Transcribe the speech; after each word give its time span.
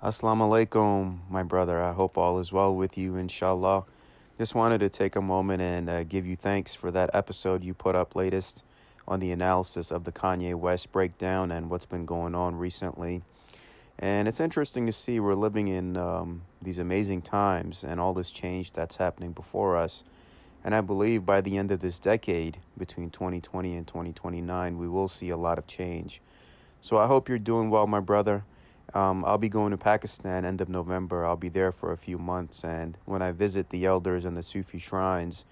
Assalamu 0.00 0.42
alaikum, 0.48 1.18
my 1.28 1.42
brother. 1.42 1.82
I 1.82 1.92
hope 1.92 2.16
all 2.16 2.38
is 2.38 2.52
well 2.52 2.72
with 2.72 2.96
you, 2.96 3.16
inshallah. 3.16 3.82
Just 4.38 4.54
wanted 4.54 4.78
to 4.78 4.88
take 4.88 5.16
a 5.16 5.20
moment 5.20 5.60
and 5.60 5.90
uh, 5.90 6.04
give 6.04 6.24
you 6.24 6.36
thanks 6.36 6.72
for 6.72 6.92
that 6.92 7.10
episode 7.14 7.64
you 7.64 7.74
put 7.74 7.96
up 7.96 8.14
latest 8.14 8.62
on 9.08 9.18
the 9.18 9.32
analysis 9.32 9.90
of 9.90 10.04
the 10.04 10.12
Kanye 10.12 10.54
West 10.54 10.92
breakdown 10.92 11.50
and 11.50 11.68
what's 11.68 11.84
been 11.84 12.06
going 12.06 12.36
on 12.36 12.54
recently. 12.54 13.22
And 13.98 14.28
it's 14.28 14.38
interesting 14.38 14.86
to 14.86 14.92
see 14.92 15.18
we're 15.18 15.34
living 15.34 15.66
in 15.66 15.96
um, 15.96 16.42
these 16.62 16.78
amazing 16.78 17.22
times 17.22 17.82
and 17.82 17.98
all 17.98 18.14
this 18.14 18.30
change 18.30 18.70
that's 18.70 18.94
happening 18.94 19.32
before 19.32 19.76
us. 19.76 20.04
And 20.62 20.76
I 20.76 20.80
believe 20.80 21.26
by 21.26 21.40
the 21.40 21.58
end 21.58 21.72
of 21.72 21.80
this 21.80 21.98
decade, 21.98 22.56
between 22.78 23.10
2020 23.10 23.74
and 23.74 23.84
2029, 23.84 24.78
we 24.78 24.88
will 24.88 25.08
see 25.08 25.30
a 25.30 25.36
lot 25.36 25.58
of 25.58 25.66
change. 25.66 26.22
So 26.82 26.98
I 26.98 27.08
hope 27.08 27.28
you're 27.28 27.40
doing 27.40 27.68
well, 27.68 27.88
my 27.88 27.98
brother. 27.98 28.44
Um, 28.94 29.24
I'll 29.24 29.38
be 29.38 29.48
going 29.48 29.70
to 29.72 29.76
Pakistan 29.76 30.44
end 30.44 30.60
of 30.60 30.68
November. 30.68 31.26
I'll 31.26 31.36
be 31.36 31.50
there 31.50 31.72
for 31.72 31.92
a 31.92 31.96
few 31.96 32.18
months, 32.18 32.64
and 32.64 32.96
when 33.04 33.20
I 33.20 33.32
visit 33.32 33.68
the 33.70 33.84
elders 33.84 34.24
and 34.24 34.36
the 34.36 34.42
Sufi 34.42 34.78
shrines, 34.78 35.44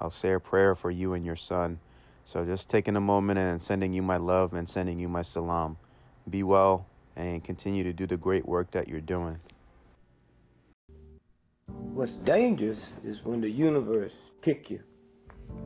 I'll 0.00 0.10
say 0.10 0.32
a 0.32 0.40
prayer 0.40 0.74
for 0.74 0.90
you 0.90 1.14
and 1.14 1.24
your 1.24 1.36
son. 1.36 1.78
So 2.24 2.44
just 2.44 2.68
taking 2.68 2.96
a 2.96 3.00
moment 3.00 3.38
and 3.38 3.62
sending 3.62 3.92
you 3.92 4.02
my 4.02 4.16
love 4.16 4.52
and 4.52 4.68
sending 4.68 4.98
you 4.98 5.08
my 5.08 5.22
salam. 5.22 5.76
Be 6.28 6.42
well 6.42 6.86
and 7.16 7.42
continue 7.42 7.82
to 7.84 7.92
do 7.92 8.06
the 8.06 8.16
great 8.16 8.46
work 8.46 8.70
that 8.72 8.88
you're 8.88 9.00
doing. 9.00 9.38
What's 11.94 12.14
dangerous 12.14 12.94
is 13.04 13.24
when 13.24 13.40
the 13.40 13.50
universe 13.50 14.12
pick 14.40 14.70
you 14.70 14.80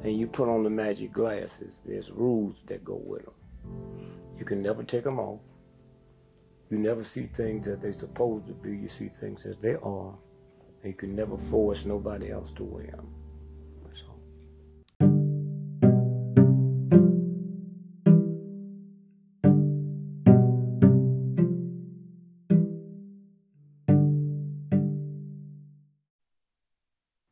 and 0.02 0.18
you 0.18 0.26
put 0.26 0.48
on 0.48 0.62
the 0.62 0.70
magic 0.70 1.12
glasses. 1.12 1.80
There's 1.84 2.10
rules 2.10 2.56
that 2.66 2.84
go 2.84 3.00
with 3.04 3.24
them. 3.24 3.34
You 4.38 4.44
can 4.44 4.62
never 4.62 4.82
take 4.82 5.04
them 5.04 5.18
off. 5.18 5.40
You 6.70 6.78
never 6.78 7.04
see 7.04 7.26
things 7.26 7.68
as 7.68 7.78
they're 7.78 7.92
supposed 7.92 8.46
to 8.48 8.52
be. 8.52 8.70
You 8.70 8.88
see 8.88 9.08
things 9.08 9.44
as 9.46 9.56
they 9.58 9.74
are. 9.74 10.14
And 10.82 10.92
you 10.92 10.94
can 10.94 11.14
never 11.14 11.36
force 11.38 11.84
nobody 11.84 12.30
else 12.30 12.50
to 12.56 12.64
wear 12.64 12.86
them. 12.86 13.16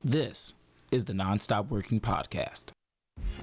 This 0.07 0.53
is 0.93 1.07
the 1.07 1.15
Nonstop 1.15 1.71
Working 1.71 1.99
Podcast. 1.99 2.67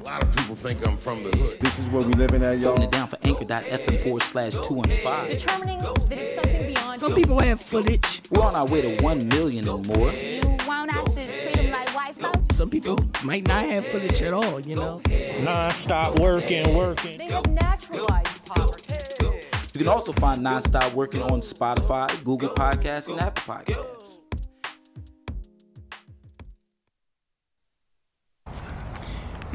A 0.02 0.04
lot 0.06 0.24
of 0.24 0.36
people 0.36 0.56
think 0.56 0.88
I'm 0.88 0.98
from 0.98 1.24
the 1.24 1.30
hood. 1.38 1.60
This 1.60 1.78
is 1.78 1.88
where 1.90 2.02
we 2.02 2.12
living 2.14 2.42
at, 2.42 2.60
y'all. 2.60 2.70
Holding 2.70 2.86
it 2.86 2.92
down 2.92 3.08
for 3.08 3.20
anchor.fm 3.22 4.02
forward 4.02 4.24
slash 4.24 4.54
215. 4.54 5.30
Determining 5.30 5.78
that 5.78 6.20
it's 6.20 6.34
something 6.34 6.74
beyond 6.74 7.00
Some 7.00 7.14
people 7.14 7.40
have 7.40 7.62
footage. 7.62 8.24
We're 8.32 8.44
on 8.44 8.56
our 8.56 8.66
way 8.66 8.82
to 8.82 9.04
1 9.04 9.28
million 9.28 9.70
and 9.70 9.86
more. 9.86 10.12
You 10.12 10.42
want 10.66 10.92
I 10.92 11.04
should 11.04 11.32
treat 11.32 11.54
them 11.54 11.72
like 11.72 11.94
white 11.94 12.16
folks? 12.16 12.58
Some 12.58 12.72
people 12.72 12.98
might 13.24 13.48
not 13.48 13.66
have 13.66 13.86
footage 13.86 14.24
at 14.24 14.34
all, 14.34 14.60
you 14.62 14.76
know. 14.76 15.04
non-stop 15.42 16.20
working, 16.20 16.74
working. 16.74 17.20
They 17.20 17.26
have 17.26 17.46
naturalized 17.46 18.44
poverty. 18.46 18.96
You 19.74 19.78
can 19.78 19.88
also 19.88 20.12
find 20.14 20.44
Nonstop 20.44 20.94
Working 20.94 21.22
on 21.22 21.42
Spotify, 21.42 22.08
Google 22.24 22.50
Podcasts, 22.50 23.10
and 23.10 23.22
Apple 23.22 23.54
Podcasts. 23.54 23.91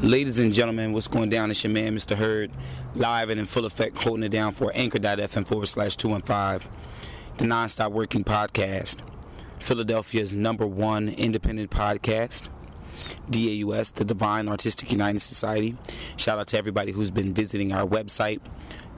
Ladies 0.00 0.38
and 0.38 0.52
gentlemen, 0.52 0.92
what's 0.92 1.08
going 1.08 1.30
down? 1.30 1.50
It's 1.50 1.64
your 1.64 1.72
man, 1.72 1.96
Mr. 1.96 2.16
Hurd, 2.16 2.50
live 2.94 3.30
and 3.30 3.40
in 3.40 3.46
full 3.46 3.64
effect, 3.64 3.96
holding 3.96 4.24
it 4.24 4.28
down 4.28 4.52
for 4.52 4.70
anchor.fm 4.74 5.48
forward 5.48 5.68
slash 5.68 5.96
215, 5.96 6.70
the 7.38 7.44
Nonstop 7.46 7.92
Working 7.92 8.22
Podcast, 8.22 9.00
Philadelphia's 9.58 10.36
number 10.36 10.66
one 10.66 11.08
independent 11.08 11.70
podcast. 11.70 12.50
DAUS, 13.30 13.94
the 13.94 14.04
Divine 14.04 14.48
Artistic 14.48 14.92
United 14.92 15.20
Society. 15.20 15.78
Shout 16.18 16.38
out 16.38 16.48
to 16.48 16.58
everybody 16.58 16.92
who's 16.92 17.10
been 17.10 17.32
visiting 17.32 17.72
our 17.72 17.86
website, 17.86 18.40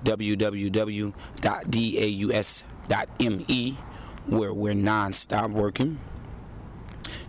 www.daus.me, 0.03 1.13
where 4.27 4.53
we're 4.53 4.75
non-stop 4.75 5.51
working. 5.53 6.01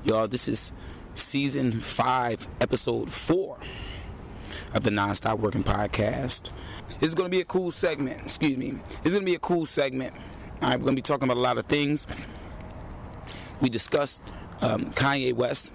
Y'all, 0.04 0.28
this 0.28 0.48
is 0.48 0.72
season 1.20 1.80
five, 1.80 2.48
episode 2.62 3.12
four 3.12 3.60
of 4.74 4.84
the 4.84 4.92
Non-Stop 4.92 5.40
Working 5.40 5.64
Podcast. 5.64 6.52
This 7.00 7.10
is 7.10 7.16
going 7.16 7.30
to 7.30 7.36
be 7.36 7.42
a 7.42 7.46
cool 7.46 7.72
segment. 7.72 8.22
Excuse 8.22 8.58
me. 8.58 8.72
This 8.72 9.08
is 9.08 9.14
going 9.14 9.26
to 9.26 9.32
be 9.32 9.36
a 9.36 9.40
cool 9.40 9.66
segment. 9.66 10.14
All 10.62 10.70
right, 10.70 10.80
we're 10.80 10.86
going 10.86 10.96
to 10.96 11.02
be 11.02 11.02
talking 11.02 11.24
about 11.26 11.38
a 11.38 11.42
lot 11.42 11.58
of 11.58 11.66
things. 11.66 12.08
We 13.62 13.70
discussed 13.70 14.24
um, 14.62 14.92
Kanye 14.92 15.34
West 15.34 15.74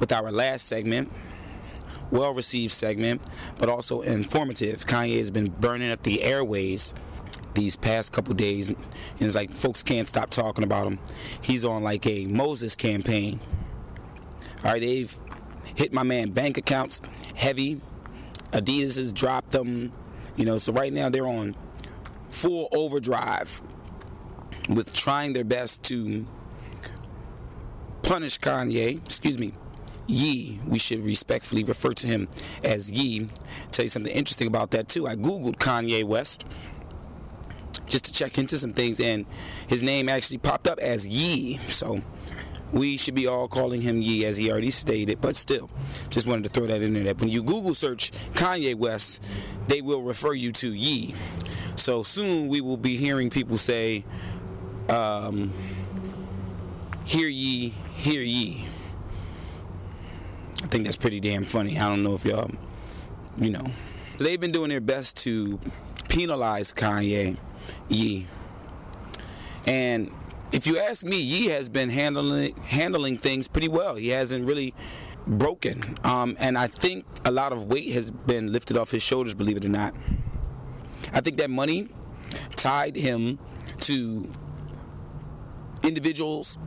with 0.00 0.12
our 0.12 0.32
last 0.32 0.66
segment, 0.66 1.12
well 2.10 2.34
received 2.34 2.72
segment, 2.72 3.22
but 3.58 3.68
also 3.68 4.00
informative. 4.00 4.86
Kanye 4.86 5.18
has 5.18 5.30
been 5.30 5.50
burning 5.50 5.90
up 5.90 6.02
the 6.02 6.22
airways 6.22 6.94
these 7.54 7.76
past 7.76 8.12
couple 8.12 8.34
days, 8.34 8.70
and 8.70 8.78
it's 9.20 9.34
like 9.34 9.50
folks 9.50 9.82
can't 9.82 10.08
stop 10.08 10.30
talking 10.30 10.64
about 10.64 10.86
him. 10.86 10.98
He's 11.40 11.64
on 11.64 11.82
like 11.82 12.06
a 12.06 12.24
Moses 12.26 12.74
campaign. 12.74 13.40
All 14.64 14.72
right, 14.72 14.80
they've 14.80 15.18
hit 15.74 15.92
my 15.92 16.02
man 16.02 16.30
bank 16.30 16.56
accounts 16.58 17.00
heavy. 17.34 17.80
Adidas 18.52 18.96
has 18.96 19.12
dropped 19.12 19.50
them, 19.50 19.92
you 20.36 20.44
know. 20.44 20.58
So 20.58 20.72
right 20.72 20.92
now 20.92 21.08
they're 21.08 21.26
on 21.26 21.56
full 22.30 22.68
overdrive 22.72 23.62
with 24.68 24.94
trying 24.94 25.32
their 25.32 25.44
best 25.44 25.82
to 25.84 26.26
punish 28.02 28.38
Kanye. 28.38 29.04
Excuse 29.04 29.38
me, 29.38 29.52
Ye. 30.06 30.60
We 30.66 30.78
should 30.78 31.02
respectfully 31.02 31.64
refer 31.64 31.92
to 31.94 32.06
him 32.06 32.28
as 32.62 32.90
Ye. 32.90 33.26
Tell 33.70 33.84
you 33.84 33.88
something 33.88 34.12
interesting 34.12 34.46
about 34.46 34.70
that 34.72 34.88
too. 34.88 35.06
I 35.06 35.16
googled 35.16 35.56
Kanye 35.56 36.04
West 36.04 36.44
just 37.86 38.04
to 38.04 38.12
check 38.12 38.38
into 38.38 38.56
some 38.56 38.72
things, 38.72 39.00
and 39.00 39.26
his 39.66 39.82
name 39.82 40.08
actually 40.08 40.38
popped 40.38 40.68
up 40.68 40.78
as 40.78 41.06
Ye. 41.06 41.58
So 41.68 42.02
we 42.72 42.96
should 42.96 43.14
be 43.14 43.26
all 43.26 43.48
calling 43.48 43.82
him 43.82 44.00
Ye, 44.00 44.24
as 44.24 44.36
he 44.36 44.50
already 44.50 44.70
stated. 44.70 45.20
But 45.20 45.36
still, 45.36 45.70
just 46.08 46.26
wanted 46.26 46.44
to 46.44 46.48
throw 46.48 46.66
that 46.66 46.82
in 46.82 46.94
there. 46.94 47.04
That 47.04 47.20
when 47.20 47.28
you 47.28 47.42
Google 47.42 47.74
search 47.74 48.12
Kanye 48.32 48.74
West, 48.74 49.22
they 49.68 49.82
will 49.82 50.02
refer 50.02 50.32
you 50.32 50.52
to 50.52 50.72
Ye. 50.72 51.14
So 51.76 52.02
soon 52.02 52.48
we 52.48 52.60
will 52.60 52.76
be 52.76 52.96
hearing 52.96 53.30
people 53.30 53.58
say, 53.58 54.04
um, 54.88 55.52
"Hear 57.04 57.28
ye, 57.28 57.70
hear 57.96 58.22
ye." 58.22 58.66
I 60.62 60.66
think 60.68 60.84
that's 60.84 60.96
pretty 60.96 61.20
damn 61.20 61.44
funny. 61.44 61.78
I 61.78 61.88
don't 61.88 62.02
know 62.02 62.14
if 62.14 62.24
y'all, 62.24 62.50
you 63.36 63.50
know, 63.50 63.66
they've 64.18 64.40
been 64.40 64.52
doing 64.52 64.70
their 64.70 64.80
best 64.80 65.16
to 65.18 65.58
penalize 66.08 66.72
Kanye, 66.72 67.36
Ye, 67.88 68.26
and 69.66 70.10
if 70.52 70.66
you 70.66 70.78
ask 70.78 71.04
me, 71.04 71.20
Ye 71.20 71.46
has 71.46 71.68
been 71.68 71.88
handling 71.88 72.54
handling 72.56 73.18
things 73.18 73.48
pretty 73.48 73.68
well. 73.68 73.96
He 73.96 74.08
hasn't 74.08 74.46
really 74.46 74.74
broken, 75.26 75.96
um, 76.04 76.36
and 76.38 76.58
I 76.58 76.66
think 76.66 77.04
a 77.24 77.30
lot 77.30 77.52
of 77.52 77.66
weight 77.66 77.90
has 77.92 78.10
been 78.10 78.52
lifted 78.52 78.76
off 78.76 78.90
his 78.90 79.02
shoulders. 79.02 79.34
Believe 79.34 79.56
it 79.56 79.64
or 79.64 79.70
not, 79.70 79.94
I 81.12 81.20
think 81.20 81.38
that 81.38 81.50
money 81.50 81.88
tied 82.56 82.96
him 82.96 83.38
to 83.80 84.30
individuals 85.82 86.58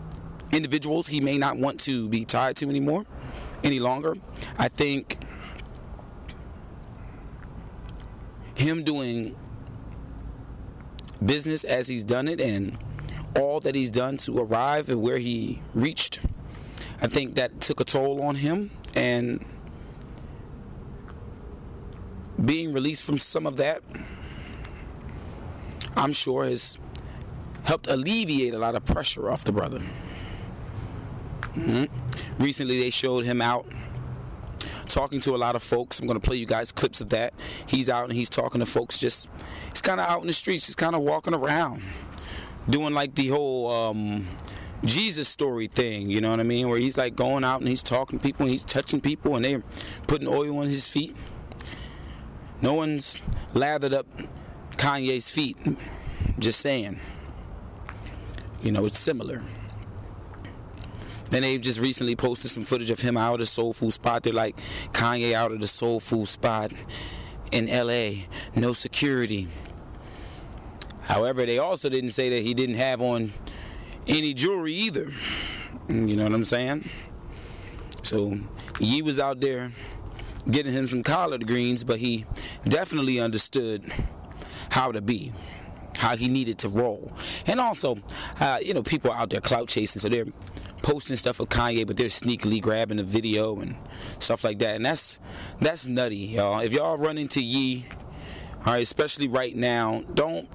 individuals 0.51 1.07
he 1.07 1.19
may 1.19 1.37
not 1.37 1.57
want 1.57 1.79
to 1.81 2.07
be 2.09 2.25
tied 2.25 2.55
to 2.57 2.69
anymore 2.69 3.05
any 3.63 3.79
longer. 3.79 4.15
I 4.57 4.67
think 4.67 5.17
him 8.55 8.83
doing 8.83 9.35
business 11.23 11.63
as 11.63 11.87
he's 11.87 12.03
done 12.03 12.27
it 12.27 12.39
and 12.39 12.77
all 13.37 13.59
that 13.61 13.75
he's 13.75 13.91
done 13.91 14.17
to 14.17 14.39
arrive 14.39 14.89
and 14.89 15.01
where 15.01 15.17
he 15.17 15.61
reached, 15.73 16.19
I 17.01 17.07
think 17.07 17.35
that 17.35 17.61
took 17.61 17.79
a 17.79 17.83
toll 17.83 18.21
on 18.21 18.35
him 18.35 18.71
and 18.95 19.43
being 22.43 22.73
released 22.73 23.03
from 23.03 23.17
some 23.17 23.45
of 23.45 23.57
that, 23.57 23.81
I'm 25.95 26.13
sure 26.13 26.45
has 26.45 26.77
helped 27.63 27.87
alleviate 27.87 28.53
a 28.53 28.59
lot 28.59 28.75
of 28.75 28.85
pressure 28.85 29.29
off 29.29 29.43
the 29.43 29.51
brother. 29.51 29.81
Mhm. 31.55 31.89
Recently, 32.37 32.79
they 32.79 32.89
showed 32.89 33.23
him 33.23 33.41
out 33.41 33.65
talking 34.87 35.19
to 35.21 35.35
a 35.35 35.37
lot 35.37 35.55
of 35.55 35.63
folks. 35.63 35.99
I'm 35.99 36.05
going 36.05 36.19
to 36.19 36.25
play 36.25 36.35
you 36.37 36.45
guys 36.45 36.71
clips 36.71 37.01
of 37.01 37.09
that. 37.09 37.33
He's 37.65 37.89
out 37.89 38.05
and 38.05 38.13
he's 38.13 38.29
talking 38.29 38.59
to 38.59 38.65
folks. 38.65 38.99
Just 38.99 39.27
he's 39.69 39.81
kind 39.81 39.99
of 39.99 40.07
out 40.07 40.21
in 40.21 40.27
the 40.27 40.33
streets. 40.33 40.67
He's 40.67 40.75
kind 40.75 40.95
of 40.95 41.01
walking 41.01 41.33
around, 41.33 41.81
doing 42.69 42.93
like 42.93 43.15
the 43.15 43.29
whole 43.29 43.71
um, 43.71 44.27
Jesus 44.83 45.27
story 45.27 45.67
thing. 45.67 46.09
You 46.09 46.21
know 46.21 46.31
what 46.31 46.39
I 46.39 46.43
mean? 46.43 46.69
Where 46.69 46.79
he's 46.79 46.97
like 46.97 47.15
going 47.15 47.43
out 47.43 47.59
and 47.59 47.69
he's 47.69 47.83
talking 47.83 48.19
to 48.19 48.23
people 48.23 48.43
and 48.43 48.51
he's 48.51 48.63
touching 48.63 49.01
people 49.01 49.35
and 49.35 49.45
they're 49.45 49.63
putting 50.07 50.27
oil 50.27 50.59
on 50.59 50.67
his 50.67 50.87
feet. 50.87 51.15
No 52.61 52.73
one's 52.73 53.19
lathered 53.53 53.93
up 53.93 54.07
Kanye's 54.71 55.31
feet. 55.31 55.57
Just 56.39 56.59
saying. 56.59 56.99
You 58.61 58.71
know, 58.71 58.85
it's 58.85 58.97
similar. 58.97 59.43
Then 61.29 61.41
they've 61.41 61.61
just 61.61 61.79
recently 61.79 62.15
posted 62.15 62.51
some 62.51 62.63
footage 62.63 62.89
of 62.89 62.99
him 62.99 63.17
out 63.17 63.41
of 63.41 63.47
soul 63.47 63.73
food 63.73 63.91
spot. 63.91 64.23
They're 64.23 64.33
like 64.33 64.57
Kanye 64.93 65.33
out 65.33 65.51
of 65.51 65.59
the 65.59 65.67
soul 65.67 65.99
food 65.99 66.27
spot 66.27 66.71
in 67.51 67.67
LA, 67.67 68.25
no 68.55 68.73
security. 68.73 69.47
However, 71.05 71.45
they 71.45 71.59
also 71.59 71.87
didn't 71.89 72.11
say 72.11 72.29
that 72.29 72.41
he 72.41 72.53
didn't 72.53 72.75
have 72.75 73.01
on 73.01 73.31
any 74.07 74.33
jewelry 74.33 74.73
either. 74.73 75.11
You 75.87 76.15
know 76.15 76.23
what 76.23 76.33
I'm 76.33 76.45
saying? 76.45 76.89
So 78.01 78.37
Ye 78.79 79.01
was 79.01 79.19
out 79.19 79.39
there 79.39 79.71
getting 80.49 80.73
him 80.73 80.87
some 80.87 81.03
collard 81.03 81.47
greens, 81.47 81.83
but 81.83 81.99
he 81.99 82.25
definitely 82.67 83.19
understood 83.19 83.83
how 84.69 84.91
to 84.91 85.01
be, 85.01 85.31
how 85.97 86.15
he 86.15 86.27
needed 86.27 86.57
to 86.59 86.69
roll. 86.69 87.11
And 87.45 87.59
also, 87.59 87.97
uh, 88.39 88.59
you 88.61 88.73
know, 88.73 88.83
people 88.83 89.11
are 89.11 89.17
out 89.17 89.29
there 89.29 89.41
clout 89.41 89.67
chasing, 89.67 89.99
so 89.99 90.09
they're 90.09 90.27
posting 90.81 91.15
stuff 91.15 91.39
of 91.39 91.49
Kanye, 91.49 91.85
but 91.85 91.97
they're 91.97 92.07
sneakily 92.07 92.61
grabbing 92.61 92.97
the 92.97 93.03
video 93.03 93.59
and 93.59 93.75
stuff 94.19 94.43
like 94.43 94.59
that. 94.59 94.75
And 94.75 94.85
that's 94.85 95.19
that's 95.59 95.87
nutty, 95.87 96.15
y'all. 96.15 96.59
If 96.59 96.73
y'all 96.73 96.97
run 96.97 97.17
into 97.17 97.41
Ye, 97.41 97.87
all 98.65 98.73
right, 98.73 98.83
especially 98.83 99.27
right 99.27 99.55
now, 99.55 100.03
don't 100.13 100.47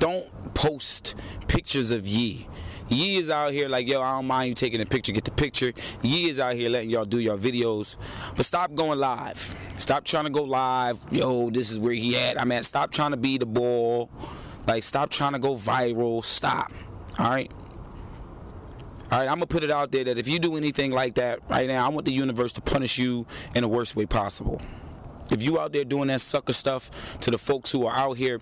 don't 0.00 0.54
post 0.54 1.14
pictures 1.46 1.92
of 1.92 2.08
Ye. 2.08 2.48
Ye 2.88 3.18
is 3.18 3.30
out 3.30 3.52
here 3.52 3.68
like, 3.68 3.88
yo, 3.88 4.02
I 4.02 4.16
don't 4.16 4.26
mind 4.26 4.48
you 4.48 4.54
taking 4.56 4.80
a 4.80 4.86
picture, 4.86 5.12
get 5.12 5.24
the 5.24 5.30
picture. 5.30 5.72
Ye 6.02 6.28
is 6.28 6.40
out 6.40 6.54
here 6.54 6.68
letting 6.68 6.90
y'all 6.90 7.04
do 7.04 7.20
your 7.20 7.38
videos. 7.38 7.96
But 8.34 8.44
stop 8.44 8.74
going 8.74 8.98
live. 8.98 9.54
Stop 9.78 10.04
trying 10.04 10.24
to 10.24 10.30
go 10.30 10.42
live. 10.42 11.00
Yo, 11.12 11.50
this 11.50 11.70
is 11.70 11.78
where 11.78 11.92
he 11.92 12.16
at. 12.16 12.40
I 12.40 12.44
mean, 12.44 12.64
stop 12.64 12.90
trying 12.90 13.12
to 13.12 13.16
be 13.16 13.38
the 13.38 13.46
ball. 13.46 14.10
Like, 14.66 14.82
stop 14.82 15.10
trying 15.10 15.34
to 15.34 15.38
go 15.38 15.54
viral. 15.54 16.24
Stop. 16.24 16.72
All 17.16 17.30
right? 17.30 17.52
All 19.12 19.18
right, 19.18 19.28
I'm 19.28 19.36
gonna 19.36 19.46
put 19.46 19.64
it 19.64 19.70
out 19.70 19.92
there 19.92 20.04
that 20.04 20.18
if 20.18 20.28
you 20.28 20.38
do 20.38 20.56
anything 20.56 20.92
like 20.92 21.16
that 21.16 21.40
right 21.48 21.66
now, 21.66 21.84
I 21.84 21.88
want 21.88 22.06
the 22.06 22.12
universe 22.12 22.52
to 22.54 22.60
punish 22.60 22.96
you 22.96 23.26
in 23.56 23.62
the 23.62 23.68
worst 23.68 23.96
way 23.96 24.06
possible. 24.06 24.60
If 25.30 25.42
you 25.42 25.58
out 25.58 25.72
there 25.72 25.84
doing 25.84 26.08
that 26.08 26.20
sucker 26.20 26.52
stuff 26.52 26.90
to 27.20 27.30
the 27.30 27.38
folks 27.38 27.72
who 27.72 27.86
are 27.86 27.96
out 27.96 28.16
here 28.16 28.40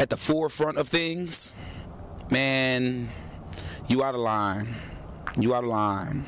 at 0.00 0.08
the 0.08 0.16
forefront 0.16 0.78
of 0.78 0.88
things, 0.88 1.52
man, 2.30 3.10
you 3.86 4.02
out 4.02 4.14
of 4.14 4.20
line. 4.22 4.74
You 5.38 5.54
out 5.54 5.62
of 5.62 5.70
line. 5.70 6.24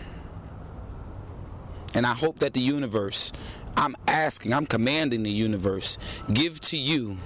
And 1.94 2.06
I 2.06 2.12
hope 2.12 2.40
that 2.40 2.52
the 2.52 2.60
universe, 2.60 3.32
I'm 3.74 3.96
asking, 4.06 4.52
I'm 4.52 4.66
commanding 4.66 5.22
the 5.22 5.30
universe, 5.30 5.96
give 6.32 6.60
to 6.60 6.76
you 6.76 7.16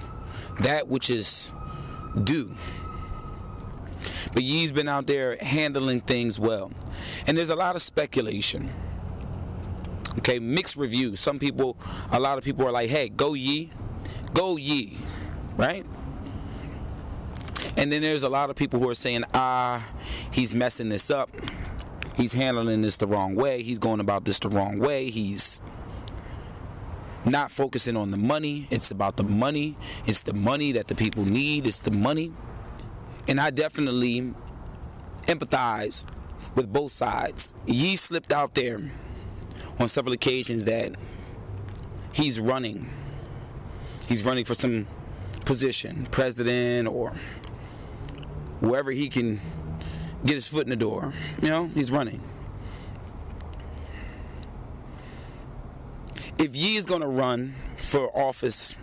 that 0.61 0.87
which 0.87 1.09
is 1.09 1.51
due. 2.23 2.55
But 4.33 4.43
Ye's 4.43 4.71
been 4.71 4.87
out 4.87 5.05
there 5.05 5.37
handling 5.41 5.99
things 5.99 6.39
well. 6.39 6.71
And 7.27 7.37
there's 7.37 7.49
a 7.49 7.55
lot 7.55 7.75
of 7.75 7.81
speculation. 7.81 8.73
Okay, 10.19 10.39
mixed 10.39 10.77
reviews. 10.77 11.19
Some 11.19 11.39
people, 11.39 11.77
a 12.09 12.19
lot 12.19 12.37
of 12.37 12.45
people 12.45 12.65
are 12.65 12.71
like, 12.71 12.89
hey, 12.89 13.09
go 13.09 13.33
Ye, 13.33 13.69
go 14.33 14.55
Ye, 14.55 14.97
right? 15.57 15.85
And 17.75 17.91
then 17.91 18.01
there's 18.01 18.23
a 18.23 18.29
lot 18.29 18.49
of 18.49 18.55
people 18.55 18.79
who 18.79 18.89
are 18.89 18.95
saying, 18.95 19.23
ah, 19.33 19.85
he's 20.31 20.53
messing 20.53 20.89
this 20.89 21.11
up. 21.11 21.29
He's 22.15 22.33
handling 22.33 22.81
this 22.81 22.97
the 22.97 23.07
wrong 23.07 23.35
way. 23.35 23.61
He's 23.61 23.77
going 23.77 23.99
about 23.99 24.25
this 24.25 24.39
the 24.39 24.49
wrong 24.49 24.79
way. 24.79 25.09
He's 25.09 25.61
not 27.25 27.51
focusing 27.51 27.95
on 27.95 28.11
the 28.11 28.17
money. 28.17 28.67
It's 28.71 28.89
about 28.89 29.17
the 29.17 29.23
money. 29.23 29.77
It's 30.05 30.23
the 30.23 30.33
money 30.33 30.71
that 30.71 30.87
the 30.87 30.95
people 30.95 31.25
need. 31.25 31.67
It's 31.67 31.81
the 31.81 31.91
money. 31.91 32.31
And 33.27 33.39
I 33.39 33.49
definitely 33.49 34.33
empathize 35.27 36.05
with 36.55 36.71
both 36.71 36.91
sides. 36.91 37.53
Ye 37.65 37.95
slipped 37.95 38.31
out 38.31 38.55
there 38.55 38.79
on 39.79 39.87
several 39.87 40.13
occasions 40.13 40.63
that 40.63 40.93
he's 42.13 42.39
running. 42.39 42.89
He's 44.07 44.23
running 44.25 44.45
for 44.45 44.53
some 44.53 44.87
position, 45.45 46.07
president 46.11 46.87
or 46.87 47.13
wherever 48.59 48.91
he 48.91 49.09
can 49.09 49.41
get 50.25 50.35
his 50.35 50.47
foot 50.47 50.63
in 50.63 50.69
the 50.69 50.75
door. 50.75 51.13
You 51.41 51.49
know, 51.49 51.67
he's 51.67 51.91
running. 51.91 52.23
If 56.37 56.55
Ye 56.55 56.77
is 56.77 56.85
going 56.85 57.01
to 57.01 57.07
run 57.07 57.55
for 57.77 58.15
office, 58.15 58.75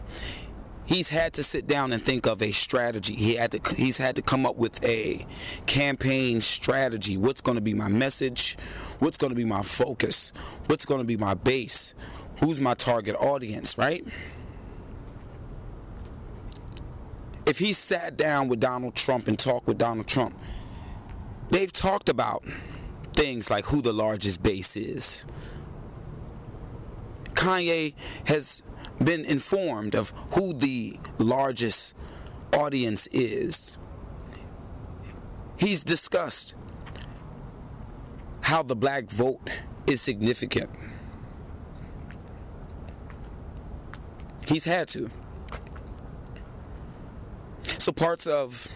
he's 0.86 1.08
had 1.08 1.32
to 1.34 1.42
sit 1.42 1.66
down 1.66 1.92
and 1.92 2.04
think 2.04 2.26
of 2.26 2.42
a 2.42 2.50
strategy. 2.50 3.14
He 3.14 3.36
had 3.36 3.52
to 3.52 3.74
he's 3.74 3.98
had 3.98 4.16
to 4.16 4.22
come 4.22 4.44
up 4.44 4.56
with 4.56 4.82
a 4.84 5.24
campaign 5.66 6.40
strategy. 6.40 7.16
What's 7.16 7.40
going 7.40 7.54
to 7.56 7.60
be 7.60 7.74
my 7.74 7.88
message? 7.88 8.56
What's 8.98 9.18
going 9.18 9.30
to 9.30 9.36
be 9.36 9.44
my 9.44 9.62
focus? 9.62 10.32
What's 10.66 10.84
going 10.84 10.98
to 10.98 11.04
be 11.04 11.16
my 11.16 11.34
base? 11.34 11.94
Who's 12.40 12.60
my 12.60 12.74
target 12.74 13.14
audience, 13.16 13.78
right? 13.78 14.04
If 17.46 17.58
he 17.58 17.72
sat 17.72 18.16
down 18.16 18.48
with 18.48 18.60
Donald 18.60 18.94
Trump 18.94 19.28
and 19.28 19.38
talked 19.38 19.66
with 19.66 19.78
Donald 19.78 20.06
Trump, 20.06 20.38
they've 21.50 21.72
talked 21.72 22.08
about 22.08 22.44
things 23.12 23.50
like 23.50 23.66
who 23.66 23.82
the 23.82 23.92
largest 23.92 24.42
base 24.42 24.76
is. 24.76 25.26
Kanye 27.34 27.94
has 28.26 28.62
been 29.02 29.24
informed 29.24 29.94
of 29.94 30.12
who 30.32 30.54
the 30.54 30.98
largest 31.18 31.94
audience 32.52 33.06
is. 33.08 33.78
He's 35.56 35.84
discussed 35.84 36.54
how 38.40 38.62
the 38.62 38.76
black 38.76 39.10
vote 39.10 39.50
is 39.86 40.00
significant. 40.00 40.70
He's 44.46 44.64
had 44.64 44.88
to. 44.88 45.10
So 47.78 47.92
parts 47.92 48.26
of 48.26 48.68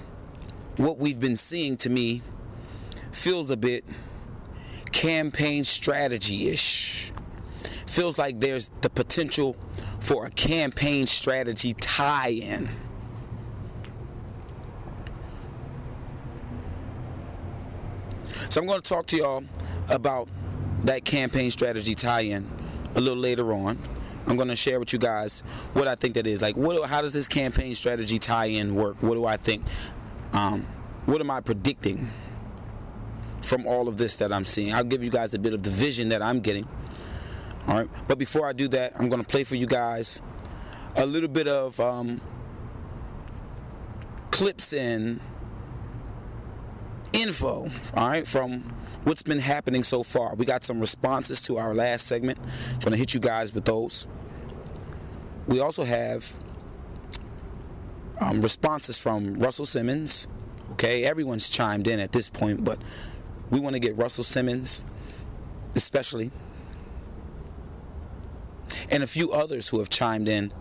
what 0.77 0.99
we've 0.99 1.21
been 1.21 1.37
seeing 1.37 1.77
to 1.79 1.91
me 1.91 2.23
feels 3.13 3.51
a 3.51 3.57
bit 3.57 3.85
campaign 4.93 5.65
strategy 5.65 6.49
ish. 6.49 7.13
Feels 7.87 8.19
like 8.19 8.41
there's 8.41 8.71
the 8.81 8.91
potential 8.91 9.57
for 10.01 10.27
a 10.27 10.31
campaign 10.31 11.07
strategy 11.07 11.75
tie 11.75 12.29
in. 12.29 12.69
So 18.51 18.61
I'm 18.61 18.67
going 18.67 18.81
to 18.81 18.89
talk 18.89 19.07
to 19.07 19.17
y'all 19.17 19.45
about 19.89 20.29
that 20.85 21.05
campaign 21.05 21.51
strategy 21.51 21.95
tie 21.95 22.21
in 22.21 22.49
a 22.95 23.01
little 23.01 23.19
later 23.19 23.53
on. 23.53 23.79
I'm 24.29 24.37
going 24.37 24.49
to 24.49 24.57
share 24.57 24.79
with 24.79 24.93
you 24.93 24.99
guys 24.99 25.41
what 25.73 25.89
I 25.89 25.95
think 25.95 26.15
that 26.15 26.27
is. 26.27 26.43
Like, 26.43 26.55
what, 26.55 26.87
how 26.89 27.01
does 27.01 27.15
this 27.15 27.27
campaign 27.27 27.75
strategy 27.75 28.19
tie 28.19 28.47
in 28.47 28.75
work? 28.75 28.97
What 29.01 29.15
do 29.15 29.25
I 29.25 29.39
think? 29.39 29.65
Um, 30.35 30.67
what 31.07 31.21
am 31.23 31.31
I 31.31 31.41
predicting 31.41 32.11
from 33.41 33.67
all 33.67 33.89
of 33.89 33.97
this 33.97 34.17
that 34.17 34.31
I'm 34.31 34.45
seeing? 34.45 34.75
I'll 34.75 34.85
give 34.85 35.03
you 35.03 35.09
guys 35.09 35.33
a 35.33 35.39
bit 35.39 35.55
of 35.55 35.63
the 35.63 35.71
vision 35.71 36.11
that 36.11 36.21
I'm 36.21 36.41
getting. 36.41 36.69
All 37.67 37.77
right. 37.77 37.89
But 38.07 38.19
before 38.19 38.47
I 38.47 38.53
do 38.53 38.69
that, 38.69 38.93
I'm 38.97 39.09
going 39.09 39.23
to 39.23 39.27
play 39.27 39.45
for 39.45 39.57
you 39.57 39.67
guys 39.67 40.21
a 40.95 41.07
little 41.07 41.29
bit 41.29 41.49
of 41.49 41.81
um, 41.81 42.21
clips 44.31 44.75
and 44.75 45.21
info. 47.15 47.71
All 47.95 48.09
right. 48.09 48.27
From 48.27 48.75
what's 49.05 49.23
been 49.23 49.39
happening 49.39 49.83
so 49.85 50.03
far. 50.03 50.35
We 50.35 50.45
got 50.45 50.65
some 50.65 50.81
responses 50.81 51.41
to 51.43 51.59
our 51.59 51.75
last 51.75 52.07
segment. 52.07 52.39
I'm 52.75 52.81
going 52.81 52.93
to 52.93 52.99
hit 52.99 53.15
you 53.15 53.21
guys 53.21 53.55
with 53.55 53.65
those. 53.65 54.07
We 55.47 55.61
also 55.61 55.85
have 55.85 56.35
um, 58.21 58.41
responses 58.41 58.99
from 58.99 59.39
Russell 59.39 59.67
Simmons. 59.67 60.29
Okay, 60.73 61.05
everyone's 61.05 61.49
chimed 61.49 61.89
in 61.89 62.01
at 62.01 62.13
this 62.13 62.29
point, 62.29 62.65
but 62.65 62.79
we 63.51 63.59
want 63.59 63.75
to 63.75 63.81
get 63.81 63.97
Russell 63.97 64.25
Simmons, 64.25 64.85
especially, 65.75 66.31
and 68.91 69.03
a 69.03 69.07
few 69.07 69.33
others 69.33 69.69
who 69.69 69.79
have 69.79 69.89
chimed 69.89 70.29
in. 70.29 70.53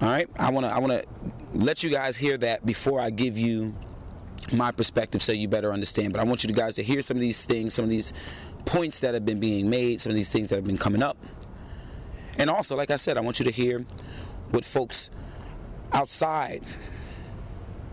All 0.00 0.08
right, 0.08 0.28
I 0.38 0.50
want 0.50 0.66
to 0.66 0.72
I 0.72 0.78
want 0.78 0.92
to 0.92 1.04
let 1.54 1.82
you 1.82 1.90
guys 1.90 2.16
hear 2.16 2.36
that 2.38 2.64
before 2.64 3.00
I 3.00 3.10
give 3.10 3.36
you 3.36 3.74
my 4.52 4.70
perspective 4.70 5.22
so 5.22 5.32
you 5.32 5.48
better 5.48 5.72
understand. 5.72 6.12
But 6.12 6.20
I 6.20 6.24
want 6.24 6.44
you 6.44 6.52
guys 6.52 6.74
to 6.76 6.82
hear 6.82 7.00
some 7.00 7.16
of 7.16 7.20
these 7.20 7.44
things, 7.44 7.74
some 7.74 7.84
of 7.84 7.90
these 7.90 8.12
points 8.64 9.00
that 9.00 9.14
have 9.14 9.24
been 9.24 9.40
being 9.40 9.70
made, 9.70 10.00
some 10.00 10.10
of 10.10 10.16
these 10.16 10.28
things 10.28 10.48
that 10.48 10.56
have 10.56 10.64
been 10.64 10.78
coming 10.78 11.02
up. 11.02 11.16
And 12.38 12.50
also, 12.50 12.76
like 12.76 12.90
I 12.90 12.96
said, 12.96 13.16
I 13.16 13.20
want 13.20 13.38
you 13.38 13.44
to 13.44 13.50
hear 13.50 13.84
what 14.50 14.64
folks 14.64 15.10
outside 15.92 16.62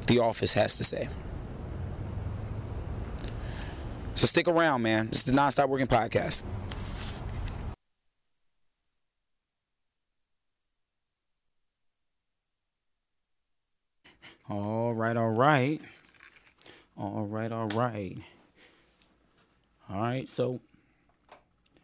the 0.07 0.19
office 0.19 0.53
has 0.53 0.77
to 0.77 0.83
say. 0.83 1.09
So 4.15 4.27
stick 4.27 4.47
around, 4.47 4.81
man. 4.81 5.07
This 5.09 5.19
is 5.19 5.25
the 5.25 5.33
Non-Stop 5.33 5.69
Working 5.69 5.87
Podcast. 5.87 6.43
All 14.49 14.93
right, 14.93 15.15
all 15.15 15.29
right. 15.29 15.81
All 17.01 17.25
right, 17.25 17.51
all 17.51 17.67
right. 17.69 18.15
All 19.89 19.99
right, 19.99 20.29
so 20.29 20.61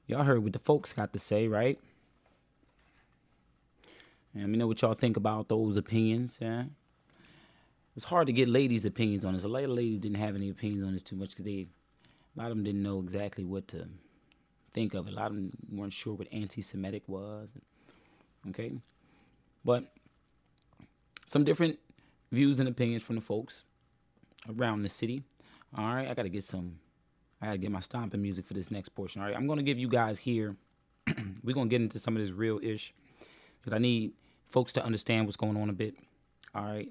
y'all 0.06 0.22
heard 0.24 0.44
what 0.44 0.54
the 0.54 0.60
folks 0.60 0.94
got 0.94 1.12
to 1.14 1.18
say, 1.18 1.48
right? 1.48 1.80
And 4.36 4.44
let 4.44 4.50
me 4.52 4.60
know 4.60 4.68
what 4.68 4.80
y'all 4.84 4.94
think 4.94 5.18
about 5.18 5.48
those 5.48 5.76
opinions, 5.76 6.38
yeah? 6.40 6.66
It's 7.96 8.06
hard 8.06 8.28
to 8.28 8.34
get 8.34 8.48
ladies' 8.48 8.86
opinions 8.86 9.26
on 9.26 9.34
this. 9.34 9.44
A 9.44 9.48
lot 9.48 9.64
of 9.64 9.72
ladies 9.72 10.00
didn't 10.00 10.20
have 10.20 10.36
any 10.36 10.50
opinions 10.52 10.84
on 10.86 10.94
this 10.94 11.02
too 11.02 11.16
much 11.16 11.30
because 11.30 11.46
they, 11.46 11.66
a 12.36 12.40
lot 12.40 12.52
of 12.52 12.56
them 12.56 12.64
didn't 12.64 12.84
know 12.84 13.00
exactly 13.00 13.44
what 13.44 13.68
to 13.70 13.88
think 14.76 14.94
of. 14.94 15.08
it. 15.08 15.14
A 15.14 15.16
lot 15.16 15.32
of 15.32 15.36
them 15.36 15.52
weren't 15.72 15.94
sure 15.94 16.14
what 16.14 16.28
anti-Semitic 16.32 17.02
was. 17.08 17.50
Okay, 18.50 18.72
but 19.66 19.84
some 21.26 21.44
different 21.44 21.80
views 22.32 22.60
and 22.60 22.70
opinions 22.70 23.02
from 23.02 23.16
the 23.16 23.22
folks 23.22 23.64
around 24.50 24.84
the 24.84 24.90
city. 24.90 25.24
All 25.78 25.94
right, 25.94 26.08
I 26.08 26.14
gotta 26.14 26.30
get 26.30 26.44
some. 26.44 26.80
I 27.42 27.48
gotta 27.48 27.58
get 27.58 27.72
my 27.72 27.80
stomping 27.80 28.22
music 28.22 28.46
for 28.46 28.54
this 28.54 28.72
next 28.72 28.90
portion. 28.90 29.22
All 29.22 29.28
right, 29.28 29.36
I'm 29.36 29.48
gonna 29.48 29.64
give 29.64 29.78
you 29.78 29.90
guys 29.90 30.18
here. 30.18 30.56
we're 31.44 31.54
gonna 31.54 31.70
get 31.70 31.82
into 31.82 32.00
some 32.00 32.16
of 32.16 32.22
this 32.22 32.32
real 32.32 32.60
ish 32.64 32.94
because 33.60 33.74
I 33.74 33.80
need 33.80 34.14
folks 34.48 34.74
to 34.74 34.84
understand 34.84 35.26
what's 35.26 35.36
going 35.36 35.58
on 35.58 35.70
a 35.70 35.74
bit. 35.74 35.96
All 36.56 36.66
right. 36.66 36.90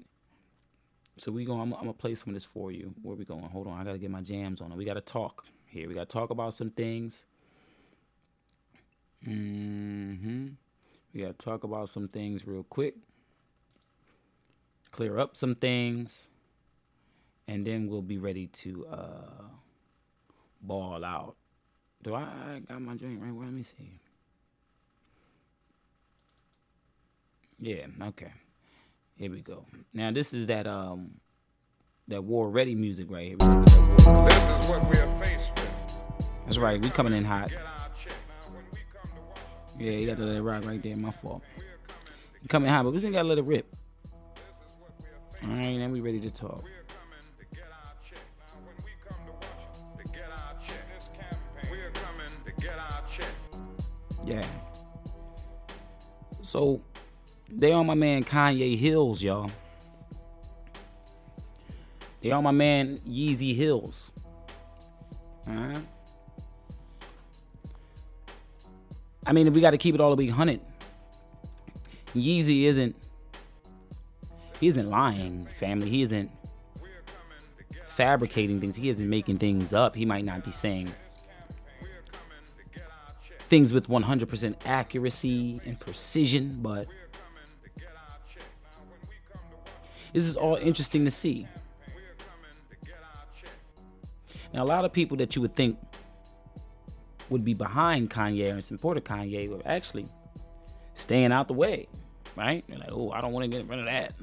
So 1.17 1.31
we 1.31 1.45
going. 1.45 1.59
I'm, 1.59 1.73
I'm 1.73 1.79
gonna 1.81 1.93
play 1.93 2.15
some 2.15 2.29
of 2.29 2.33
this 2.35 2.45
for 2.45 2.71
you. 2.71 2.93
Where 3.01 3.15
we 3.15 3.25
going? 3.25 3.43
Hold 3.43 3.67
on. 3.67 3.79
I 3.79 3.83
gotta 3.83 3.97
get 3.97 4.11
my 4.11 4.21
jams 4.21 4.61
on. 4.61 4.75
We 4.75 4.85
gotta 4.85 5.01
talk 5.01 5.45
here. 5.65 5.87
We 5.87 5.93
gotta 5.93 6.05
talk 6.05 6.29
about 6.29 6.53
some 6.53 6.69
things. 6.69 7.25
Mm-hmm. 9.27 10.47
We 11.13 11.21
gotta 11.21 11.33
talk 11.33 11.63
about 11.63 11.89
some 11.89 12.07
things 12.07 12.45
real 12.45 12.63
quick. 12.63 12.95
Clear 14.91 15.19
up 15.19 15.35
some 15.35 15.55
things, 15.55 16.29
and 17.47 17.65
then 17.65 17.87
we'll 17.87 18.01
be 18.01 18.17
ready 18.17 18.47
to 18.47 18.85
uh 18.87 19.43
ball 20.61 21.03
out. 21.03 21.35
Do 22.03 22.13
I, 22.13 22.21
I 22.21 22.61
got 22.67 22.81
my 22.81 22.95
drink 22.95 23.21
right? 23.21 23.33
Well, 23.33 23.45
let 23.45 23.53
me 23.53 23.63
see. 23.63 23.99
Yeah. 27.59 27.87
Okay. 28.01 28.31
Here 29.15 29.31
we 29.31 29.41
go. 29.41 29.65
Now 29.93 30.11
this 30.11 30.33
is 30.33 30.47
that 30.47 30.67
um 30.67 31.11
that 32.07 32.23
war 32.23 32.49
ready 32.49 32.75
music 32.75 33.07
right 33.09 33.27
here. 33.27 33.37
This 33.37 33.73
is 33.73 33.77
what 34.69 34.89
we 34.89 34.97
are 34.97 35.23
faced 35.23 35.49
with. 35.55 35.69
That's 36.45 36.57
right. 36.57 36.81
We 36.81 36.89
coming 36.89 37.13
in 37.13 37.25
hot. 37.25 37.49
Get 37.49 37.59
our 37.59 37.89
check. 38.01 38.13
Now, 38.29 38.53
when 38.53 38.63
we 38.71 38.79
come 38.93 39.09
to 39.09 39.21
watch, 39.27 39.39
Yeah, 39.79 39.91
you 39.91 40.07
got 40.07 40.17
to 40.17 40.23
let 40.23 40.37
it 40.37 40.41
rock 40.41 40.65
right 40.65 40.81
there. 40.81 40.95
My 40.95 41.11
fault. 41.11 41.43
You 42.41 42.47
coming 42.47 42.69
hot, 42.69 42.83
but 42.85 42.93
we 42.93 42.99
still 42.99 43.11
gotta 43.11 43.27
let 43.27 43.37
it 43.37 43.43
rip. 43.43 43.75
All 45.43 45.49
right, 45.49 45.77
then 45.77 45.91
we 45.91 45.99
ready 45.99 46.19
to 46.21 46.31
talk. 46.31 46.63
Yeah. 54.27 54.45
So 56.41 56.81
they 57.49 57.71
on 57.71 57.85
my 57.85 57.93
man 57.93 58.25
Kanye 58.25 58.77
Hills, 58.77 59.23
y'all. 59.23 59.49
They 62.21 62.31
on 62.31 62.43
my 62.43 62.51
man 62.51 62.97
Yeezy 63.07 63.55
Hills. 63.55 64.11
Alright. 65.47 65.77
I 69.25 69.31
mean, 69.31 69.53
we 69.53 69.61
got 69.61 69.71
to 69.71 69.77
keep 69.77 69.95
it 69.95 70.01
all 70.01 70.13
the 70.13 70.21
way 70.21 70.29
hunted. 70.29 70.59
Yeezy 72.13 72.63
isn't. 72.63 72.97
He 74.59 74.67
isn't 74.67 74.89
lying, 74.89 75.47
family. 75.57 75.89
He 75.89 76.01
isn't 76.01 76.29
fabricating 77.85 78.59
things. 78.59 78.75
He 78.75 78.89
isn't 78.89 79.09
making 79.09 79.37
things 79.37 79.73
up. 79.73 79.95
He 79.95 80.03
might 80.03 80.25
not 80.25 80.43
be 80.43 80.51
saying 80.51 80.89
things 83.47 83.71
with 83.71 83.87
100% 83.87 84.55
accuracy 84.65 85.61
and 85.65 85.79
precision, 85.79 86.59
but 86.61 86.87
this 90.13 90.25
is 90.25 90.35
all 90.35 90.55
interesting 90.55 91.05
to 91.05 91.11
see. 91.11 91.47
Now, 94.53 94.63
a 94.63 94.65
lot 94.65 94.85
of 94.85 94.91
people 94.91 95.17
that 95.17 95.35
you 95.35 95.41
would 95.41 95.55
think 95.55 95.77
would 97.29 97.43
be 97.43 97.53
behind 97.53 98.09
Kanye 98.09 98.49
and 98.49 98.63
support 98.63 98.97
of 98.97 99.03
Kanye 99.03 99.49
were 99.49 99.61
actually 99.65 100.05
staying 100.93 101.31
out 101.31 101.47
the 101.47 101.53
way, 101.53 101.87
right? 102.35 102.63
They're 102.67 102.79
like, 102.79 102.91
oh, 102.91 103.11
I 103.11 103.21
don't 103.21 103.33
want 103.33 103.49
to 103.51 103.57
get 103.57 103.67
rid 103.67 103.79
of 103.79 103.85
that. 103.85 104.13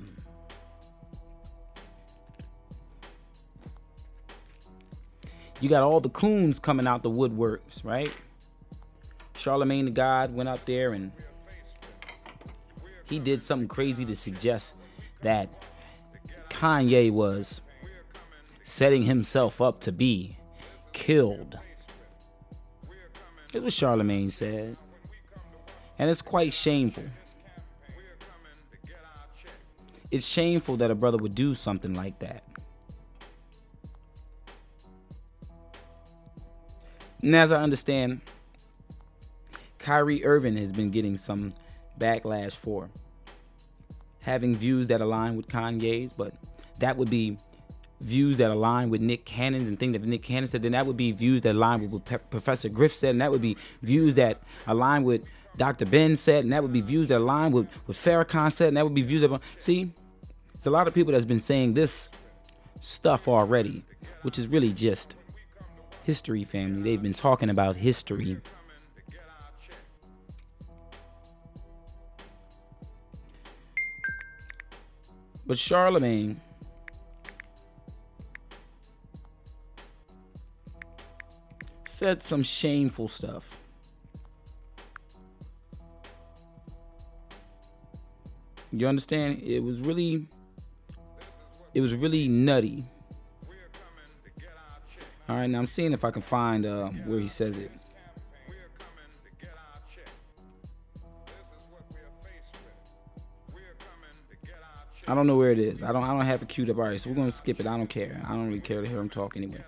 You 5.61 5.69
got 5.69 5.83
all 5.83 6.01
the 6.01 6.11
coons 6.11 6.59
coming 6.59 6.87
out 6.87 7.03
the 7.03 7.11
woodworks, 7.11 7.85
right? 7.85 8.13
Charlemagne 9.37 9.85
the 9.85 9.91
God 9.91 10.35
went 10.35 10.49
out 10.49 10.65
there 10.67 10.93
and 10.93 11.13
he 13.05 13.19
did 13.19 13.43
something 13.43 13.69
crazy 13.69 14.05
to 14.05 14.17
suggest 14.17 14.75
that 15.23 15.67
Kanye 16.49 17.11
was 17.11 17.61
setting 18.63 19.03
himself 19.03 19.61
up 19.61 19.81
to 19.81 19.93
be 19.93 20.37
killed. 20.93 21.59
That's 23.53 23.65
what 23.65 23.73
Charlemagne 23.73 24.31
said. 24.31 24.77
And 25.99 26.11
it's 26.11 26.23
quite 26.23 26.53
shameful. 26.53 27.05
It's 30.11 30.27
shameful 30.27 30.77
that 30.79 30.91
a 30.91 30.95
brother 30.95 31.19
would 31.19 31.35
do 31.35 31.55
something 31.55 31.95
like 31.95 32.19
that. 32.21 32.45
And 37.21 37.35
as 37.35 37.53
I 37.53 37.63
understand, 37.63 38.21
Kyrie 39.85 40.25
Irving 40.25 40.57
has 40.57 40.73
been 40.73 40.91
getting 40.91 41.19
some 41.19 41.53
backlash 42.01 42.57
for 42.57 42.89
having 44.23 44.55
views 44.55 44.89
that 44.89 45.03
align 45.03 45.37
with 45.37 45.47
Kanye's, 45.47 46.15
but 46.15 46.33
that 46.79 46.97
would 46.97 47.11
be 47.11 47.37
views 48.01 48.39
that 48.39 48.51
align 48.51 48.89
with 48.89 49.03
Nick 49.03 49.27
Cannon's 49.27 49.69
and 49.69 49.79
things 49.79 49.93
that 49.93 50.03
Nick 50.03 50.23
Cannon 50.23 50.47
said, 50.47 50.63
then 50.63 50.73
that 50.73 50.87
would 50.87 50.97
be 50.97 51.13
views 51.13 51.43
that 51.43 51.55
align 51.55 51.83
with 51.83 51.91
what 51.91 52.05
Pe- 52.07 52.31
Professor 52.31 52.71
Griff 52.71 52.95
said, 52.95 53.11
and 53.11 53.21
that 53.21 53.31
would 53.31 53.43
be 53.43 53.59
views 53.83 54.15
that 54.15 54.41
align 54.67 55.05
with 55.05 55.23
Dr. 55.59 55.85
Ben 55.85 56.17
said, 56.17 56.45
and 56.45 56.53
that 56.55 56.63
would 56.63 56.73
be 56.73 56.81
views 56.81 57.09
that 57.09 57.19
align 57.19 57.53
with 57.53 57.69
what 57.85 57.95
Farrakhan 57.95 58.51
said, 58.51 58.69
and 58.69 58.79
that 58.79 58.85
would 58.85 58.95
be 58.95 59.03
views 59.03 59.21
that 59.21 59.39
see, 59.59 59.93
it's 60.55 60.65
a 60.65 60.71
lot 60.71 60.89
of 60.89 60.95
people 60.95 61.13
that's 61.13 61.27
been 61.27 61.39
saying 61.39 61.75
this 61.75 62.09
stuff 62.81 63.29
already, 63.29 63.85
which 64.23 64.39
is 64.39 64.49
really 64.49 64.73
just 64.73 65.15
history, 66.05 66.43
family. 66.43 66.83
They've 66.83 67.03
been 67.03 67.13
talking 67.13 67.51
about 67.51 67.77
history. 67.77 68.41
But 75.47 75.59
Charlemagne 75.59 76.41
said 81.87 82.23
some 82.23 82.43
shameful 82.43 83.09
stuff. 83.09 83.61
You 88.73 88.89
understand? 88.89 89.43
It 89.43 89.61
was 89.61 89.81
really 89.81 90.27
it 91.75 91.81
was 91.81 91.95
really 91.95 92.29
nutty. 92.29 92.85
All 95.29 95.37
right, 95.37 95.49
now 95.49 95.59
I'm 95.59 95.67
seeing 95.67 95.93
if 95.93 96.05
I 96.05 96.11
can 96.11 96.23
find 96.23 96.67
uh, 96.67 96.89
where 97.07 97.19
he 97.19 97.29
says 97.29 97.57
it. 97.57 97.71
I 105.07 105.15
don't 105.15 105.27
know 105.27 105.37
where 105.37 105.51
it 105.51 105.59
is. 105.59 105.83
I 105.83 105.93
don't. 105.93 106.03
I 106.03 106.09
don't 106.09 106.25
have 106.25 106.43
it 106.43 106.49
queued 106.49 106.71
up. 106.71 106.79
All 106.79 106.85
right, 106.85 106.99
so 106.99 107.11
we're 107.11 107.17
gonna 107.17 107.31
skip 107.31 107.61
it. 107.61 107.67
I 107.67 107.77
don't 107.77 107.89
care. 107.89 108.23
I 108.27 108.31
don't 108.31 108.47
really 108.47 108.61
care 108.61 108.81
to 108.81 108.89
hear 108.89 108.99
him 108.99 109.11
talk 109.11 109.37
anyway. 109.37 109.63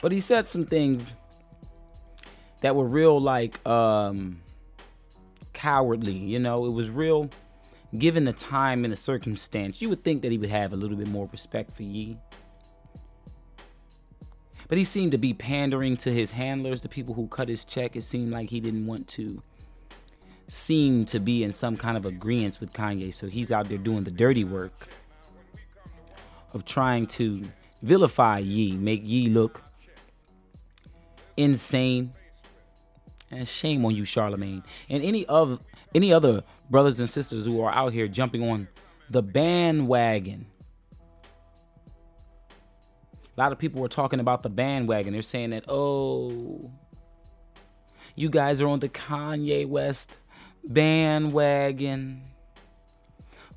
But 0.00 0.12
he 0.12 0.20
said 0.20 0.46
some 0.46 0.64
things 0.64 1.14
that 2.60 2.74
were 2.74 2.86
real, 2.86 3.20
like 3.20 3.66
um, 3.66 4.40
cowardly. 5.52 6.14
You 6.14 6.38
know, 6.38 6.66
it 6.66 6.70
was 6.70 6.88
real. 6.88 7.30
Given 7.98 8.24
the 8.24 8.32
time 8.32 8.84
and 8.84 8.92
the 8.92 8.96
circumstance, 8.96 9.82
you 9.82 9.88
would 9.88 10.04
think 10.04 10.22
that 10.22 10.30
he 10.30 10.38
would 10.38 10.50
have 10.50 10.72
a 10.72 10.76
little 10.76 10.96
bit 10.96 11.08
more 11.08 11.28
respect 11.32 11.72
for 11.72 11.82
Ye. 11.82 12.16
But 14.68 14.78
he 14.78 14.84
seemed 14.84 15.10
to 15.10 15.18
be 15.18 15.34
pandering 15.34 15.96
to 15.96 16.12
his 16.12 16.30
handlers, 16.30 16.80
the 16.80 16.88
people 16.88 17.12
who 17.12 17.26
cut 17.26 17.48
his 17.48 17.64
check. 17.64 17.96
It 17.96 18.02
seemed 18.02 18.30
like 18.30 18.48
he 18.48 18.60
didn't 18.60 18.86
want 18.86 19.08
to 19.08 19.42
seem 20.50 21.04
to 21.04 21.20
be 21.20 21.44
in 21.44 21.52
some 21.52 21.76
kind 21.76 21.96
of 21.96 22.04
agreement 22.04 22.58
with 22.60 22.72
Kanye. 22.72 23.14
So 23.14 23.28
he's 23.28 23.52
out 23.52 23.68
there 23.68 23.78
doing 23.78 24.02
the 24.02 24.10
dirty 24.10 24.42
work 24.42 24.88
of 26.52 26.64
trying 26.64 27.06
to 27.06 27.44
vilify 27.82 28.38
Ye, 28.38 28.72
make 28.72 29.02
Ye 29.04 29.28
look 29.28 29.62
insane. 31.36 32.12
And 33.30 33.46
shame 33.46 33.84
on 33.84 33.94
you, 33.94 34.04
Charlemagne. 34.04 34.64
And 34.88 35.04
any 35.04 35.24
of 35.26 35.60
any 35.94 36.12
other 36.12 36.42
brothers 36.68 36.98
and 36.98 37.08
sisters 37.08 37.46
who 37.46 37.62
are 37.62 37.72
out 37.72 37.92
here 37.92 38.08
jumping 38.08 38.48
on 38.48 38.66
the 39.08 39.22
bandwagon 39.22 40.46
A 43.36 43.40
lot 43.40 43.52
of 43.52 43.58
people 43.58 43.80
were 43.80 43.88
talking 43.88 44.18
about 44.18 44.42
the 44.42 44.50
bandwagon. 44.50 45.12
They're 45.12 45.22
saying 45.22 45.50
that, 45.50 45.64
oh, 45.68 46.70
you 48.16 48.28
guys 48.28 48.60
are 48.60 48.68
on 48.68 48.80
the 48.80 48.88
Kanye 48.88 49.66
West 49.66 50.18
bandwagon. 50.64 52.22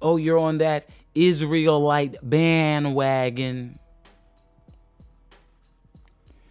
Oh, 0.02 0.18
you're 0.18 0.38
on 0.38 0.58
that 0.60 0.90
Israelite 1.16 2.18
bandwagon. 2.22 3.80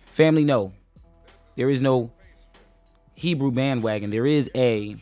Family, 0.06 0.44
no. 0.44 0.72
There 1.56 1.70
is 1.70 1.80
no 1.82 2.12
Hebrew 3.14 3.50
bandwagon. 3.50 4.10
There 4.10 4.26
is 4.26 4.50
a 4.54 4.96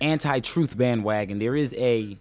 anti-truth 0.00 0.76
bandwagon. 0.76 1.38
There 1.38 1.56
is 1.56 1.74
a 1.74 2.16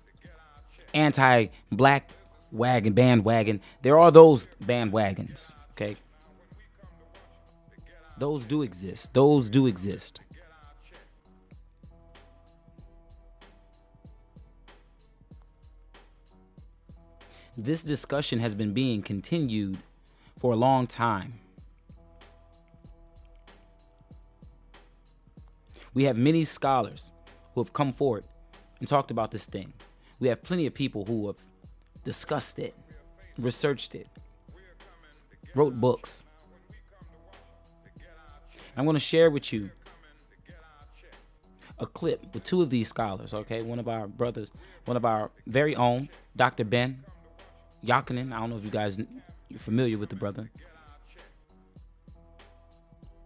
anti-black 0.93 2.09
wagon 2.51 2.93
bandwagon. 2.93 3.61
There 3.81 3.99
are 3.99 4.11
those 4.11 4.47
bandwagons, 4.63 5.53
okay? 5.71 5.95
Those 8.17 8.45
do 8.45 8.63
exist. 8.63 9.13
Those 9.13 9.49
do 9.49 9.67
exist. 9.67 10.21
This 17.59 17.81
discussion 17.81 18.37
has 18.37 18.53
been 18.53 18.71
being 18.71 19.01
continued 19.01 19.79
for 20.37 20.53
a 20.53 20.55
long 20.55 20.85
time. 20.85 21.33
We 25.95 26.03
have 26.03 26.15
many 26.15 26.43
scholars 26.43 27.11
who 27.55 27.61
have 27.61 27.73
come 27.73 27.91
forward 27.91 28.25
and 28.79 28.87
talked 28.87 29.09
about 29.09 29.31
this 29.31 29.47
thing. 29.47 29.73
We 30.19 30.27
have 30.27 30.43
plenty 30.43 30.67
of 30.67 30.75
people 30.75 31.03
who 31.03 31.25
have 31.25 31.37
discussed 32.03 32.59
it, 32.59 32.75
researched 33.39 33.95
it, 33.95 34.07
wrote 35.55 35.81
books. 35.81 36.23
I'm 38.75 38.85
going 38.85 38.93
to 38.93 38.99
share 38.99 39.31
with 39.31 39.51
you 39.51 39.71
a 41.79 41.87
clip 41.87 42.23
with 42.35 42.43
two 42.43 42.61
of 42.61 42.69
these 42.69 42.87
scholars, 42.87 43.33
okay? 43.33 43.63
One 43.63 43.79
of 43.79 43.87
our 43.87 44.07
brothers, 44.07 44.51
one 44.85 44.95
of 44.95 45.05
our 45.05 45.31
very 45.47 45.75
own, 45.75 46.09
Dr. 46.35 46.63
Ben 46.63 47.03
Jochannan. 47.83 48.33
I 48.33 48.39
don't 48.39 48.49
know 48.49 48.57
if 48.57 48.63
you 48.63 48.71
guys 48.71 48.99
you're 49.49 49.59
familiar 49.59 49.97
with 49.97 50.09
the 50.09 50.15
brother. 50.15 50.49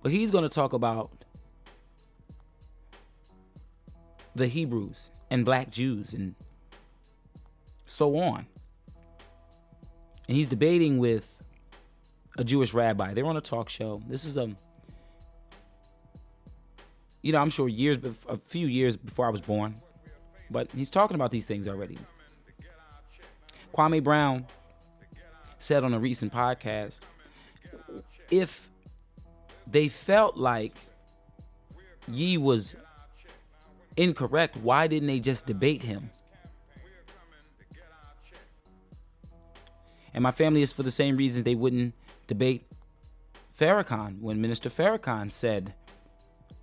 But 0.04 0.12
he's 0.12 0.32
going 0.32 0.44
to 0.44 0.50
talk 0.50 0.74
about 0.74 1.12
the 4.36 4.48
Hebrews 4.48 5.12
and 5.30 5.46
black 5.46 5.70
Jews 5.70 6.14
and 6.14 6.36
so 7.86 8.18
on. 8.18 8.46
And 10.28 10.38
he's 10.38 10.48
debating 10.48 10.98
with 10.98 11.38
a 12.38 12.44
Jewish 12.44 12.74
rabbi. 12.74 13.14
They're 13.14 13.26
on 13.26 13.38
a 13.38 13.42
talk 13.42 13.70
show. 13.70 14.02
This 14.08 14.26
is 14.26 14.38
a, 14.38 14.50
you 17.22 17.32
know, 17.32 17.40
I'm 17.40 17.50
sure 17.50 17.68
years, 17.68 17.98
a 18.28 18.38
few 18.38 18.68
years 18.68 18.96
before 18.96 19.28
I 19.28 19.30
was 19.30 19.42
born, 19.42 19.76
but 20.50 20.72
he's 20.72 20.90
talking 20.90 21.16
about 21.16 21.32
these 21.32 21.46
things 21.46 21.68
already. 21.68 21.98
Kwame 23.74 24.04
Brown 24.04 24.46
said 25.60 25.84
on 25.84 25.94
a 25.94 26.00
recent 26.00 26.34
podcast 26.34 27.02
if 28.30 28.70
they 29.68 29.88
felt 29.88 30.38
like 30.38 30.74
Ye 32.08 32.38
was 32.38 32.76
incorrect, 33.96 34.58
why 34.58 34.88
didn't 34.88 35.08
they 35.08 35.20
just 35.20 35.46
debate 35.46 35.84
him? 35.84 36.10
And 40.14 40.24
my 40.24 40.32
family 40.32 40.62
is 40.62 40.74
for 40.74 40.84
the 40.84 40.92
same 40.92 41.16
reasons 41.16 41.44
they 41.44 41.56
wouldn't 41.56 41.94
debate 42.28 42.66
Farrakhan 43.58 44.20
when 44.20 44.42
Minister 44.42 44.70
Farrakhan 44.70 45.32
said, 45.32 45.74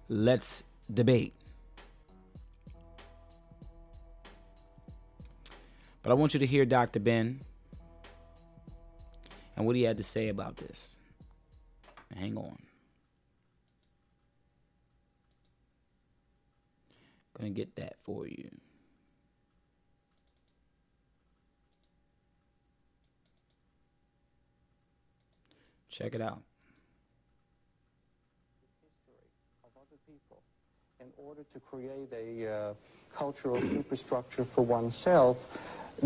let's 0.09 0.65
debate. 0.93 1.35
But 6.09 6.13
I 6.13 6.17
want 6.17 6.33
you 6.33 6.41
to 6.41 6.47
hear 6.47 6.65
Dr. 6.65 7.01
Ben 7.01 7.43
and 9.55 9.67
what 9.67 9.77
he 9.77 9.83
had 9.83 9.99
to 9.99 10.03
say 10.03 10.29
about 10.29 10.57
this. 10.57 10.97
Hang 12.17 12.35
on. 12.39 12.57
Gonna 17.37 17.51
get 17.51 17.77
that 17.77 17.97
for 18.01 18.27
you. 18.27 18.49
Check 25.91 26.15
it 26.15 26.23
out. 26.23 26.41
in 31.01 31.07
order 31.19 31.45
to 31.53 31.61
create 31.61 32.09
a 32.13 32.51
uh, 32.51 32.75
cultural 33.15 33.61
superstructure 33.61 34.45
for 34.45 34.63
oneself 34.63 35.47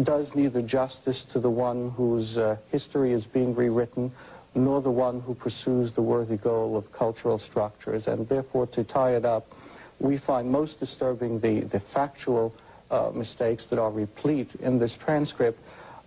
does 0.03 0.35
neither 0.35 0.63
justice 0.63 1.25
to 1.25 1.39
the 1.39 1.51
one 1.51 1.91
whose 1.91 2.39
uh, 2.39 2.57
history 2.71 3.13
is 3.13 3.27
being 3.27 3.55
rewritten 3.55 4.11
nor 4.55 4.83
the 4.83 4.91
one 4.91 5.21
who 5.21 5.35
pursues 5.35 5.93
the 5.93 6.03
worthy 6.03 6.37
goal 6.37 6.77
of 6.77 6.93
cultural 6.93 7.39
structures. 7.39 8.07
And 8.07 8.29
therefore, 8.29 8.67
to 8.69 8.85
tie 8.85 9.17
it 9.17 9.25
up, 9.25 9.47
we 9.99 10.17
find 10.17 10.51
most 10.51 10.81
disturbing 10.81 11.41
the, 11.41 11.61
the 11.61 11.81
factual 11.81 12.55
uh, 12.91 13.11
mistakes 13.15 13.67
that 13.67 13.79
are 13.79 13.91
replete 13.91 14.55
in 14.57 14.79
this 14.79 14.97
transcript, 14.97 15.59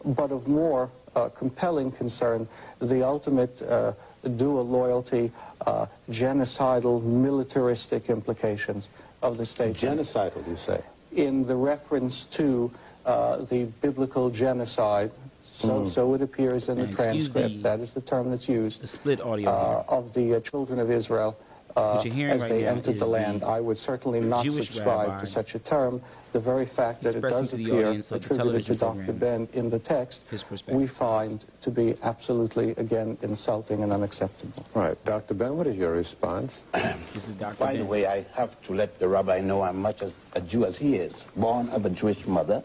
but 0.04 0.32
of 0.32 0.48
more 0.48 0.90
uh, 1.16 1.30
compelling 1.30 1.92
concern, 1.92 2.48
the 2.80 3.04
ultimate 3.04 3.62
uh, 3.64 3.94
dual 4.36 4.68
loyalty, 4.68 5.32
uh, 5.66 5.86
genocidal, 6.12 7.02
militaristic 7.04 8.10
implications 8.10 8.90
of 9.22 9.38
the 9.38 9.46
state. 9.46 9.76
Genocidal, 9.76 10.48
you 10.48 10.58
say? 10.58 10.82
In 11.16 11.48
the 11.48 11.56
reference 11.56 12.26
to 12.28 12.72
uh, 13.06 13.38
the 13.46 13.66
biblical 13.82 14.30
genocide, 14.30 15.12
so, 15.42 15.82
Mm. 15.82 15.88
so 15.88 16.14
it 16.16 16.22
appears 16.22 16.70
in 16.70 16.80
And 16.80 16.92
the 16.92 16.96
transcript, 16.96 17.56
the- 17.58 17.62
that 17.70 17.80
is 17.80 17.94
the 17.94 18.02
term 18.02 18.30
that's 18.32 18.50
used, 18.50 18.82
The 18.82 18.88
split 18.88 19.22
audio 19.22 19.50
uh, 19.50 19.84
of 19.88 20.14
the 20.14 20.36
uh, 20.36 20.40
children 20.42 20.80
of 20.80 20.90
Israel 20.92 21.38
uh, 21.78 21.96
What 21.96 22.06
you're 22.06 22.14
hearing 22.14 22.34
as 22.36 22.42
right 22.42 22.50
they 22.50 22.66
entered 22.66 23.00
the 23.00 23.06
land. 23.06 23.42
the 23.42 23.48
I 23.48 23.60
would 23.60 23.78
certainly 23.78 24.22
not 24.22 24.44
Jewish 24.46 24.68
subscribe 24.68 25.10
rabbi 25.10 25.20
to 25.20 25.26
such 25.26 25.56
a 25.56 25.60
term. 25.60 26.02
The 26.32 26.40
very 26.40 26.66
fact 26.66 27.04
that 27.04 27.16
it 27.16 27.22
does 27.22 27.50
to 27.50 27.58
the 27.58 27.66
appear 27.66 27.88
audience 27.88 28.12
of 28.12 28.22
the 28.22 28.34
attributed 28.34 28.66
to 28.68 28.76
Dr. 28.76 29.12
Ben 29.14 29.48
in 29.54 29.70
the 29.70 29.80
text, 29.80 30.22
we 30.68 30.88
find 30.88 31.44
to 31.62 31.72
be 31.72 31.96
absolutely, 32.04 32.72
again, 32.78 33.18
insulting 33.22 33.84
and 33.84 33.92
unacceptable. 33.92 34.64
Right. 34.74 34.98
Dr. 35.06 35.34
Ben, 35.34 35.58
what 35.58 35.68
is 35.68 35.76
your 35.76 35.92
response? 35.92 36.62
This 37.14 37.28
is 37.28 37.36
Dr. 37.36 37.58
By 37.58 37.72
Ben. 37.74 37.80
the 37.80 37.86
way, 37.86 38.06
I 38.06 38.26
have 38.34 38.62
to 38.68 38.74
let 38.74 38.98
the 39.00 39.08
rabbi 39.10 39.42
know 39.42 39.62
I'm 39.62 39.82
much 39.82 40.02
as 40.02 40.14
a 40.34 40.42
Jew 40.42 40.64
as 40.66 40.78
he 40.78 40.96
is. 40.96 41.14
Born 41.36 41.68
of 41.70 41.86
a 41.86 41.90
Jewish 41.90 42.26
mother, 42.26 42.64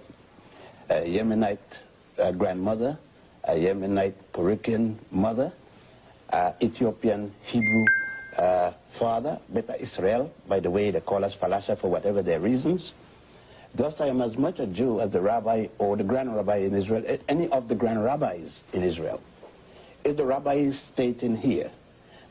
a 0.90 1.02
Yemenite 1.02 1.82
uh, 2.18 2.32
grandmother, 2.32 2.98
a 3.44 3.52
Yemenite 3.52 4.14
Puerto 4.32 4.48
Rican 4.48 4.98
mother, 5.12 5.52
uh, 6.32 6.52
Ethiopian 6.60 7.32
Hebrew 7.42 7.86
uh, 8.36 8.72
father, 8.90 9.38
Beta 9.52 9.80
Israel, 9.80 10.32
by 10.48 10.58
the 10.58 10.70
way, 10.70 10.90
they 10.90 11.00
call 11.00 11.24
us 11.24 11.36
Falasha 11.36 11.78
for 11.78 11.88
whatever 11.88 12.22
their 12.22 12.40
reasons. 12.40 12.92
Thus, 13.72 14.00
I 14.00 14.08
am 14.08 14.20
as 14.20 14.36
much 14.36 14.58
a 14.58 14.66
Jew 14.66 15.00
as 15.00 15.10
the 15.10 15.20
rabbi 15.20 15.68
or 15.78 15.96
the 15.96 16.02
grand 16.02 16.34
rabbi 16.34 16.56
in 16.56 16.74
Israel, 16.74 17.04
any 17.28 17.48
of 17.48 17.68
the 17.68 17.76
grand 17.76 18.02
rabbis 18.02 18.64
in 18.72 18.82
Israel. 18.82 19.22
Is 20.02 20.16
the 20.16 20.24
rabbi 20.24 20.70
stating 20.70 21.36
here 21.36 21.70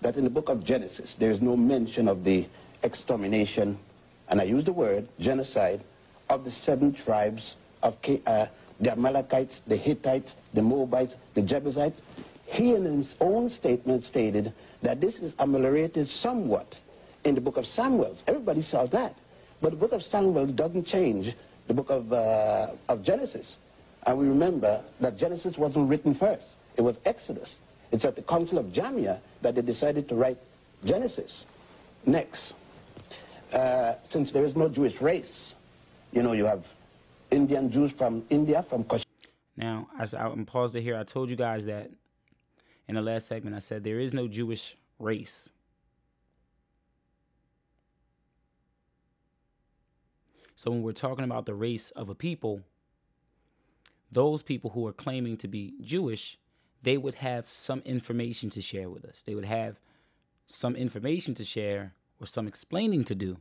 that 0.02 0.18
in 0.18 0.26
the 0.26 0.30
book 0.30 0.50
of 0.50 0.66
Genesis, 0.66 1.16
there 1.16 1.32
is 1.32 1.42
no 1.42 1.56
mention 1.56 2.10
of 2.10 2.26
the 2.26 2.46
extermination, 2.84 3.80
and 4.28 4.42
I 4.42 4.44
use 4.44 4.66
the 4.66 4.74
word 4.74 5.08
genocide, 5.20 5.82
of 6.30 6.44
the 6.44 6.52
seven 6.52 6.94
tribes 6.94 7.56
of 7.84 7.98
uh, 8.26 8.46
the 8.80 8.92
Amalekites, 8.92 9.62
the 9.68 9.76
Hittites, 9.76 10.36
the 10.54 10.62
Moabites, 10.62 11.16
the 11.34 11.42
Jebusites. 11.42 12.02
He 12.46 12.74
in 12.74 12.86
his 12.86 13.16
own 13.20 13.50
statement 13.50 14.06
stated 14.06 14.54
that 14.82 15.02
this 15.02 15.20
is 15.20 15.36
ameliorated 15.40 16.08
somewhat 16.08 16.80
in 17.24 17.36
the 17.36 17.42
book 17.42 17.58
of 17.58 17.66
Samuel. 17.66 18.16
Everybody 18.28 18.62
saw 18.62 18.86
that. 18.88 19.16
But 19.62 19.72
the 19.72 19.78
book 19.78 19.92
of 19.92 20.04
Samuel 20.04 20.48
doesn't 20.48 20.86
change 20.86 21.36
the 21.68 21.74
book 21.74 21.90
of, 21.90 22.12
uh, 22.14 22.68
of 22.88 23.04
Genesis. 23.04 23.58
And 24.08 24.18
we 24.18 24.28
remember 24.28 24.82
that 25.02 25.18
Genesis 25.18 25.58
wasn't 25.58 25.90
written 25.90 26.14
first. 26.14 26.48
It 26.78 26.82
was 26.82 27.00
Exodus. 27.06 27.58
It's 27.92 28.06
at 28.06 28.16
the 28.16 28.22
Council 28.22 28.58
of 28.58 28.68
Jamnia 28.68 29.20
that 29.42 29.56
they 29.56 29.62
decided 29.62 30.08
to 30.10 30.16
write 30.16 30.38
Genesis. 30.86 31.46
Next, 32.06 32.54
uh, 33.54 33.96
since 34.08 34.32
there 34.32 34.46
is 34.46 34.56
no 34.56 34.70
Jewish 34.70 35.02
race, 35.02 35.56
you 36.14 36.24
know, 36.24 36.32
you 36.32 36.46
have 36.46 36.66
Indian 37.32 37.70
Jews 37.70 37.92
from 37.92 38.24
India, 38.30 38.64
from 38.64 38.84
Kashmir. 38.84 39.06
Now, 39.58 39.88
as 40.00 40.14
I 40.14 40.30
paused 40.46 40.76
it 40.76 40.82
here, 40.82 40.98
I 40.98 41.04
told 41.04 41.30
you 41.30 41.36
guys 41.36 41.66
that 41.66 41.92
in 42.88 42.96
the 42.96 43.02
last 43.02 43.28
segment, 43.28 43.56
I 43.56 43.60
said 43.60 43.84
there 43.84 44.00
is 44.00 44.14
no 44.14 44.28
Jewish 44.28 44.76
race. 44.98 45.50
So 50.56 50.72
when 50.72 50.82
we're 50.82 50.92
talking 50.92 51.24
about 51.24 51.46
the 51.46 51.54
race 51.54 51.92
of 51.92 52.10
a 52.10 52.16
people, 52.16 52.62
those 54.12 54.42
people 54.42 54.72
who 54.72 54.86
are 54.88 54.94
claiming 54.94 55.38
to 55.38 55.48
be 55.48 55.74
Jewish, 55.82 56.38
they 56.84 56.98
would 56.98 57.16
have 57.16 57.52
some 57.52 57.80
information 57.86 58.50
to 58.52 58.62
share 58.62 58.90
with 58.90 59.06
us. 59.06 59.24
They 59.26 59.36
would 59.36 59.46
have 59.46 59.80
some 60.48 60.76
information 60.76 61.34
to 61.36 61.46
share 61.46 61.94
or 62.20 62.26
some 62.26 62.48
explaining 62.48 63.04
to 63.06 63.16
do, 63.16 63.38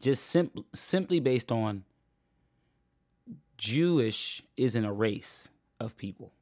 just 0.00 0.24
sim- 0.26 0.64
simply 0.72 1.20
based 1.20 1.52
on 1.52 1.84
Jewish 3.62 4.42
isn't 4.56 4.84
a 4.84 4.92
race 4.92 5.48
of 5.78 5.96
people. 5.96 6.32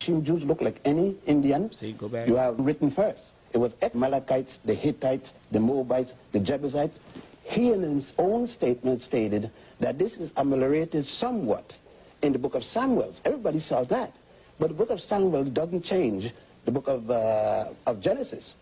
Jews 0.00 0.42
look 0.42 0.62
like 0.62 0.80
any 0.86 1.16
Indian. 1.26 1.70
See, 1.70 1.92
go 1.92 2.08
back. 2.08 2.26
You 2.26 2.36
have 2.36 2.58
written 2.58 2.90
first. 2.90 3.24
It 3.52 3.58
was 3.58 3.76
Amalekites, 3.82 4.58
the 4.64 4.72
Hittites, 4.72 5.34
the 5.52 5.60
Moabites, 5.60 6.14
the 6.32 6.40
Jebusites. 6.40 6.98
He 7.42 7.72
in 7.72 7.82
his 7.82 8.14
own 8.16 8.46
statement 8.46 9.02
stated 9.02 9.50
that 9.80 9.98
this 9.98 10.16
is 10.16 10.32
ameliorated 10.38 11.04
somewhat 11.04 11.76
in 12.22 12.32
the 12.32 12.38
book 12.38 12.54
of 12.54 12.64
Samuel. 12.64 13.12
Everybody 13.26 13.58
saw 13.58 13.84
that. 13.84 14.14
But 14.58 14.68
the 14.68 14.74
book 14.74 14.88
of 14.88 14.98
Samuel 14.98 15.44
doesn't 15.44 15.84
change 15.84 16.32
the 16.64 16.72
book 16.72 16.88
of, 16.88 17.10
uh, 17.10 17.66
of 17.86 18.00
Genesis. 18.00 18.54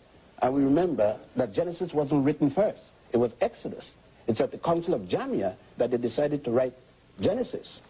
And 0.42 0.52
we 0.52 0.64
remember 0.64 1.16
that 1.36 1.52
Genesis 1.52 1.94
wasn't 1.94 2.24
written 2.24 2.50
first. 2.50 2.82
It 3.12 3.18
was 3.18 3.36
Exodus. 3.40 3.94
It's 4.26 4.40
at 4.40 4.50
the 4.50 4.58
Council 4.58 4.94
of 4.94 5.02
Jamnia 5.02 5.54
that 5.78 5.90
they 5.90 5.96
decided 5.96 6.44
to 6.44 6.50
write 6.50 6.74
Genesis. 7.20 7.80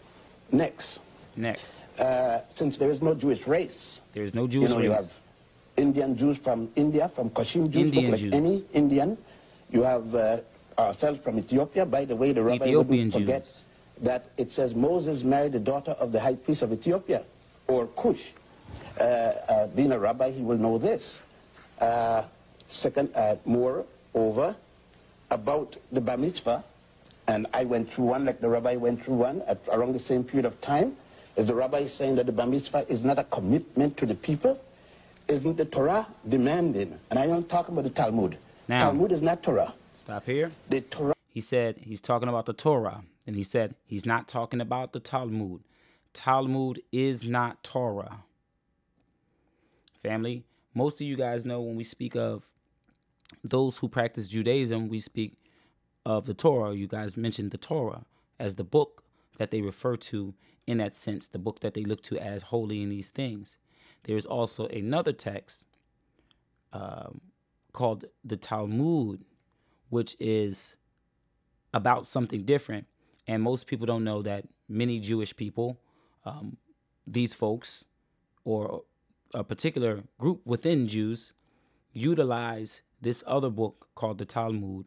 Next. 0.51 1.01
Next. 1.37 1.81
Uh, 1.99 2.40
since 2.55 2.77
there 2.77 2.90
is 2.90 3.03
no 3.03 3.14
Jewish 3.14 3.47
race. 3.47 4.01
There 4.12 4.25
is 4.25 4.35
no 4.35 4.47
Jewish 4.47 4.71
you 4.71 4.77
know, 4.77 4.83
You 4.83 4.92
have 4.92 5.12
Indian 5.77 6.16
Jews 6.16 6.38
from 6.38 6.68
India, 6.77 7.09
from 7.09 7.31
Kashim 7.31 7.71
Jews, 7.71 7.87
Indian 7.87 8.11
like 8.11 8.21
Jews. 8.21 8.33
any 8.33 8.64
Indian. 8.73 9.16
You 9.71 9.83
have 9.83 10.14
uh, 10.14 10.38
ourselves 10.79 11.21
from 11.21 11.38
Ethiopia. 11.38 11.87
By 11.87 12.05
the 12.05 12.16
way, 12.16 12.33
the 12.33 12.42
rabbi 12.42 12.64
Ethiopian 12.64 12.88
wouldn't 12.88 13.12
forget 13.14 13.45
Jews. 13.45 13.61
that 14.03 14.27
it 14.37 14.53
says 14.53 14.75
Moses 14.75 15.25
married 15.25 15.53
the 15.53 15.61
daughter 15.61 15.92
of 15.92 16.12
the 16.12 16.21
high 16.21 16.35
priest 16.35 16.62
of 16.62 16.73
Ethiopia, 16.73 17.23
or 17.68 17.87
Cush. 17.97 18.33
Uh, 19.01 19.05
uh, 19.05 19.66
being 19.68 19.92
a 19.92 19.99
rabbi, 19.99 20.31
he 20.31 20.42
will 20.42 20.59
know 20.59 20.77
this. 20.77 21.23
Uh, 21.81 22.23
second, 22.68 23.11
uh, 23.14 23.37
moreover, 23.47 24.55
about 25.33 25.77
the 25.90 26.01
bar 26.01 26.16
mitzvah, 26.16 26.62
and 27.27 27.47
I 27.53 27.64
went 27.64 27.92
through 27.92 28.07
one 28.07 28.25
like 28.25 28.40
the 28.40 28.49
rabbi 28.49 28.77
went 28.77 29.03
through 29.05 29.14
one 29.16 29.42
at 29.49 29.59
around 29.68 29.92
the 29.92 29.99
same 29.99 30.23
period 30.23 30.45
of 30.45 30.61
time. 30.61 30.97
Is 31.37 31.47
the 31.47 31.55
rabbi 31.55 31.87
saying 31.87 32.16
that 32.16 32.27
the 32.27 32.33
bar 32.33 32.47
mitzvah 32.47 32.85
is 32.88 33.03
not 33.03 33.18
a 33.18 33.25
commitment 33.25 33.97
to 33.97 34.07
the 34.07 34.14
people? 34.14 34.61
Isn't 35.29 35.57
the 35.57 35.64
Torah 35.64 36.07
demanding? 36.29 36.99
And 37.11 37.18
I 37.18 37.27
don't 37.27 37.49
talk 37.49 37.68
about 37.68 37.85
the 37.85 37.90
Talmud. 37.90 38.37
Now- 38.68 38.90
Talmud 38.90 39.12
is 39.12 39.23
not 39.23 39.42
Torah. 39.42 39.73
Stop 39.97 40.27
here. 40.27 40.51
The 40.68 40.81
Torah 40.83 41.14
He 41.29 41.40
said 41.40 41.77
he's 41.81 42.01
talking 42.01 42.29
about 42.29 42.47
the 42.47 42.53
Torah, 42.53 43.03
and 43.27 43.35
he 43.37 43.42
said 43.42 43.77
he's 43.87 44.05
not 44.05 44.29
talking 44.29 44.61
about 44.61 44.92
the 44.92 45.01
Talmud. 45.01 45.62
Talmud 46.12 46.83
is 46.92 47.27
not 47.27 47.62
Torah. 47.64 48.18
Family, 50.03 50.45
most 50.75 51.01
of 51.01 51.07
you 51.07 51.16
guys 51.16 51.47
know 51.47 51.61
when 51.62 51.77
we 51.77 51.85
speak 51.85 52.16
of 52.16 52.42
those 53.44 53.78
who 53.78 53.88
practice 53.88 54.28
Judaism, 54.28 54.88
we 54.88 55.00
speak 55.00 55.37
of 56.05 56.26
the 56.26 56.35
Torah. 56.35 56.74
You 56.74 56.87
guys 56.87 57.16
mentioned 57.16 57.50
the 57.50 57.59
Torah 57.59 58.05
as 58.38 58.57
the 58.57 58.64
book 58.64 59.05
that 59.38 59.50
they 59.50 59.61
refer 59.61 59.96
to 59.96 60.35
in 60.66 60.78
that 60.78 60.94
sense, 60.94 61.28
the 61.28 61.38
book 61.38 61.61
that 61.61 61.74
they 61.74 61.85
look 61.85 62.02
to 62.02 62.18
as 62.18 62.42
holy 62.42 62.83
in 62.83 62.88
these 62.88 63.11
things. 63.11 63.57
There 64.05 64.16
is 64.16 64.26
also 64.26 64.66
another 64.66 65.12
text 65.12 65.64
um, 66.72 67.20
called 67.72 68.05
the 68.24 68.37
Talmud, 68.37 69.24
which 69.90 70.16
is 70.20 70.76
about 71.74 72.07
something 72.07 72.44
different. 72.44 72.87
And 73.26 73.42
most 73.42 73.66
people 73.66 73.87
don't 73.87 74.05
know 74.05 74.22
that 74.22 74.44
many 74.68 74.98
Jewish 75.00 75.35
people, 75.35 75.81
um, 76.24 76.57
these 77.07 77.35
folks, 77.35 77.85
or 78.44 78.83
a 79.35 79.44
particular 79.44 80.02
group 80.18 80.40
within 80.44 80.88
Jews, 80.88 81.33
utilize 81.92 82.83
this 83.03 83.23
other 83.27 83.51
book 83.51 83.88
called 83.95 84.19
the 84.19 84.25
Talmud. 84.25 84.87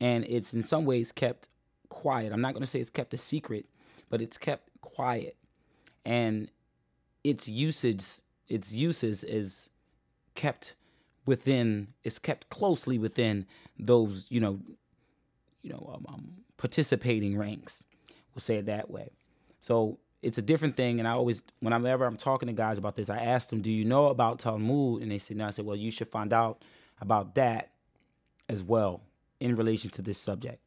And 0.00 0.24
it's 0.24 0.54
in 0.54 0.62
some 0.62 0.86
ways 0.86 1.12
kept 1.12 1.48
quiet. 1.90 2.32
I'm 2.32 2.40
not 2.40 2.54
going 2.54 2.62
to 2.62 2.66
say 2.66 2.80
it's 2.80 2.88
kept 2.88 3.12
a 3.12 3.18
secret, 3.18 3.66
but 4.08 4.22
it's 4.22 4.38
kept 4.38 4.70
quiet. 4.80 5.36
And 6.06 6.50
its 7.22 7.48
usage, 7.48 8.04
its 8.48 8.72
uses 8.72 9.24
is 9.24 9.68
kept 10.34 10.74
within, 11.26 11.88
is 12.02 12.18
kept 12.18 12.48
closely 12.48 12.98
within 12.98 13.44
those, 13.78 14.26
you 14.30 14.40
know, 14.40 14.58
you 15.62 15.70
know, 15.70 15.90
um, 15.94 16.06
um, 16.08 16.32
participating 16.56 17.36
ranks. 17.36 17.84
We'll 18.34 18.40
say 18.40 18.56
it 18.56 18.66
that 18.66 18.90
way. 18.90 19.10
So 19.60 19.98
it's 20.22 20.38
a 20.38 20.42
different 20.42 20.76
thing. 20.76 20.98
And 20.98 21.06
I 21.06 21.12
always, 21.12 21.42
whenever 21.60 22.06
I'm 22.06 22.16
talking 22.16 22.46
to 22.46 22.52
guys 22.52 22.78
about 22.78 22.96
this, 22.96 23.10
I 23.10 23.18
ask 23.18 23.50
them, 23.50 23.60
"Do 23.60 23.70
you 23.70 23.84
know 23.84 24.06
about 24.06 24.38
Talmud?" 24.38 25.02
And 25.02 25.10
they 25.10 25.18
say, 25.18 25.34
"No." 25.34 25.46
I 25.46 25.50
said, 25.50 25.66
"Well, 25.66 25.76
you 25.76 25.90
should 25.90 26.08
find 26.08 26.32
out 26.32 26.62
about 27.00 27.34
that 27.34 27.70
as 28.48 28.62
well 28.62 29.00
in 29.40 29.56
relation 29.56 29.90
to 29.90 30.02
this 30.02 30.18
subject." 30.18 30.58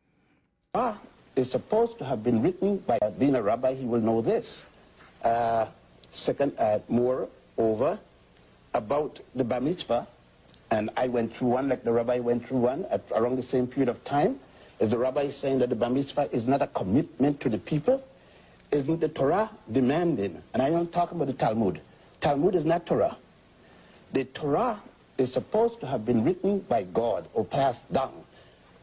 Torah 0.74 0.98
is 1.36 1.50
supposed 1.50 1.98
to 2.00 2.06
have 2.06 2.24
been 2.24 2.42
written 2.42 2.78
by 2.78 3.00
being 3.18 3.36
a 3.36 3.42
rabbi. 3.42 3.74
He 3.74 3.86
will 3.86 4.02
know 4.02 4.22
this. 4.22 4.66
Uh, 5.24 5.66
second, 6.12 6.54
uh, 6.60 6.80
moreover, 6.90 8.00
about 8.74 9.20
the 9.36 9.44
bar 9.44 9.62
mitzvah, 9.62 10.08
and 10.72 10.90
I 10.98 11.08
went 11.08 11.36
through 11.36 11.50
one 11.50 11.70
like 11.70 11.84
the 11.84 11.92
rabbi 11.92 12.20
went 12.20 12.48
through 12.48 12.60
one 12.60 12.86
at 12.90 13.02
around 13.12 13.36
the 13.36 13.44
same 13.44 13.68
period 13.68 13.90
of 13.90 14.04
time. 14.04 14.40
Is 14.80 14.90
the 14.90 14.98
rabbi 14.98 15.30
saying 15.30 15.60
that 15.60 15.70
the 15.70 15.76
bar 15.76 15.90
mitzvah 15.90 16.30
is 16.32 16.48
not 16.48 16.62
a 16.62 16.68
commitment 16.68 17.40
to 17.42 17.50
the 17.50 17.60
people? 17.60 18.04
Isn't 18.72 19.00
the 19.00 19.10
Torah 19.10 19.50
demanding? 19.72 20.42
And 20.54 20.62
I 20.62 20.70
don't 20.70 20.92
talk 20.92 21.12
about 21.12 21.28
the 21.28 21.34
Talmud. 21.34 21.80
Talmud 22.22 22.56
is 22.56 22.66
not 22.66 22.86
Torah. 22.86 23.16
The 24.14 24.24
Torah 24.26 24.82
is 25.18 25.32
supposed 25.32 25.80
to 25.82 25.88
have 25.88 26.06
been 26.06 26.24
written 26.24 26.60
by 26.60 26.84
God 26.84 27.28
or 27.34 27.46
passed 27.46 27.92
down, 27.94 28.14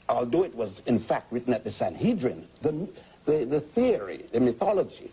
although 0.09 0.45
it 0.45 0.55
was 0.55 0.83
in 0.87 0.99
fact 0.99 1.33
written 1.33 1.53
at 1.53 1.64
the 1.64 1.71
Sanhedrin. 1.71 2.47
The, 2.62 2.88
the, 3.25 3.45
the 3.45 3.61
theory, 3.61 4.25
the 4.33 4.40
mythology, 4.40 5.11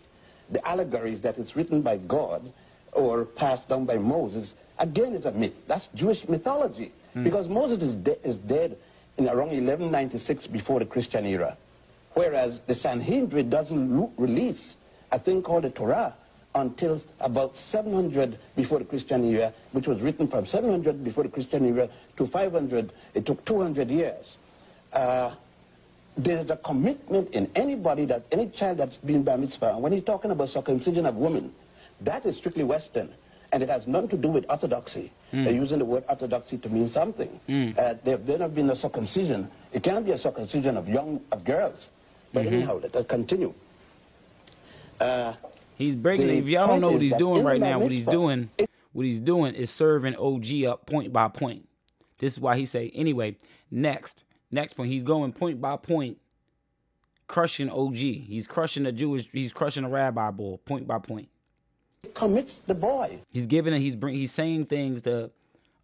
the 0.50 0.66
allegories 0.66 1.20
that 1.20 1.38
it's 1.38 1.56
written 1.56 1.82
by 1.82 1.98
God 1.98 2.52
or 2.92 3.24
passed 3.24 3.68
down 3.68 3.84
by 3.84 3.98
Moses, 3.98 4.54
again 4.78 5.14
is 5.14 5.26
a 5.26 5.32
myth. 5.32 5.66
That's 5.66 5.88
Jewish 5.94 6.28
mythology. 6.28 6.92
Hmm. 7.14 7.24
Because 7.24 7.48
Moses 7.48 7.82
is, 7.82 7.94
de- 7.96 8.26
is 8.26 8.38
dead 8.38 8.76
in 9.16 9.26
around 9.26 9.50
1196 9.50 10.46
before 10.46 10.78
the 10.78 10.86
Christian 10.86 11.26
era. 11.26 11.56
Whereas 12.14 12.60
the 12.60 12.74
Sanhedrin 12.74 13.50
doesn't 13.50 14.12
release 14.16 14.76
a 15.12 15.18
thing 15.18 15.42
called 15.42 15.64
the 15.64 15.70
Torah 15.70 16.14
until 16.58 17.00
about 17.20 17.56
700 17.56 18.38
before 18.56 18.78
the 18.78 18.84
Christian 18.84 19.24
era, 19.24 19.52
which 19.72 19.86
was 19.86 20.00
written 20.00 20.28
from 20.28 20.46
700 20.46 21.02
before 21.04 21.24
the 21.24 21.30
Christian 21.30 21.66
era 21.66 21.88
to 22.16 22.26
500. 22.26 22.92
It 23.14 23.26
took 23.26 23.44
200 23.44 23.90
years. 23.90 24.36
Uh, 24.92 25.32
there's 26.16 26.50
a 26.50 26.56
commitment 26.56 27.30
in 27.32 27.50
anybody 27.54 28.04
that 28.06 28.24
any 28.32 28.48
child 28.48 28.78
that's 28.78 28.96
been 28.98 29.22
bar 29.22 29.38
mitzvah, 29.38 29.78
when 29.78 29.92
he's 29.92 30.02
talking 30.02 30.30
about 30.30 30.48
circumcision 30.50 31.06
of 31.06 31.16
women, 31.16 31.52
that 32.00 32.26
is 32.26 32.36
strictly 32.36 32.64
Western, 32.64 33.08
and 33.52 33.62
it 33.62 33.68
has 33.68 33.86
nothing 33.86 34.08
to 34.10 34.16
do 34.16 34.28
with 34.28 34.44
orthodoxy. 34.50 35.10
They're 35.44 35.52
using 35.54 35.78
the 35.78 35.84
word 35.84 36.04
orthodoxy 36.08 36.58
to 36.58 36.68
mean 36.68 36.88
something. 36.88 37.28
Uh, 37.78 37.94
there 38.02 38.16
have 38.16 38.26
never 38.26 38.48
been 38.48 38.70
a 38.70 38.74
circumcision. 38.74 39.48
It 39.72 39.82
can't 39.82 40.04
be 40.04 40.12
a 40.12 40.18
circumcision 40.18 40.76
of 40.76 40.88
young 40.88 41.20
of 41.30 41.44
girls. 41.44 41.88
But 42.32 42.46
anyhow, 42.54 42.80
let 42.82 42.96
us 42.96 43.06
continue. 43.06 43.52
Uh, 45.00 45.34
He's 45.78 45.94
breaking 45.94 46.28
it. 46.28 46.38
If 46.38 46.48
y'all 46.48 46.66
don't 46.66 46.80
know 46.80 46.90
what 46.90 47.00
he's 47.00 47.14
doing 47.14 47.44
right 47.44 47.60
now, 47.60 47.78
what 47.78 47.92
he's 47.92 48.04
doing, 48.04 48.50
what 48.92 49.06
he's 49.06 49.20
doing 49.20 49.54
is 49.54 49.70
serving 49.70 50.16
OG 50.16 50.64
up 50.64 50.86
point 50.86 51.12
by 51.12 51.28
point. 51.28 51.68
This 52.18 52.32
is 52.32 52.40
why 52.40 52.56
he 52.56 52.64
say, 52.64 52.90
anyway, 52.96 53.36
next, 53.70 54.24
next 54.50 54.72
point, 54.72 54.90
he's 54.90 55.04
going 55.04 55.32
point 55.32 55.60
by 55.60 55.76
point, 55.76 56.18
crushing 57.28 57.70
OG. 57.70 57.96
He's 57.96 58.48
crushing 58.48 58.86
a 58.86 58.92
Jewish, 58.92 59.28
he's 59.30 59.52
crushing 59.52 59.84
a 59.84 59.88
rabbi 59.88 60.32
boy, 60.32 60.56
point 60.64 60.88
by 60.88 60.98
point. 60.98 61.28
commits 62.12 62.60
the 62.66 62.74
boy. 62.74 63.20
He's 63.30 63.46
giving 63.46 63.72
it, 63.72 63.78
he's 63.78 63.94
bring, 63.94 64.16
he's 64.16 64.32
saying 64.32 64.66
things 64.66 65.02
to 65.02 65.30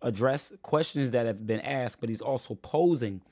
address 0.02 0.52
questions 0.62 1.12
that 1.12 1.24
have 1.24 1.46
been 1.46 1.60
asked, 1.60 2.00
but 2.00 2.08
he's 2.08 2.20
also 2.20 2.56
posing 2.56 3.22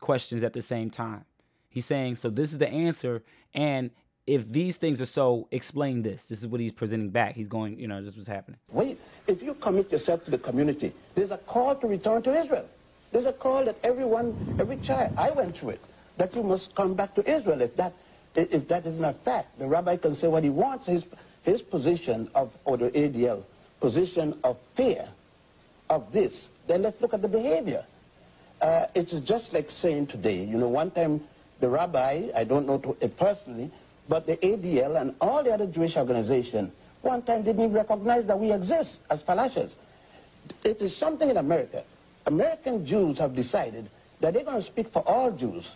questions 0.00 0.42
at 0.42 0.54
the 0.54 0.62
same 0.62 0.90
time. 0.90 1.24
He's 1.68 1.86
saying, 1.86 2.16
so 2.16 2.30
this 2.30 2.50
is 2.50 2.58
the 2.58 2.68
answer, 2.68 3.22
and 3.54 3.90
if 4.30 4.52
these 4.52 4.76
things 4.76 5.00
are 5.00 5.06
so, 5.06 5.48
explain 5.50 6.02
this. 6.02 6.26
This 6.26 6.38
is 6.38 6.46
what 6.46 6.60
he's 6.60 6.70
presenting 6.70 7.10
back. 7.10 7.34
He's 7.34 7.48
going, 7.48 7.80
you 7.80 7.88
know, 7.88 8.00
this 8.00 8.14
was 8.14 8.28
happening. 8.28 8.60
Wait, 8.70 8.96
if 9.26 9.42
you 9.42 9.54
commit 9.54 9.90
yourself 9.90 10.24
to 10.26 10.30
the 10.30 10.38
community, 10.38 10.92
there's 11.16 11.32
a 11.32 11.36
call 11.36 11.74
to 11.74 11.88
return 11.88 12.22
to 12.22 12.38
Israel. 12.38 12.64
There's 13.10 13.26
a 13.26 13.32
call 13.32 13.64
that 13.64 13.76
everyone, 13.82 14.36
every 14.60 14.76
child, 14.76 15.12
I 15.18 15.30
went 15.30 15.58
through 15.58 15.70
it, 15.70 15.80
that 16.16 16.32
you 16.36 16.44
must 16.44 16.76
come 16.76 16.94
back 16.94 17.12
to 17.16 17.28
Israel. 17.28 17.60
If 17.60 17.74
that, 17.74 17.92
if 18.36 18.68
that 18.68 18.86
is 18.86 19.00
not 19.00 19.16
fact, 19.24 19.58
the 19.58 19.66
rabbi 19.66 19.96
can 19.96 20.14
say 20.14 20.28
what 20.28 20.44
he 20.44 20.50
wants. 20.50 20.86
His, 20.86 21.04
his 21.42 21.60
position 21.60 22.30
of, 22.36 22.56
or 22.64 22.76
the 22.76 22.92
ADL, 22.92 23.42
position 23.80 24.38
of 24.44 24.56
fear 24.74 25.08
of 25.88 26.12
this, 26.12 26.50
then 26.68 26.82
let's 26.82 27.00
look 27.00 27.14
at 27.14 27.22
the 27.22 27.28
behavior. 27.28 27.84
Uh, 28.60 28.86
it's 28.94 29.18
just 29.22 29.52
like 29.52 29.68
saying 29.70 30.06
today, 30.06 30.44
you 30.44 30.56
know, 30.56 30.68
one 30.68 30.92
time 30.92 31.20
the 31.58 31.68
rabbi, 31.68 32.28
I 32.36 32.44
don't 32.44 32.68
know 32.68 32.78
personally, 32.78 33.72
but 34.10 34.26
the 34.26 34.36
ADL 34.38 35.00
and 35.00 35.14
all 35.20 35.44
the 35.44 35.52
other 35.52 35.68
Jewish 35.68 35.96
organizations 35.96 36.72
one 37.02 37.22
time 37.22 37.44
didn't 37.44 37.62
even 37.62 37.72
recognize 37.72 38.26
that 38.26 38.38
we 38.38 38.52
exist 38.52 39.00
as 39.08 39.22
Falashas. 39.22 39.76
It 40.64 40.82
is 40.82 40.94
something 40.94 41.30
in 41.30 41.36
America. 41.36 41.84
American 42.26 42.84
Jews 42.84 43.18
have 43.18 43.36
decided 43.36 43.88
that 44.18 44.34
they're 44.34 44.44
going 44.44 44.56
to 44.56 44.62
speak 44.62 44.88
for 44.88 45.02
all 45.08 45.30
Jews. 45.30 45.70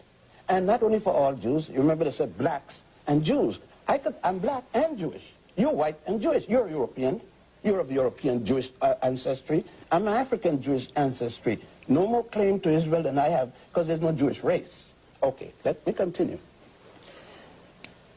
And 0.49 0.66
not 0.66 0.83
only 0.83 0.99
for 0.99 1.14
all 1.14 1.33
Jews, 1.33 1.68
you 1.68 1.79
remember 1.79 2.05
they 2.05 2.11
said 2.11 2.37
blacks 2.37 2.83
and 3.07 3.25
Jews. 3.25 3.61
I 3.87 3.99
could, 3.99 4.16
I'm 4.25 4.40
black 4.40 4.64
and 4.75 4.99
Jewish. 4.99 5.33
You're 5.57 5.73
white 5.73 5.97
and 6.09 6.20
Jewish. 6.20 6.49
You're 6.49 6.68
European. 6.68 7.20
You're 7.62 7.79
of 7.79 7.90
European 7.90 8.44
Jewish 8.44 8.70
uh, 8.83 8.94
ancestry. 9.03 9.64
I'm 9.92 10.09
African 10.09 10.61
Jewish 10.61 10.88
ancestry. 10.97 11.61
No 11.87 12.07
more 12.09 12.25
claim 12.25 12.59
to 12.61 12.68
Israel 12.68 13.05
than 13.05 13.16
I 13.16 13.29
have 13.29 13.53
because 13.68 13.87
there's 13.87 14.01
no 14.01 14.11
Jewish 14.11 14.42
race. 14.42 14.90
Okay, 15.23 15.53
let 15.64 15.87
me 15.87 15.92
continue. 15.92 16.38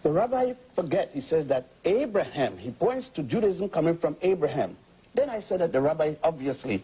The 0.07 0.13
rabbi 0.13 0.53
forget, 0.73 1.11
he 1.13 1.19
says 1.19 1.47
that 1.47 1.65
Abraham, 1.83 2.57
he 2.57 2.71
points 2.71 3.09
to 3.09 3.23
Judaism 3.23 3.67
coming 3.67 3.97
from 3.97 4.15
Abraham. 4.21 4.77
Then 5.13 5.29
I 5.29 5.41
said 5.41 5.59
that 5.59 5.73
the 5.73 5.81
rabbi 5.81 6.15
obviously 6.23 6.81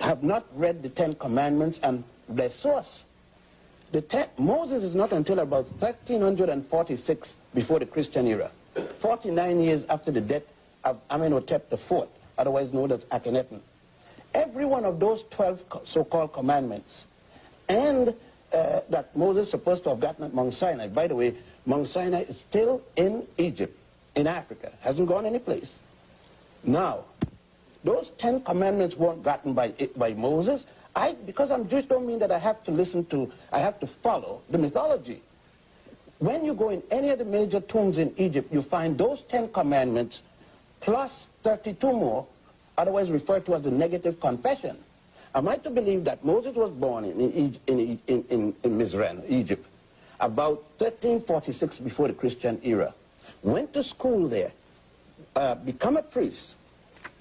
have 0.00 0.24
not 0.24 0.44
read 0.52 0.82
the 0.82 0.88
Ten 0.88 1.14
Commandments 1.14 1.78
and 1.84 2.02
their 2.28 2.50
source. 2.50 3.04
The 3.92 4.00
ten, 4.00 4.26
Moses 4.38 4.82
is 4.82 4.96
not 4.96 5.12
until 5.12 5.38
about 5.38 5.66
1346 5.78 7.36
before 7.54 7.78
the 7.78 7.86
Christian 7.86 8.26
era, 8.26 8.50
49 8.98 9.60
years 9.60 9.84
after 9.88 10.10
the 10.10 10.20
death 10.20 10.42
of 10.82 10.98
Amenhotep 11.10 11.72
IV, 11.72 12.08
otherwise 12.38 12.72
known 12.72 12.90
as 12.90 13.04
Akhenaten. 13.04 13.60
Every 14.34 14.64
one 14.64 14.84
of 14.84 14.98
those 14.98 15.22
12 15.30 15.62
so-called 15.84 16.32
commandments 16.32 17.06
and 17.68 18.12
uh, 18.52 18.80
that 18.90 19.16
Moses 19.16 19.44
is 19.44 19.50
supposed 19.52 19.84
to 19.84 19.90
have 19.90 20.00
gotten 20.00 20.24
at 20.24 20.34
Mount 20.34 20.54
Sinai. 20.54 20.88
By 20.88 21.06
the 21.06 21.14
way, 21.14 21.34
Mount 21.66 21.88
Sinai 21.88 22.22
is 22.22 22.38
still 22.38 22.80
in 22.94 23.26
Egypt, 23.38 23.76
in 24.14 24.26
Africa, 24.26 24.72
hasn't 24.80 25.08
gone 25.08 25.26
any 25.26 25.40
place. 25.40 25.72
Now, 26.62 27.04
those 27.84 28.10
Ten 28.18 28.40
Commandments 28.40 28.96
weren't 28.96 29.22
gotten 29.22 29.52
by, 29.52 29.74
by 29.96 30.14
Moses. 30.14 30.66
I, 30.94 31.12
because 31.26 31.50
I'm 31.50 31.68
Jewish, 31.68 31.84
don't 31.86 32.06
mean 32.06 32.20
that 32.20 32.30
I 32.30 32.38
have 32.38 32.62
to 32.64 32.70
listen 32.70 33.04
to, 33.06 33.30
I 33.52 33.58
have 33.58 33.78
to 33.80 33.86
follow 33.86 34.42
the 34.50 34.58
mythology. 34.58 35.20
When 36.18 36.44
you 36.44 36.54
go 36.54 36.70
in 36.70 36.82
any 36.90 37.10
of 37.10 37.18
the 37.18 37.24
major 37.24 37.60
tombs 37.60 37.98
in 37.98 38.14
Egypt, 38.16 38.52
you 38.52 38.62
find 38.62 38.96
those 38.96 39.22
Ten 39.22 39.48
Commandments 39.48 40.22
plus 40.80 41.28
32 41.42 41.92
more, 41.92 42.26
otherwise 42.78 43.10
referred 43.10 43.44
to 43.46 43.54
as 43.54 43.62
the 43.62 43.70
negative 43.70 44.18
confession. 44.20 44.76
Am 45.34 45.48
I 45.48 45.56
to 45.58 45.70
believe 45.70 46.04
that 46.04 46.24
Moses 46.24 46.54
was 46.54 46.70
born 46.70 47.04
in, 47.04 47.20
in, 47.20 47.58
in, 47.66 48.24
in, 48.30 48.54
in 48.62 48.78
Mizraim, 48.78 49.22
Egypt, 49.28 49.66
about 50.20 50.64
1346 50.78 51.78
before 51.80 52.08
the 52.08 52.14
Christian 52.14 52.60
era, 52.62 52.94
went 53.42 53.72
to 53.74 53.82
school 53.82 54.28
there, 54.28 54.52
uh, 55.34 55.54
become 55.56 55.96
a 55.96 56.02
priest, 56.02 56.56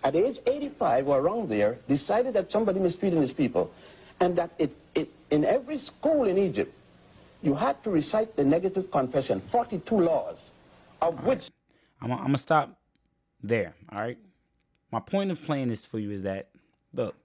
at 0.03 0.15
age 0.15 0.39
85 0.45 1.07
or 1.09 1.19
around 1.19 1.49
there, 1.49 1.77
decided 1.87 2.33
that 2.33 2.51
somebody 2.51 2.79
mistreated 2.79 3.19
his 3.19 3.31
people, 3.31 3.71
and 4.19 4.35
that 4.35 4.51
it, 4.59 4.75
it, 4.93 5.09
in 5.31 5.43
every 5.45 5.77
school 5.77 6.25
in 6.25 6.37
Egypt, 6.37 6.73
you 7.41 7.53
had 7.53 7.81
to 7.83 7.89
recite 7.89 8.35
the 8.35 8.43
negative 8.43 8.89
confession, 8.91 9.39
42 9.39 9.99
laws, 9.99 10.51
of 11.01 11.19
All 11.19 11.29
which... 11.29 11.43
right. 11.43 11.51
I'm, 12.01 12.11
I'm 12.11 12.19
going 12.19 12.31
to 12.33 12.37
stop 12.37 12.77
there, 13.43 13.75
all 13.91 13.99
right? 13.99 14.17
My 14.91 14.99
point 14.99 15.31
of 15.31 15.41
playing 15.41 15.69
this 15.69 15.85
for 15.85 15.99
you 15.99 16.11
is 16.11 16.23
that, 16.23 16.49
look, 16.93 17.15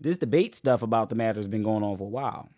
this 0.00 0.18
debate 0.18 0.54
stuff 0.54 0.82
about 0.82 1.08
the 1.08 1.14
matter 1.14 1.38
has 1.38 1.46
been 1.46 1.62
going 1.62 1.82
on 1.82 1.96
for 1.96 2.04
a 2.04 2.06
while, 2.06 2.48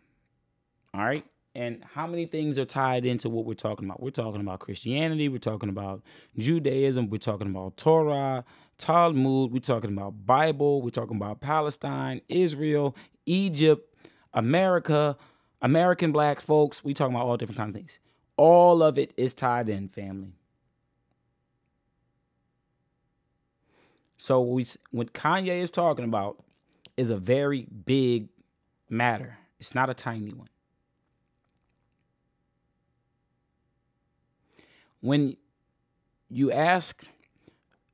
all 0.95 1.05
right? 1.05 1.25
And 1.55 1.85
how 1.93 2.07
many 2.07 2.25
things 2.25 2.59
are 2.59 2.65
tied 2.65 3.05
into 3.05 3.29
what 3.29 3.45
we're 3.45 3.55
talking 3.55 3.85
about? 3.85 4.03
We're 4.03 4.11
talking 4.11 4.41
about 4.41 4.61
Christianity, 4.61 5.29
we're 5.29 5.39
talking 5.39 5.69
about 5.69 6.03
Judaism, 6.39 7.11
we're 7.11 7.19
talking 7.19 7.49
about 7.49 7.77
Torah, 7.77 8.45
Talmud, 8.79 9.53
we're 9.53 9.59
talking 9.59 9.93
about 9.93 10.25
Bible, 10.25 10.81
we're 10.81 10.91
talking 10.91 11.17
about 11.17 11.41
Palestine, 11.41 12.23
Israel, 12.29 12.97
Egypt, 13.27 13.95
America, 14.33 15.17
American 15.61 16.11
black 16.11 16.41
folks. 16.41 16.83
We 16.83 16.95
talking 16.95 17.15
about 17.15 17.27
all 17.27 17.37
different 17.37 17.59
kinds 17.59 17.71
of 17.71 17.75
things. 17.75 17.99
All 18.39 18.83
of 18.83 18.99
it 18.99 19.13
is 19.19 19.35
tied 19.35 19.69
in, 19.69 19.89
family. 19.89 20.33
So 24.17 24.41
we 24.41 24.65
what 24.91 25.13
Kanye 25.13 25.63
is 25.63 25.71
talking 25.71 26.05
about 26.05 26.43
is 26.97 27.11
a 27.11 27.17
very 27.17 27.67
big 27.85 28.29
matter. 28.89 29.37
It's 29.59 29.75
not 29.75 29.91
a 29.91 29.95
tiny 29.95 30.33
one. 30.33 30.49
When 35.03 35.37
you 36.31 36.51
ask, 36.51 37.05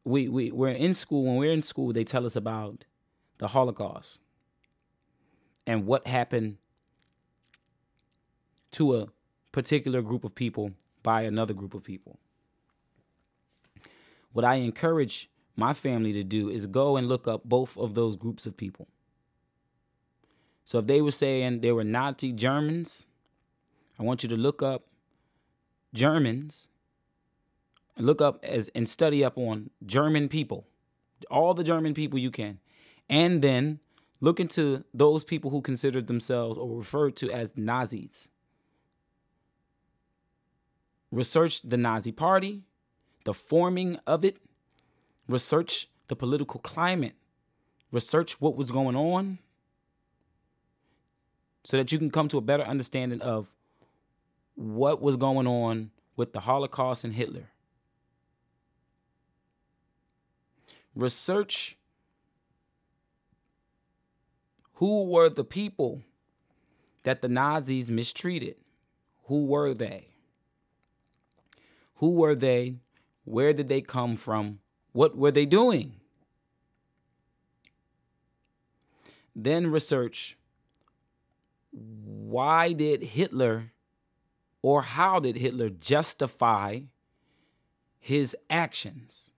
we, 0.05 0.29
we, 0.29 0.53
we're 0.53 0.69
in 0.69 0.95
school, 0.95 1.25
when 1.25 1.37
we're 1.37 1.53
in 1.53 1.65
school, 1.65 1.93
they 1.93 2.05
tell 2.05 2.25
us 2.25 2.37
about 2.37 2.85
the 3.39 3.49
Holocaust 3.49 4.21
and 5.67 5.87
what 5.87 6.07
happened 6.07 6.59
to 8.73 8.97
a 8.97 9.09
particular 9.53 10.03
group 10.03 10.25
of 10.25 10.35
people 10.35 10.73
by 11.03 11.23
another 11.23 11.55
group 11.55 11.75
of 11.75 11.83
people. 11.83 12.19
What 14.33 14.45
I 14.45 14.57
encourage 14.57 15.31
my 15.57 15.73
family 15.73 16.13
to 16.13 16.23
do 16.23 16.49
is 16.49 16.67
go 16.67 16.97
and 16.97 17.09
look 17.09 17.27
up 17.27 17.43
both 17.45 17.77
of 17.77 17.95
those 17.95 18.15
groups 18.15 18.47
of 18.47 18.57
people. 18.57 18.87
So 20.65 20.79
if 20.79 20.87
they 20.87 21.01
were 21.01 21.11
saying 21.11 21.61
they 21.61 21.73
were 21.73 21.83
Nazi 21.83 22.33
Germans, 22.33 23.07
I 23.99 24.03
want 24.03 24.23
you 24.23 24.29
to 24.29 24.37
look 24.37 24.63
up 24.63 24.85
Germans 25.95 26.69
and 27.99 28.07
look 28.07 28.23
up 28.23 28.43
as 28.45 28.69
and 28.75 28.89
study 28.89 29.23
up 29.25 29.37
on 29.37 29.71
German 29.85 30.29
people, 30.29 30.67
all 31.31 31.53
the 31.53 31.65
German 31.65 31.93
people 31.93 32.19
you 32.19 32.31
can, 32.31 32.61
and 33.11 33.43
then 33.43 33.81
look 34.21 34.41
into 34.41 34.85
those 34.95 35.25
people 35.25 35.51
who 35.51 35.61
considered 35.61 36.07
themselves 36.07 36.57
or 36.57 36.79
referred 36.79 37.17
to 37.17 37.31
as 37.31 37.57
Nazis. 37.57 38.29
Research 41.11 41.63
the 41.63 41.77
Nazi 41.77 42.13
Party, 42.13 42.63
the 43.25 43.35
forming 43.35 43.99
of 44.07 44.25
it, 44.25 44.37
research 45.29 45.89
the 46.07 46.17
political 46.17 46.61
climate, 46.61 47.15
research 47.91 48.41
what 48.41 48.57
was 48.57 48.71
going 48.71 48.95
on, 48.95 49.39
so 51.65 51.77
that 51.77 51.91
you 51.91 51.99
can 51.99 52.11
come 52.11 52.29
to 52.29 52.39
a 52.39 52.43
better 52.43 52.63
understanding 52.63 53.21
of 53.21 53.51
what 54.55 55.03
was 55.03 55.17
going 55.17 55.47
on 55.47 55.91
with 56.17 56.33
the 56.33 56.41
Holocaust 56.41 57.05
and 57.05 57.15
Hitler. 57.15 57.51
Research 60.99 61.79
who 64.75 65.05
were 65.05 65.29
the 65.29 65.45
people 65.45 66.03
that 67.05 67.23
the 67.23 67.29
Nazis 67.29 67.89
mistreated. 67.89 68.57
Who 69.27 69.47
were 69.47 69.75
they? 69.75 70.09
Who 71.97 72.11
were 72.11 72.35
they? 72.35 72.79
Where 73.25 73.53
did 73.53 73.69
they 73.69 73.81
come 73.81 74.17
from? 74.17 74.59
What 74.91 75.17
were 75.17 75.31
they 75.31 75.47
doing? 75.47 76.01
Then 79.37 79.69
research 79.69 80.37
why 81.71 82.73
did 82.73 83.03
Hitler 83.03 83.71
or 84.63 84.83
how 84.83 85.21
did 85.21 85.37
Hitler 85.37 85.69
justify 85.69 86.81
his 88.01 88.37
actions 88.51 89.31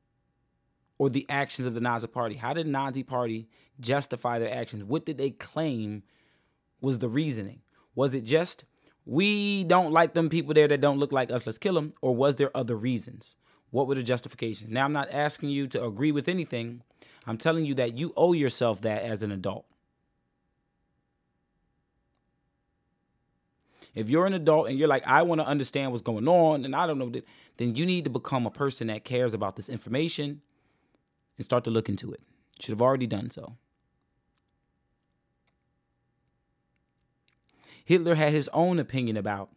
or 1.00 1.08
the 1.08 1.24
actions 1.30 1.66
of 1.66 1.72
the 1.72 1.80
Nazi 1.80 2.06
party? 2.06 2.34
How 2.34 2.52
did 2.52 2.66
Nazi 2.66 3.02
party 3.02 3.48
justify 3.80 4.38
their 4.38 4.52
actions? 4.52 4.84
What 4.84 5.06
did 5.06 5.16
they 5.16 5.30
claim 5.30 6.02
was 6.82 6.98
the 6.98 7.08
reasoning? 7.08 7.62
Was 7.94 8.14
it 8.14 8.24
just 8.24 8.66
we 9.06 9.64
don't 9.64 9.92
like 9.92 10.12
them 10.12 10.28
people 10.28 10.52
there 10.52 10.68
that 10.68 10.82
don't 10.82 10.98
look 10.98 11.10
like 11.10 11.30
us, 11.30 11.46
let's 11.46 11.56
kill 11.56 11.72
them? 11.72 11.94
Or 12.02 12.14
was 12.14 12.36
there 12.36 12.54
other 12.54 12.76
reasons? 12.76 13.36
What 13.70 13.86
were 13.86 13.94
the 13.94 14.02
justifications? 14.02 14.70
Now, 14.70 14.84
I'm 14.84 14.92
not 14.92 15.08
asking 15.10 15.48
you 15.48 15.66
to 15.68 15.82
agree 15.86 16.12
with 16.12 16.28
anything. 16.28 16.82
I'm 17.26 17.38
telling 17.38 17.64
you 17.64 17.72
that 17.76 17.96
you 17.96 18.12
owe 18.14 18.34
yourself 18.34 18.82
that 18.82 19.02
as 19.02 19.22
an 19.22 19.32
adult. 19.32 19.64
If 23.94 24.10
you're 24.10 24.26
an 24.26 24.34
adult 24.34 24.68
and 24.68 24.78
you're 24.78 24.86
like, 24.86 25.06
I 25.06 25.22
want 25.22 25.40
to 25.40 25.46
understand 25.46 25.92
what's 25.92 26.02
going 26.02 26.28
on 26.28 26.66
and 26.66 26.76
I 26.76 26.86
don't 26.86 26.98
know, 26.98 27.08
that, 27.08 27.24
then 27.56 27.74
you 27.74 27.86
need 27.86 28.04
to 28.04 28.10
become 28.10 28.44
a 28.44 28.50
person 28.50 28.88
that 28.88 29.04
cares 29.04 29.32
about 29.32 29.56
this 29.56 29.70
information 29.70 30.42
and 31.40 31.44
start 31.46 31.64
to 31.64 31.70
look 31.70 31.88
into 31.88 32.12
it. 32.12 32.20
Should 32.60 32.72
have 32.72 32.82
already 32.82 33.06
done 33.06 33.30
so. 33.30 33.56
Hitler 37.82 38.14
had 38.14 38.32
his 38.32 38.50
own 38.52 38.78
opinion 38.78 39.16
about 39.16 39.48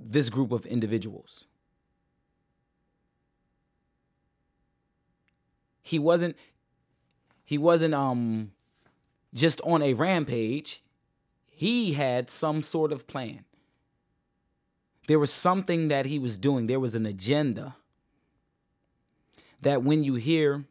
this 0.00 0.28
group 0.28 0.50
of 0.50 0.66
individuals. 0.66 1.46
He 5.82 6.00
wasn't 6.00 6.34
he 7.44 7.56
wasn't 7.56 7.94
um 7.94 8.50
just 9.32 9.60
on 9.60 9.82
a 9.82 9.94
rampage. 9.94 10.82
He 11.46 11.92
had 11.92 12.28
some 12.28 12.62
sort 12.62 12.90
of 12.90 13.06
plan. 13.06 13.44
There 15.06 15.20
was 15.20 15.32
something 15.32 15.86
that 15.88 16.06
he 16.06 16.18
was 16.18 16.36
doing, 16.36 16.66
there 16.66 16.80
was 16.80 16.96
an 16.96 17.06
agenda 17.06 17.76
that 19.62 19.82
when 19.82 20.04
you 20.04 20.14
hear 20.14 20.64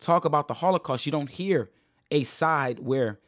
talk 0.00 0.24
about 0.24 0.48
the 0.48 0.54
Holocaust, 0.54 1.06
you 1.06 1.12
don't 1.12 1.30
hear 1.30 1.70
a 2.10 2.22
side 2.24 2.80
where 2.80 3.20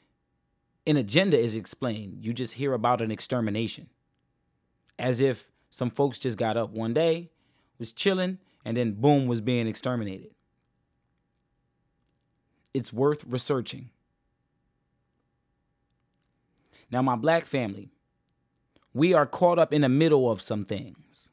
an 0.86 0.96
agenda 0.96 1.38
is 1.38 1.54
explained. 1.54 2.18
You 2.24 2.32
just 2.32 2.54
hear 2.54 2.72
about 2.74 3.00
an 3.00 3.10
extermination. 3.10 3.88
As 4.98 5.20
if 5.20 5.50
some 5.70 5.90
folks 5.90 6.18
just 6.18 6.36
got 6.38 6.56
up 6.56 6.70
one 6.70 6.94
day, 6.94 7.30
was 7.78 7.92
chilling, 7.92 8.38
and 8.64 8.76
then 8.76 8.92
boom, 8.92 9.26
was 9.26 9.40
being 9.40 9.66
exterminated. 9.66 10.30
It's 12.72 12.92
worth 12.92 13.24
researching. 13.26 13.90
Now, 16.90 17.02
my 17.02 17.16
black 17.16 17.44
family, 17.44 17.90
we 18.92 19.14
are 19.14 19.26
caught 19.26 19.58
up 19.58 19.72
in 19.72 19.82
the 19.82 19.88
middle 19.88 20.30
of 20.30 20.40
some 20.40 20.64
things. 20.64 21.30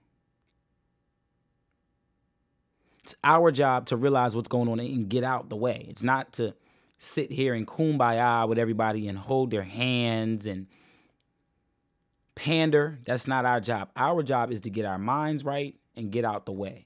It's 3.11 3.19
our 3.25 3.51
job 3.51 3.87
to 3.87 3.97
realize 3.97 4.37
what's 4.37 4.47
going 4.47 4.69
on 4.69 4.79
and 4.79 5.09
get 5.09 5.25
out 5.25 5.49
the 5.49 5.57
way. 5.57 5.85
It's 5.89 6.03
not 6.03 6.31
to 6.33 6.53
sit 6.97 7.29
here 7.29 7.53
and 7.53 7.67
kumbaya 7.67 8.47
with 8.47 8.57
everybody 8.57 9.09
and 9.09 9.17
hold 9.17 9.51
their 9.51 9.63
hands 9.63 10.47
and 10.47 10.67
pander. 12.35 12.99
That's 13.05 13.27
not 13.27 13.43
our 13.43 13.59
job. 13.59 13.89
Our 13.97 14.23
job 14.23 14.49
is 14.49 14.61
to 14.61 14.69
get 14.69 14.85
our 14.85 14.97
minds 14.97 15.43
right 15.43 15.75
and 15.97 16.09
get 16.09 16.23
out 16.23 16.45
the 16.45 16.53
way. 16.53 16.85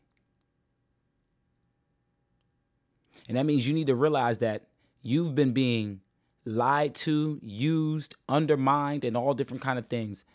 And 3.28 3.38
that 3.38 3.46
means 3.46 3.68
you 3.68 3.76
need 3.76 3.88
to 3.88 3.96
realize 3.96 4.40
that 4.40 4.64
you've 5.04 5.36
been 5.36 5.54
being 5.54 6.02
lied 6.44 6.96
to, 6.96 7.40
used, 7.44 8.16
undermined, 8.28 9.06
and 9.06 9.16
all 9.16 9.36
different 9.36 9.62
kind 9.62 9.78
of 9.78 9.86
things 9.86 10.26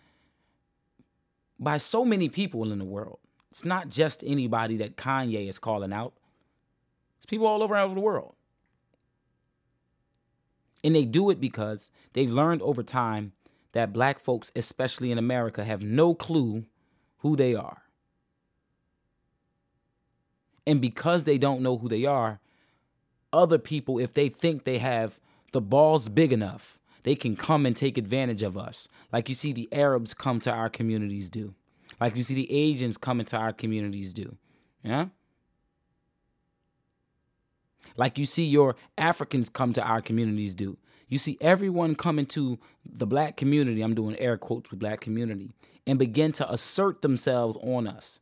by 1.58 1.78
so 1.78 2.04
many 2.04 2.28
people 2.28 2.70
in 2.70 2.78
the 2.78 2.84
world. 2.84 3.18
It's 3.50 3.64
not 3.64 3.88
just 3.88 4.22
anybody 4.24 4.76
that 4.78 4.96
Kanye 4.96 5.48
is 5.48 5.58
calling 5.58 5.92
out. 5.92 6.12
It's 7.16 7.26
people 7.26 7.46
all 7.46 7.62
over 7.62 7.74
the 7.74 8.00
world. 8.00 8.34
And 10.82 10.94
they 10.94 11.04
do 11.04 11.30
it 11.30 11.40
because 11.40 11.90
they've 12.12 12.30
learned 12.30 12.62
over 12.62 12.82
time 12.82 13.32
that 13.72 13.92
black 13.92 14.18
folks, 14.18 14.50
especially 14.56 15.12
in 15.12 15.18
America, 15.18 15.64
have 15.64 15.82
no 15.82 16.14
clue 16.14 16.64
who 17.18 17.36
they 17.36 17.54
are. 17.54 17.82
And 20.66 20.80
because 20.80 21.24
they 21.24 21.38
don't 21.38 21.62
know 21.62 21.76
who 21.76 21.88
they 21.88 22.04
are, 22.04 22.40
other 23.32 23.58
people, 23.58 23.98
if 23.98 24.14
they 24.14 24.28
think 24.28 24.64
they 24.64 24.78
have 24.78 25.18
the 25.52 25.60
balls 25.60 26.08
big 26.08 26.32
enough, 26.32 26.78
they 27.02 27.14
can 27.14 27.36
come 27.36 27.66
and 27.66 27.76
take 27.76 27.98
advantage 27.98 28.42
of 28.42 28.56
us. 28.56 28.88
Like 29.12 29.28
you 29.28 29.34
see 29.34 29.52
the 29.52 29.68
Arabs 29.72 30.14
come 30.14 30.40
to 30.40 30.52
our 30.52 30.68
communities 30.68 31.30
do. 31.30 31.54
Like 32.00 32.16
you 32.16 32.22
see 32.22 32.34
the 32.34 32.50
Asians 32.52 32.96
come 32.96 33.20
into 33.20 33.36
our 33.36 33.52
communities 33.52 34.12
do. 34.12 34.36
Yeah? 34.82 35.06
Like 37.96 38.18
you 38.18 38.26
see 38.26 38.44
your 38.44 38.76
Africans 38.96 39.48
come 39.48 39.72
to 39.74 39.82
our 39.82 40.00
communities 40.00 40.54
do. 40.54 40.78
You 41.08 41.18
see 41.18 41.36
everyone 41.40 41.96
come 41.96 42.18
into 42.18 42.58
the 42.86 43.06
black 43.06 43.36
community, 43.36 43.82
I'm 43.82 43.94
doing 43.94 44.16
air 44.16 44.38
quotes 44.38 44.70
with 44.70 44.78
black 44.78 45.00
community, 45.00 45.52
and 45.86 45.98
begin 45.98 46.32
to 46.32 46.50
assert 46.50 47.02
themselves 47.02 47.58
on 47.62 47.86
us. 47.86 48.20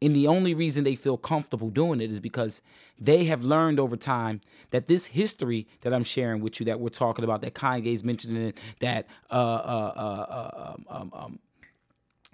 And 0.00 0.14
the 0.14 0.28
only 0.28 0.54
reason 0.54 0.84
they 0.84 0.94
feel 0.94 1.16
comfortable 1.16 1.70
doing 1.70 2.00
it 2.00 2.12
is 2.12 2.20
because 2.20 2.62
they 3.00 3.24
have 3.24 3.42
learned 3.42 3.80
over 3.80 3.96
time 3.96 4.40
that 4.70 4.86
this 4.86 5.06
history 5.06 5.66
that 5.80 5.92
I'm 5.92 6.04
sharing 6.04 6.40
with 6.40 6.60
you, 6.60 6.66
that 6.66 6.78
we're 6.78 6.88
talking 6.90 7.24
about, 7.24 7.40
that 7.40 7.54
Kanye's 7.54 8.04
mentioning, 8.04 8.54
that 8.78 9.08
uh, 9.30 9.34
uh, 9.34 9.92
uh, 9.96 10.72
um, 10.76 10.86
um, 10.88 11.12
um, 11.12 11.38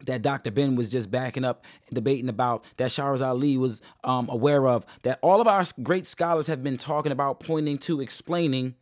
that 0.03 0.23
Dr. 0.23 0.51
Ben 0.51 0.77
was 0.77 0.91
just 0.91 1.11
backing 1.11 1.45
up 1.45 1.65
and 1.89 1.95
debating 1.95 2.29
about, 2.29 2.65
that 2.77 2.91
Shahrazad 2.91 3.27
Ali 3.27 3.57
was 3.57 3.81
um, 4.03 4.29
aware 4.29 4.67
of, 4.67 4.85
that 5.03 5.19
all 5.23 5.41
of 5.41 5.47
our 5.47 5.65
great 5.83 6.07
scholars 6.07 6.47
have 6.47 6.63
been 6.63 6.77
talking 6.77 7.13
about, 7.13 7.41
pointing 7.41 7.79
to, 7.79 8.01
explaining, 8.01 8.75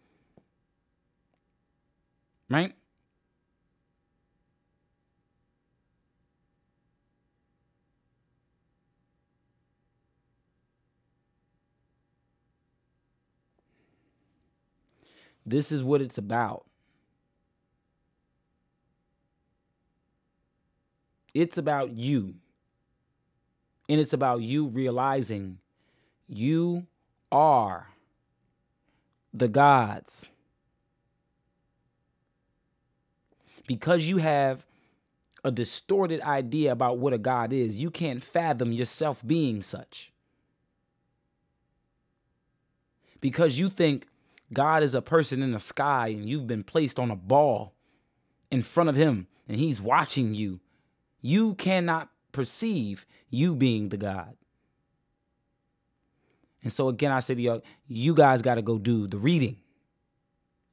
right? 2.49 2.75
This 15.45 15.73
is 15.73 15.83
what 15.83 16.01
it's 16.01 16.19
about. 16.19 16.67
It's 21.35 21.59
about 21.59 21.93
you. 21.93 22.35
And 23.89 24.01
it's 24.01 24.13
about 24.13 24.43
you 24.43 24.67
realizing 24.67 25.59
you 26.29 26.87
are 27.31 27.89
the 29.33 29.49
gods. 29.49 30.29
Because 33.67 34.09
you 34.09 34.19
have 34.19 34.67
a 35.45 35.51
distorted 35.51 36.21
idea 36.21 36.73
about 36.73 36.99
what 36.99 37.13
a 37.13 37.19
God 37.19 37.53
is, 37.53 37.81
you 37.81 37.91
can't 37.91 38.23
fathom 38.23 38.73
yourself 38.73 39.23
being 39.27 39.63
such. 39.63 40.13
Because 43.21 43.59
you 43.59 43.69
think 43.69 44.07
God 44.53 44.83
is 44.83 44.95
a 44.95 45.03
person 45.03 45.43
in 45.43 45.53
the 45.53 45.59
sky 45.59 46.09
and 46.09 46.29
you've 46.29 46.47
been 46.47 46.65
placed 46.65 46.99
on 46.99 47.11
a 47.11 47.17
ball 47.17 47.73
in 48.51 48.63
front 48.63 48.91
of 48.91 48.97
him 48.97 49.27
and 49.49 49.59
he's 49.59 49.81
watching 49.81 50.35
you. 50.35 50.61
You 51.23 51.55
cannot 51.55 52.11
perceive 52.33 53.07
you 53.31 53.55
being 53.55 53.89
the 53.89 53.97
God. 53.97 54.37
And 56.63 56.73
so 56.73 56.89
again, 56.89 57.11
I 57.11 57.21
say 57.21 57.35
to 57.35 57.41
y'all, 57.41 57.63
you 57.89 58.15
guys 58.15 58.43
got 58.43 58.57
to 58.57 58.63
go 58.63 58.79
do 58.79 59.07
the 59.07 59.19
reading. 59.19 59.57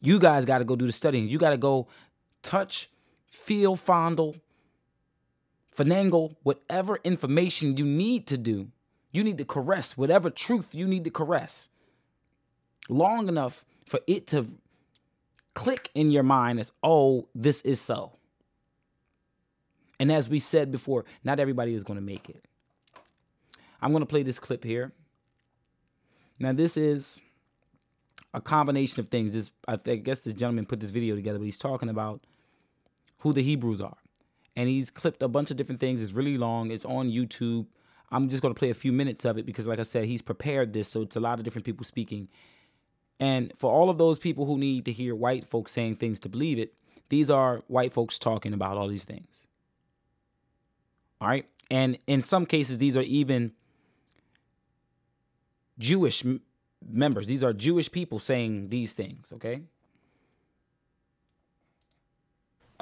You 0.01 0.19
guys 0.19 0.45
got 0.45 0.59
to 0.59 0.65
go 0.65 0.75
do 0.75 0.85
the 0.85 0.91
studying. 0.91 1.27
You 1.27 1.37
got 1.37 1.51
to 1.51 1.57
go 1.57 1.87
touch, 2.43 2.89
feel, 3.27 3.75
fondle, 3.75 4.35
finagle 5.75 6.35
whatever 6.43 6.99
information 7.03 7.77
you 7.77 7.85
need 7.85 8.27
to 8.27 8.37
do. 8.37 8.67
You 9.11 9.23
need 9.23 9.37
to 9.39 9.45
caress 9.45 9.97
whatever 9.97 10.29
truth 10.29 10.75
you 10.75 10.85
need 10.85 11.03
to 11.05 11.09
caress 11.09 11.69
long 12.89 13.27
enough 13.27 13.65
for 13.85 13.99
it 14.07 14.27
to 14.27 14.47
click 15.53 15.89
in 15.95 16.11
your 16.11 16.23
mind 16.23 16.59
as, 16.59 16.71
oh, 16.83 17.27
this 17.33 17.61
is 17.61 17.81
so. 17.81 18.18
And 19.99 20.11
as 20.11 20.29
we 20.29 20.39
said 20.39 20.71
before, 20.71 21.05
not 21.23 21.39
everybody 21.39 21.73
is 21.73 21.83
going 21.83 21.99
to 21.99 22.05
make 22.05 22.29
it. 22.29 22.45
I'm 23.81 23.91
going 23.91 24.01
to 24.01 24.07
play 24.07 24.23
this 24.23 24.39
clip 24.39 24.63
here. 24.63 24.93
Now, 26.39 26.53
this 26.53 26.77
is 26.77 27.19
a 28.33 28.41
combination 28.41 28.99
of 29.01 29.09
things. 29.09 29.33
This, 29.33 29.51
I, 29.67 29.73
I 29.73 29.95
guess 29.95 30.21
this 30.21 30.33
gentleman 30.33 30.65
put 30.65 30.79
this 30.79 30.89
video 30.89 31.15
together, 31.15 31.39
but 31.39 31.45
he's 31.45 31.57
talking 31.57 31.89
about 31.89 32.23
who 33.19 33.33
the 33.33 33.43
Hebrews 33.43 33.81
are. 33.81 33.97
And 34.55 34.67
he's 34.69 34.89
clipped 34.89 35.21
a 35.21 35.27
bunch 35.27 35.51
of 35.51 35.57
different 35.57 35.79
things. 35.79 36.01
It's 36.01 36.13
really 36.13 36.37
long. 36.37 36.71
It's 36.71 36.85
on 36.85 37.09
YouTube. 37.09 37.67
I'm 38.11 38.29
just 38.29 38.41
going 38.41 38.53
to 38.53 38.59
play 38.59 38.69
a 38.69 38.75
few 38.75 38.91
minutes 38.91 39.25
of 39.25 39.37
it 39.37 39.45
because, 39.45 39.67
like 39.67 39.79
I 39.79 39.83
said, 39.83 40.05
he's 40.05 40.21
prepared 40.21 40.73
this. 40.73 40.87
So 40.87 41.01
it's 41.01 41.15
a 41.15 41.19
lot 41.19 41.39
of 41.39 41.45
different 41.45 41.65
people 41.65 41.85
speaking. 41.85 42.27
And 43.19 43.53
for 43.57 43.71
all 43.71 43.89
of 43.89 43.97
those 43.97 44.17
people 44.17 44.45
who 44.45 44.57
need 44.57 44.85
to 44.85 44.91
hear 44.91 45.13
white 45.13 45.45
folks 45.45 45.71
saying 45.71 45.97
things 45.97 46.19
to 46.21 46.29
believe 46.29 46.57
it, 46.57 46.73
these 47.09 47.29
are 47.29 47.63
white 47.67 47.91
folks 47.91 48.17
talking 48.17 48.53
about 48.53 48.77
all 48.77 48.87
these 48.87 49.03
things. 49.03 49.47
All 51.21 51.27
right. 51.27 51.45
And 51.69 51.97
in 52.07 52.21
some 52.21 52.45
cases, 52.45 52.77
these 52.77 52.97
are 52.97 53.01
even 53.01 53.51
Jewish 55.77 56.23
members. 56.87 57.27
These 57.27 57.43
are 57.43 57.53
Jewish 57.53 57.91
people 57.91 58.19
saying 58.19 58.69
these 58.69 58.93
things. 58.93 59.31
Okay. 59.33 59.61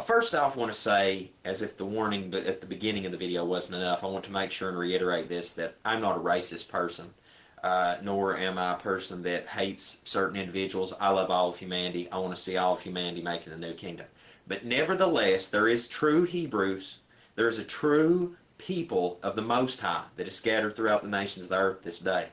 First 0.03 0.35
off 0.35 0.55
want 0.55 0.71
to 0.71 0.77
say, 0.77 1.31
as 1.43 1.63
if 1.63 1.75
the 1.75 1.85
warning 1.85 2.33
at 2.35 2.61
the 2.61 2.67
beginning 2.67 3.07
of 3.07 3.11
the 3.11 3.17
video 3.17 3.43
wasn't 3.43 3.81
enough, 3.81 4.03
I 4.03 4.07
want 4.07 4.25
to 4.25 4.31
make 4.31 4.51
sure 4.51 4.69
and 4.69 4.77
reiterate 4.77 5.27
this 5.27 5.53
that 5.53 5.75
I'm 5.83 6.01
not 6.01 6.15
a 6.15 6.19
racist 6.19 6.69
person, 6.69 7.15
uh, 7.63 7.95
nor 8.03 8.37
am 8.37 8.59
I 8.59 8.73
a 8.73 8.77
person 8.77 9.23
that 9.23 9.47
hates 9.47 9.97
certain 10.03 10.39
individuals. 10.39 10.93
I 10.99 11.09
love 11.09 11.31
all 11.31 11.49
of 11.49 11.57
humanity. 11.57 12.11
I 12.11 12.19
want 12.19 12.35
to 12.35 12.41
see 12.41 12.57
all 12.57 12.73
of 12.73 12.81
humanity 12.81 13.23
making 13.23 13.51
the 13.51 13.57
new 13.57 13.73
kingdom. 13.73 14.05
But 14.47 14.65
nevertheless, 14.65 15.49
there 15.49 15.67
is 15.67 15.87
true 15.87 16.25
Hebrews. 16.25 16.99
There 17.37 17.47
is 17.47 17.59
a 17.59 17.63
true 17.63 18.35
people 18.57 19.19
of 19.21 19.35
the 19.35 19.43
Most 19.43 19.79
High 19.79 20.05
that 20.15 20.27
is 20.27 20.35
scattered 20.35 20.75
throughout 20.75 21.03
the 21.03 21.07
nations 21.07 21.45
of 21.45 21.49
the 21.49 21.59
earth 21.59 21.83
this 21.83 21.99
day. 21.99 22.29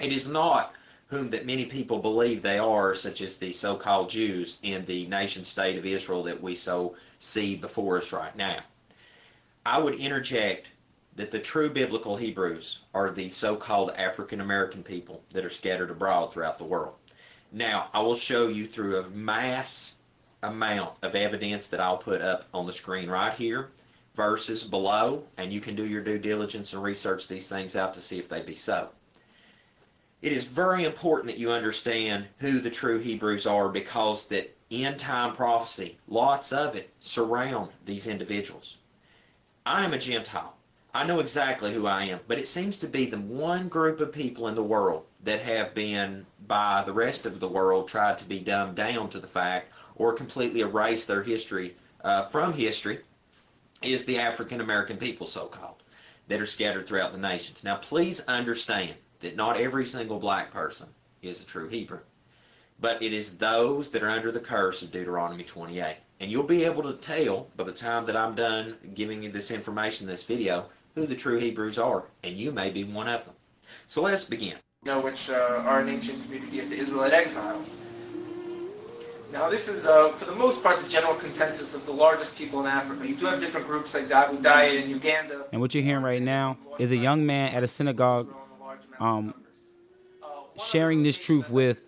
It 0.00 0.12
is 0.12 0.26
not 0.26 0.72
whom 1.08 1.28
that 1.28 1.44
many 1.44 1.66
people 1.66 1.98
believe 1.98 2.40
they 2.40 2.58
are, 2.58 2.94
such 2.94 3.20
as 3.20 3.36
the 3.36 3.52
so-called 3.52 4.08
Jews 4.08 4.60
in 4.62 4.86
the 4.86 5.04
nation 5.06 5.44
state 5.44 5.76
of 5.76 5.84
Israel 5.84 6.22
that 6.22 6.42
we 6.42 6.54
so 6.54 6.96
see 7.18 7.54
before 7.54 7.98
us 7.98 8.14
right 8.14 8.34
now. 8.34 8.60
I 9.66 9.78
would 9.78 9.96
interject 9.96 10.70
that 11.16 11.30
the 11.30 11.38
true 11.38 11.68
biblical 11.68 12.16
Hebrews 12.16 12.80
are 12.94 13.10
the 13.10 13.28
so-called 13.28 13.90
African 13.90 14.40
American 14.40 14.82
people 14.82 15.22
that 15.34 15.44
are 15.44 15.50
scattered 15.50 15.90
abroad 15.90 16.32
throughout 16.32 16.56
the 16.56 16.64
world. 16.64 16.94
Now, 17.52 17.88
I 17.92 18.00
will 18.00 18.16
show 18.16 18.48
you 18.48 18.66
through 18.66 18.96
a 18.96 19.10
mass 19.10 19.96
amount 20.42 20.94
of 21.02 21.14
evidence 21.14 21.68
that 21.68 21.80
I'll 21.80 21.98
put 21.98 22.22
up 22.22 22.46
on 22.54 22.64
the 22.64 22.72
screen 22.72 23.10
right 23.10 23.34
here 23.34 23.68
verses 24.14 24.64
below, 24.64 25.24
and 25.36 25.52
you 25.52 25.60
can 25.60 25.74
do 25.74 25.86
your 25.86 26.02
due 26.02 26.18
diligence 26.18 26.72
and 26.72 26.82
research 26.82 27.26
these 27.26 27.48
things 27.48 27.74
out 27.74 27.94
to 27.94 28.00
see 28.00 28.18
if 28.18 28.28
they 28.28 28.42
be 28.42 28.54
so. 28.54 28.90
It 30.22 30.32
is 30.32 30.44
very 30.44 30.84
important 30.84 31.26
that 31.26 31.40
you 31.40 31.50
understand 31.50 32.26
who 32.38 32.60
the 32.60 32.70
true 32.70 32.98
Hebrews 32.98 33.46
are 33.46 33.68
because 33.68 34.28
that 34.28 34.56
end 34.70 34.98
time 34.98 35.34
prophecy, 35.34 35.98
lots 36.08 36.52
of 36.52 36.74
it, 36.76 36.90
surround 37.00 37.70
these 37.84 38.06
individuals. 38.06 38.78
I 39.66 39.84
am 39.84 39.92
a 39.92 39.98
Gentile. 39.98 40.56
I 40.94 41.04
know 41.04 41.18
exactly 41.18 41.74
who 41.74 41.86
I 41.86 42.04
am, 42.04 42.20
but 42.28 42.38
it 42.38 42.46
seems 42.46 42.78
to 42.78 42.86
be 42.86 43.06
the 43.06 43.18
one 43.18 43.68
group 43.68 44.00
of 44.00 44.12
people 44.12 44.46
in 44.46 44.54
the 44.54 44.62
world 44.62 45.04
that 45.24 45.40
have 45.40 45.74
been, 45.74 46.26
by 46.46 46.82
the 46.86 46.92
rest 46.92 47.26
of 47.26 47.40
the 47.40 47.48
world, 47.48 47.88
tried 47.88 48.16
to 48.18 48.24
be 48.24 48.38
dumbed 48.38 48.76
down 48.76 49.10
to 49.10 49.18
the 49.18 49.26
fact 49.26 49.72
or 49.96 50.12
completely 50.12 50.60
erase 50.60 51.04
their 51.04 51.24
history 51.24 51.74
uh, 52.04 52.22
from 52.26 52.52
history 52.52 53.00
is 53.86 54.04
the 54.04 54.18
African 54.18 54.60
American 54.60 54.96
people, 54.96 55.26
so 55.26 55.46
called, 55.46 55.82
that 56.28 56.40
are 56.40 56.46
scattered 56.46 56.86
throughout 56.86 57.12
the 57.12 57.18
nations. 57.18 57.64
Now, 57.64 57.76
please 57.76 58.20
understand 58.26 58.94
that 59.20 59.36
not 59.36 59.56
every 59.56 59.86
single 59.86 60.18
black 60.18 60.50
person 60.50 60.88
is 61.22 61.42
a 61.42 61.46
true 61.46 61.68
Hebrew, 61.68 62.00
but 62.80 63.02
it 63.02 63.12
is 63.12 63.38
those 63.38 63.90
that 63.90 64.02
are 64.02 64.10
under 64.10 64.32
the 64.32 64.40
curse 64.40 64.82
of 64.82 64.90
Deuteronomy 64.90 65.44
28. 65.44 65.96
And 66.20 66.30
you'll 66.30 66.44
be 66.44 66.64
able 66.64 66.82
to 66.82 66.94
tell 66.94 67.48
by 67.56 67.64
the 67.64 67.72
time 67.72 68.06
that 68.06 68.16
I'm 68.16 68.34
done 68.34 68.76
giving 68.94 69.22
you 69.22 69.30
this 69.30 69.50
information, 69.50 70.06
this 70.06 70.24
video, 70.24 70.66
who 70.94 71.06
the 71.06 71.16
true 71.16 71.38
Hebrews 71.38 71.78
are, 71.78 72.06
and 72.22 72.36
you 72.36 72.52
may 72.52 72.70
be 72.70 72.84
one 72.84 73.08
of 73.08 73.24
them. 73.24 73.34
So 73.86 74.02
let's 74.02 74.24
begin. 74.24 74.56
You 74.84 74.92
know, 74.92 75.00
which 75.00 75.30
uh, 75.30 75.62
are 75.64 75.80
an 75.80 75.88
ancient 75.88 76.22
community 76.22 76.60
of 76.60 76.70
the 76.70 76.76
Israelite 76.76 77.12
exiles. 77.12 77.80
Now, 79.34 79.50
this 79.50 79.68
is, 79.68 79.84
uh, 79.84 80.10
for 80.10 80.26
the 80.26 80.36
most 80.36 80.62
part, 80.62 80.78
the 80.78 80.88
general 80.88 81.16
consensus 81.16 81.74
of 81.74 81.84
the 81.86 81.92
largest 81.92 82.38
people 82.38 82.60
in 82.60 82.66
Africa. 82.66 83.04
You 83.04 83.16
do 83.16 83.26
have 83.26 83.40
different 83.40 83.66
groups 83.66 83.92
like 83.92 84.06
the 84.06 84.14
Abayudaya 84.14 84.80
in 84.80 84.88
Uganda. 84.88 85.46
And 85.50 85.60
what 85.60 85.74
you're 85.74 85.82
hearing 85.82 86.04
right 86.04 86.22
now 86.22 86.56
is 86.78 86.92
a 86.92 86.96
young 86.96 87.26
man 87.26 87.52
at 87.52 87.64
a 87.64 87.66
synagogue 87.66 88.32
um, 89.00 89.34
sharing 90.64 91.02
this 91.02 91.18
truth 91.18 91.50
with 91.50 91.80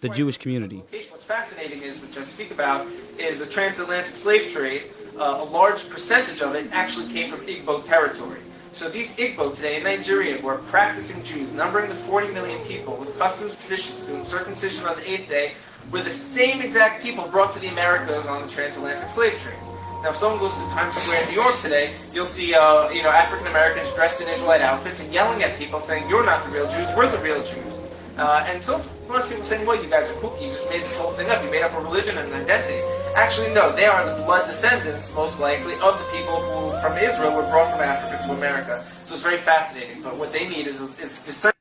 the 0.00 0.08
Jewish 0.08 0.38
community. 0.38 0.82
What's 0.92 1.24
fascinating 1.24 1.82
is, 1.82 2.00
which 2.00 2.16
I 2.16 2.22
speak 2.22 2.50
about, 2.50 2.86
is 3.18 3.38
the 3.38 3.46
transatlantic 3.46 4.14
slave 4.14 4.50
trade. 4.50 4.84
Uh, 5.18 5.40
a 5.42 5.44
large 5.44 5.86
percentage 5.90 6.40
of 6.40 6.54
it 6.54 6.68
actually 6.72 7.12
came 7.12 7.30
from 7.30 7.40
Igbo 7.46 7.84
territory. 7.84 8.40
So 8.72 8.88
these 8.88 9.14
Igbo 9.18 9.54
today 9.54 9.76
in 9.76 9.84
Nigeria 9.84 10.40
were 10.40 10.56
practicing 10.56 11.22
Jews, 11.22 11.52
numbering 11.52 11.90
the 11.90 11.94
40 11.94 12.32
million 12.32 12.58
people, 12.66 12.96
with 12.96 13.16
customs 13.18 13.56
traditions, 13.62 14.06
doing 14.06 14.24
circumcision 14.24 14.86
on 14.86 14.96
the 14.96 15.08
eighth 15.08 15.28
day, 15.28 15.52
were 15.90 16.02
the 16.02 16.10
same 16.10 16.60
exact 16.60 17.02
people 17.02 17.26
brought 17.28 17.52
to 17.52 17.58
the 17.58 17.68
Americas 17.68 18.26
on 18.26 18.42
the 18.42 18.48
transatlantic 18.48 19.08
slave 19.08 19.38
trade. 19.38 19.58
Now, 20.02 20.10
if 20.10 20.16
someone 20.16 20.38
goes 20.38 20.60
to 20.60 20.68
Times 20.74 20.96
Square 20.96 21.22
in 21.22 21.28
New 21.28 21.40
York 21.40 21.58
today, 21.60 21.94
you'll 22.12 22.26
see, 22.26 22.54
uh, 22.54 22.90
you 22.90 23.02
know, 23.02 23.08
African 23.08 23.46
Americans 23.46 23.90
dressed 23.94 24.20
in 24.20 24.28
Israelite 24.28 24.60
outfits 24.60 25.02
and 25.02 25.12
yelling 25.12 25.42
at 25.42 25.56
people, 25.56 25.80
saying, 25.80 26.08
"You're 26.10 26.26
not 26.26 26.44
the 26.44 26.50
real 26.50 26.68
Jews. 26.68 26.88
We're 26.94 27.08
the 27.08 27.18
real 27.18 27.42
Jews." 27.42 27.80
Uh, 28.18 28.44
and 28.46 28.62
so 28.62 28.82
most 29.08 29.30
people 29.30 29.44
saying, 29.44 29.64
"Well, 29.66 29.82
you 29.82 29.88
guys 29.88 30.10
are 30.10 30.14
kooky. 30.20 30.42
You 30.42 30.50
just 30.50 30.68
made 30.68 30.82
this 30.82 30.98
whole 30.98 31.12
thing 31.12 31.30
up. 31.30 31.42
You 31.42 31.50
made 31.50 31.62
up 31.62 31.72
a 31.72 31.80
religion 31.80 32.18
and 32.18 32.30
an 32.30 32.42
identity." 32.42 32.82
Actually, 33.14 33.54
no. 33.54 33.72
They 33.72 33.86
are 33.86 34.04
the 34.04 34.22
blood 34.24 34.44
descendants, 34.44 35.14
most 35.14 35.40
likely, 35.40 35.74
of 35.74 35.98
the 35.98 36.04
people 36.12 36.36
who, 36.36 36.76
from 36.82 36.98
Israel, 36.98 37.32
were 37.34 37.48
brought 37.48 37.70
from 37.72 37.80
Africa 37.80 38.22
to 38.26 38.32
America. 38.32 38.84
So 39.06 39.14
it's 39.14 39.22
very 39.22 39.38
fascinating. 39.38 40.02
But 40.02 40.16
what 40.16 40.32
they 40.34 40.46
need 40.48 40.66
is 40.66 40.82
is 41.00 41.24
discernment. 41.24 41.53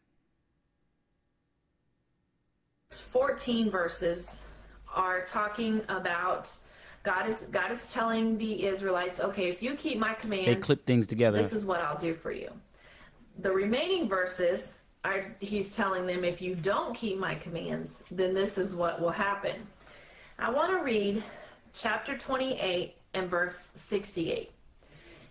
14 3.13 3.69
verses 3.69 4.41
are 4.93 5.23
talking 5.23 5.81
about 5.87 6.51
God 7.03 7.29
is 7.29 7.43
God 7.51 7.71
is 7.71 7.85
telling 7.91 8.37
the 8.37 8.65
Israelites, 8.65 9.19
okay, 9.19 9.49
if 9.49 9.61
you 9.61 9.75
keep 9.75 9.99
my 9.99 10.13
commands, 10.13 10.45
They 10.47 10.55
clip 10.55 10.85
things 10.85 11.05
together. 11.05 11.37
this 11.37 11.53
is 11.53 11.63
what 11.63 11.79
I'll 11.79 11.97
do 11.99 12.15
for 12.15 12.31
you. 12.31 12.49
The 13.39 13.51
remaining 13.51 14.07
verses 14.07 14.79
are 15.05 15.35
he's 15.39 15.75
telling 15.75 16.07
them 16.07 16.23
if 16.23 16.41
you 16.41 16.55
don't 16.55 16.95
keep 16.95 17.19
my 17.19 17.35
commands, 17.35 17.99
then 18.09 18.33
this 18.33 18.57
is 18.57 18.73
what 18.73 18.99
will 18.99 19.11
happen. 19.11 19.67
I 20.39 20.49
want 20.49 20.71
to 20.71 20.83
read 20.83 21.23
chapter 21.73 22.17
28 22.17 22.95
and 23.13 23.29
verse 23.29 23.69
68. 23.75 24.51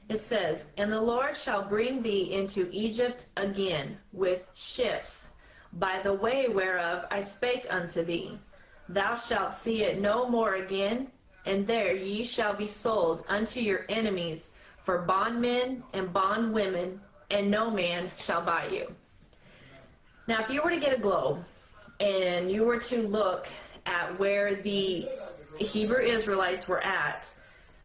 It 0.09 0.20
says, 0.20 0.66
And 0.76 0.93
the 0.93 1.01
Lord 1.01 1.37
shall 1.37 1.62
bring 1.64 2.03
thee 2.03 2.33
into 2.33 2.68
Egypt 2.70 3.26
again 3.37 3.97
with 4.12 4.47
ships, 4.55 5.26
by 5.73 6.01
the 6.03 6.12
way 6.12 6.49
whereof 6.49 7.05
I 7.11 7.20
spake 7.20 7.66
unto 7.70 8.05
thee. 8.05 8.39
Thou 8.89 9.16
shalt 9.16 9.55
see 9.55 9.85
it 9.85 10.01
no 10.01 10.29
more 10.29 10.57
again, 10.57 11.09
and 11.47 11.66
there 11.66 11.95
ye 11.97 12.25
shall 12.25 12.55
be 12.55 12.66
sold 12.66 13.25
unto 13.29 13.61
your 13.61 13.87
enemies 13.89 14.51
for 14.85 14.99
bondmen 14.99 15.83
and 15.93 16.12
bondwomen, 16.12 17.01
and 17.31 17.51
no 17.51 17.70
man 17.70 18.11
shall 18.18 18.43
buy 18.43 18.66
you. 18.66 18.93
Now, 20.27 20.41
if 20.41 20.51
you 20.51 20.62
were 20.62 20.70
to 20.70 20.79
get 20.79 20.97
a 20.97 21.01
globe 21.01 21.45
and 22.01 22.51
you 22.51 22.64
were 22.64 22.79
to 22.79 23.07
look 23.09 23.49
at 23.87 24.18
where 24.18 24.55
the 24.55 25.09
Hebrew 25.59 26.01
Israelites 26.01 26.68
were 26.68 26.83
at, 26.83 27.29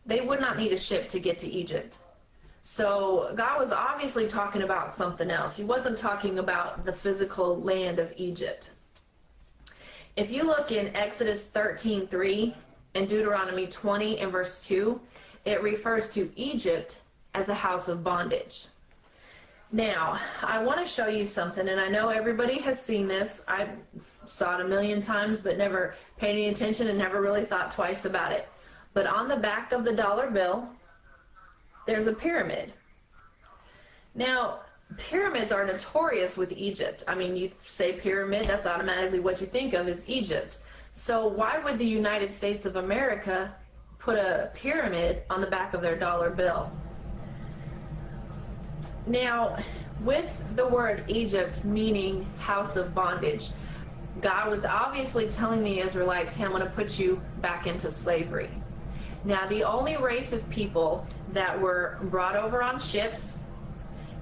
they 0.06 0.22
would 0.22 0.40
not 0.40 0.58
need 0.58 0.72
a 0.72 0.78
ship 0.78 1.10
to 1.10 1.20
get 1.20 1.40
to 1.40 1.48
Egypt. 1.48 1.98
So 2.70 3.32
God 3.36 3.62
was 3.62 3.72
obviously 3.72 4.28
talking 4.28 4.62
about 4.62 4.94
something 4.94 5.32
else. 5.32 5.56
He 5.56 5.64
wasn't 5.64 5.98
talking 5.98 6.38
about 6.38 6.84
the 6.86 6.92
physical 6.92 7.62
land 7.62 7.98
of 7.98 8.14
Egypt. 8.18 8.72
If 10.18 10.30
you 10.30 10.44
look 10.44 10.70
in 10.70 10.94
Exodus 10.94 11.46
13:3 11.46 12.54
and 12.94 13.08
Deuteronomy 13.08 13.68
20 13.68 14.20
and 14.20 14.34
verse 14.34 14.60
2, 14.60 15.00
it 15.46 15.64
refers 15.64 16.10
to 16.10 16.30
Egypt 16.36 16.98
as 17.34 17.46
the 17.46 17.54
house 17.54 17.88
of 17.88 18.04
bondage. 18.04 18.68
Now, 19.72 20.20
I 20.44 20.62
want 20.62 20.80
to 20.80 20.86
show 20.86 21.08
you 21.08 21.24
something, 21.24 21.70
and 21.70 21.80
I 21.80 21.88
know 21.88 22.10
everybody 22.10 22.60
has 22.60 22.82
seen 22.82 23.08
this. 23.08 23.42
I 23.48 23.70
saw 24.26 24.60
it 24.60 24.66
a 24.66 24.68
million 24.68 25.02
times, 25.02 25.40
but 25.40 25.58
never 25.58 25.96
paid 26.18 26.32
any 26.32 26.50
attention 26.50 26.90
and 26.90 26.98
never 26.98 27.22
really 27.22 27.46
thought 27.46 27.72
twice 27.72 28.04
about 28.04 28.34
it. 28.34 28.48
But 28.94 29.08
on 29.08 29.30
the 29.30 29.38
back 29.38 29.72
of 29.72 29.86
the 29.86 29.96
dollar 29.96 30.30
bill, 30.30 30.70
there's 31.88 32.06
a 32.06 32.14
pyramid. 32.14 32.74
Now, 34.14 34.60
pyramids 34.98 35.52
are 35.52 35.66
notorious 35.66 36.38
with 36.38 36.52
Egypt. 36.52 37.04
I 37.08 37.16
mean, 37.16 37.36
you 37.36 37.52
say 37.66 37.94
pyramid, 37.94 38.48
that's 38.48 38.66
automatically 38.66 39.20
what 39.20 39.42
you 39.42 39.48
think 39.48 39.74
of 39.74 39.88
is 39.88 40.04
Egypt. 40.08 40.60
So, 40.92 41.28
why 41.28 41.60
would 41.60 41.78
the 41.78 41.86
United 41.86 42.32
States 42.32 42.66
of 42.66 42.76
America 42.76 43.56
put 44.00 44.18
a 44.18 44.52
pyramid 44.54 45.24
on 45.30 45.42
the 45.42 45.48
back 45.48 45.74
of 45.74 45.82
their 45.82 45.98
dollar 45.98 46.30
bill? 46.30 46.72
Now, 49.06 49.64
with 50.02 50.30
the 50.56 50.68
word 50.68 51.06
Egypt 51.08 51.64
meaning 51.64 52.26
house 52.38 52.76
of 52.76 52.94
bondage, 52.94 53.52
God 54.22 54.50
was 54.50 54.66
obviously 54.66 55.30
telling 55.30 55.64
the 55.64 55.80
Israelites, 55.80 56.34
hey, 56.34 56.44
I'm 56.44 56.52
going 56.52 56.64
to 56.64 56.70
put 56.70 57.00
you 57.00 57.22
back 57.42 57.68
into 57.68 57.92
slavery. 57.92 58.50
Now, 59.24 59.48
the 59.48 59.64
only 59.64 59.98
race 59.98 60.32
of 60.32 60.48
people 60.50 61.06
that 61.34 61.60
were 61.60 61.98
brought 62.04 62.36
over 62.36 62.62
on 62.62 62.80
ships 62.80 63.38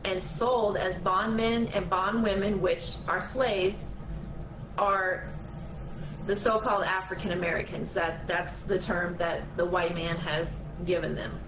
and 0.03 0.21
sold 0.21 0.77
as 0.77 0.97
bondmen 0.99 1.67
and 1.67 1.89
bondwomen, 1.89 2.61
which 2.61 2.95
are 3.07 3.21
slaves, 3.21 3.91
are 4.77 5.27
the 6.27 6.35
so-called 6.35 6.83
African 6.83 7.31
Americans. 7.31 7.91
That 7.91 8.27
that's 8.27 8.59
the 8.61 8.79
term 8.79 9.17
that 9.17 9.43
the 9.57 9.65
white 9.65 9.95
man 9.95 10.17
has 10.17 10.61
given 10.85 11.15
them. 11.15 11.39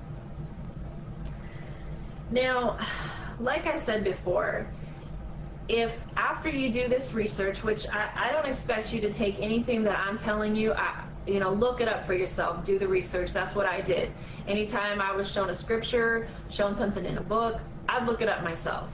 Now, 2.29 2.77
like 3.39 3.65
I 3.65 3.77
said 3.77 4.03
before, 4.03 4.67
if 5.67 5.99
after 6.15 6.49
you 6.49 6.71
do 6.71 6.87
this 6.87 7.13
research, 7.13 7.63
which 7.63 7.87
I, 7.89 8.09
I 8.15 8.31
don't 8.31 8.45
expect 8.45 8.93
you 8.93 9.01
to 9.01 9.11
take 9.11 9.39
anything 9.39 9.83
that 9.83 9.97
I'm 9.97 10.17
telling 10.17 10.55
you, 10.55 10.73
I, 10.73 11.03
you 11.27 11.39
know, 11.39 11.51
look 11.51 11.81
it 11.81 11.87
up 11.87 12.05
for 12.05 12.13
yourself, 12.13 12.65
do 12.65 12.79
the 12.79 12.87
research. 12.87 13.33
That's 13.33 13.55
what 13.55 13.65
I 13.65 13.81
did. 13.81 14.11
Anytime 14.47 15.01
I 15.01 15.15
was 15.15 15.31
shown 15.31 15.49
a 15.49 15.53
scripture, 15.53 16.27
shown 16.49 16.75
something 16.75 17.05
in 17.05 17.17
a 17.17 17.21
book, 17.21 17.59
I'd 17.89 18.05
look 18.05 18.21
it 18.21 18.29
up 18.29 18.43
myself 18.43 18.91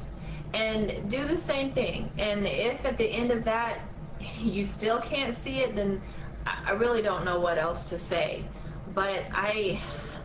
and 0.54 1.10
do 1.10 1.26
the 1.26 1.38
same 1.38 1.72
thing. 1.72 2.12
And 2.18 2.46
if 2.46 2.86
at 2.86 2.98
the 2.98 3.06
end 3.06 3.32
of 3.32 3.44
that 3.46 3.80
you 4.40 4.64
still 4.64 5.00
can't 5.00 5.36
see 5.36 5.60
it, 5.60 5.76
then 5.76 6.02
I 6.46 6.64
I 6.66 6.72
really 6.72 7.02
don't 7.02 7.24
know 7.24 7.40
what 7.40 7.58
else 7.58 7.86
to 7.86 7.98
say. 7.98 8.44
But 8.94 9.24
I, 9.32 9.82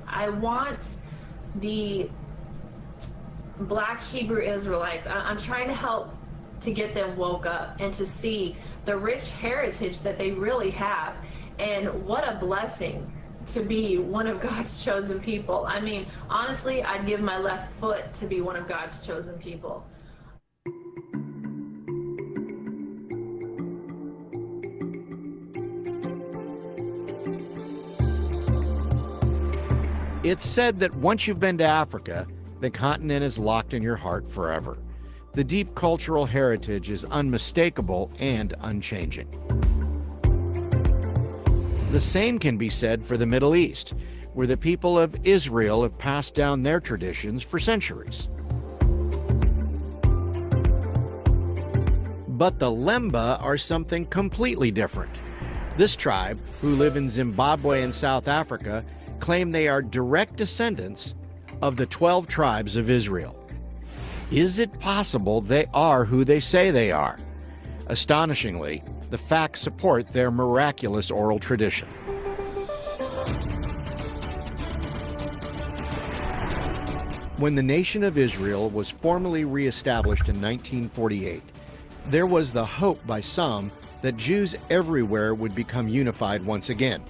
I 0.06 0.30
want 0.30 0.86
the 1.56 2.10
black 3.60 4.02
Hebrew 4.02 4.40
Israelites, 4.42 5.06
I'm 5.06 5.38
trying 5.38 5.68
to 5.68 5.74
help 5.74 6.14
to 6.60 6.72
get 6.72 6.94
them 6.94 7.16
woke 7.16 7.46
up 7.46 7.76
and 7.80 7.92
to 7.94 8.06
see 8.06 8.56
the 8.84 8.96
rich 8.96 9.30
heritage 9.30 10.00
that 10.00 10.18
they 10.18 10.30
really 10.30 10.70
have. 10.70 11.14
And 11.58 12.04
what 12.06 12.28
a 12.28 12.36
blessing 12.36 13.12
to 13.46 13.62
be 13.62 13.98
one 13.98 14.26
of 14.26 14.40
God's 14.40 14.84
chosen 14.84 15.20
people. 15.20 15.64
I 15.66 15.80
mean, 15.80 16.06
honestly, 16.28 16.82
I'd 16.82 17.06
give 17.06 17.20
my 17.20 17.38
left 17.38 17.72
foot 17.74 18.12
to 18.14 18.26
be 18.26 18.40
one 18.40 18.56
of 18.56 18.68
God's 18.68 19.04
chosen 19.04 19.34
people. 19.38 19.86
It's 30.24 30.46
said 30.46 30.78
that 30.80 30.94
once 30.96 31.26
you've 31.26 31.40
been 31.40 31.56
to 31.58 31.64
Africa, 31.64 32.26
the 32.60 32.70
continent 32.70 33.24
is 33.24 33.38
locked 33.38 33.72
in 33.72 33.82
your 33.82 33.96
heart 33.96 34.28
forever. 34.28 34.76
The 35.32 35.44
deep 35.44 35.74
cultural 35.74 36.26
heritage 36.26 36.90
is 36.90 37.04
unmistakable 37.06 38.10
and 38.18 38.54
unchanging. 38.60 39.28
The 41.90 42.00
same 42.00 42.38
can 42.38 42.58
be 42.58 42.68
said 42.68 43.02
for 43.04 43.16
the 43.16 43.24
Middle 43.24 43.56
East, 43.56 43.94
where 44.34 44.46
the 44.46 44.58
people 44.58 44.98
of 44.98 45.16
Israel 45.24 45.82
have 45.82 45.96
passed 45.96 46.34
down 46.34 46.62
their 46.62 46.80
traditions 46.80 47.42
for 47.42 47.58
centuries. 47.58 48.28
But 52.28 52.58
the 52.58 52.70
Lemba 52.70 53.42
are 53.42 53.56
something 53.56 54.04
completely 54.04 54.70
different. 54.70 55.10
This 55.78 55.96
tribe, 55.96 56.38
who 56.60 56.76
live 56.76 56.96
in 56.96 57.08
Zimbabwe 57.08 57.82
and 57.82 57.94
South 57.94 58.28
Africa, 58.28 58.84
claim 59.18 59.50
they 59.50 59.66
are 59.66 59.80
direct 59.80 60.36
descendants 60.36 61.14
of 61.62 61.76
the 61.76 61.86
12 61.86 62.28
tribes 62.28 62.76
of 62.76 62.90
Israel. 62.90 63.34
Is 64.30 64.58
it 64.58 64.78
possible 64.78 65.40
they 65.40 65.66
are 65.72 66.04
who 66.04 66.22
they 66.22 66.38
say 66.38 66.70
they 66.70 66.92
are? 66.92 67.18
Astonishingly, 67.86 68.82
the 69.10 69.18
facts 69.18 69.60
support 69.60 70.12
their 70.12 70.30
miraculous 70.30 71.10
oral 71.10 71.38
tradition. 71.38 71.88
When 77.38 77.54
the 77.54 77.62
nation 77.62 78.02
of 78.02 78.18
Israel 78.18 78.68
was 78.70 78.90
formally 78.90 79.44
reestablished 79.44 80.28
in 80.28 80.40
1948, 80.40 81.42
there 82.10 82.26
was 82.26 82.52
the 82.52 82.64
hope 82.64 83.06
by 83.06 83.20
some 83.20 83.70
that 84.02 84.16
Jews 84.16 84.56
everywhere 84.70 85.34
would 85.34 85.54
become 85.54 85.88
unified 85.88 86.44
once 86.44 86.68
again. 86.68 87.02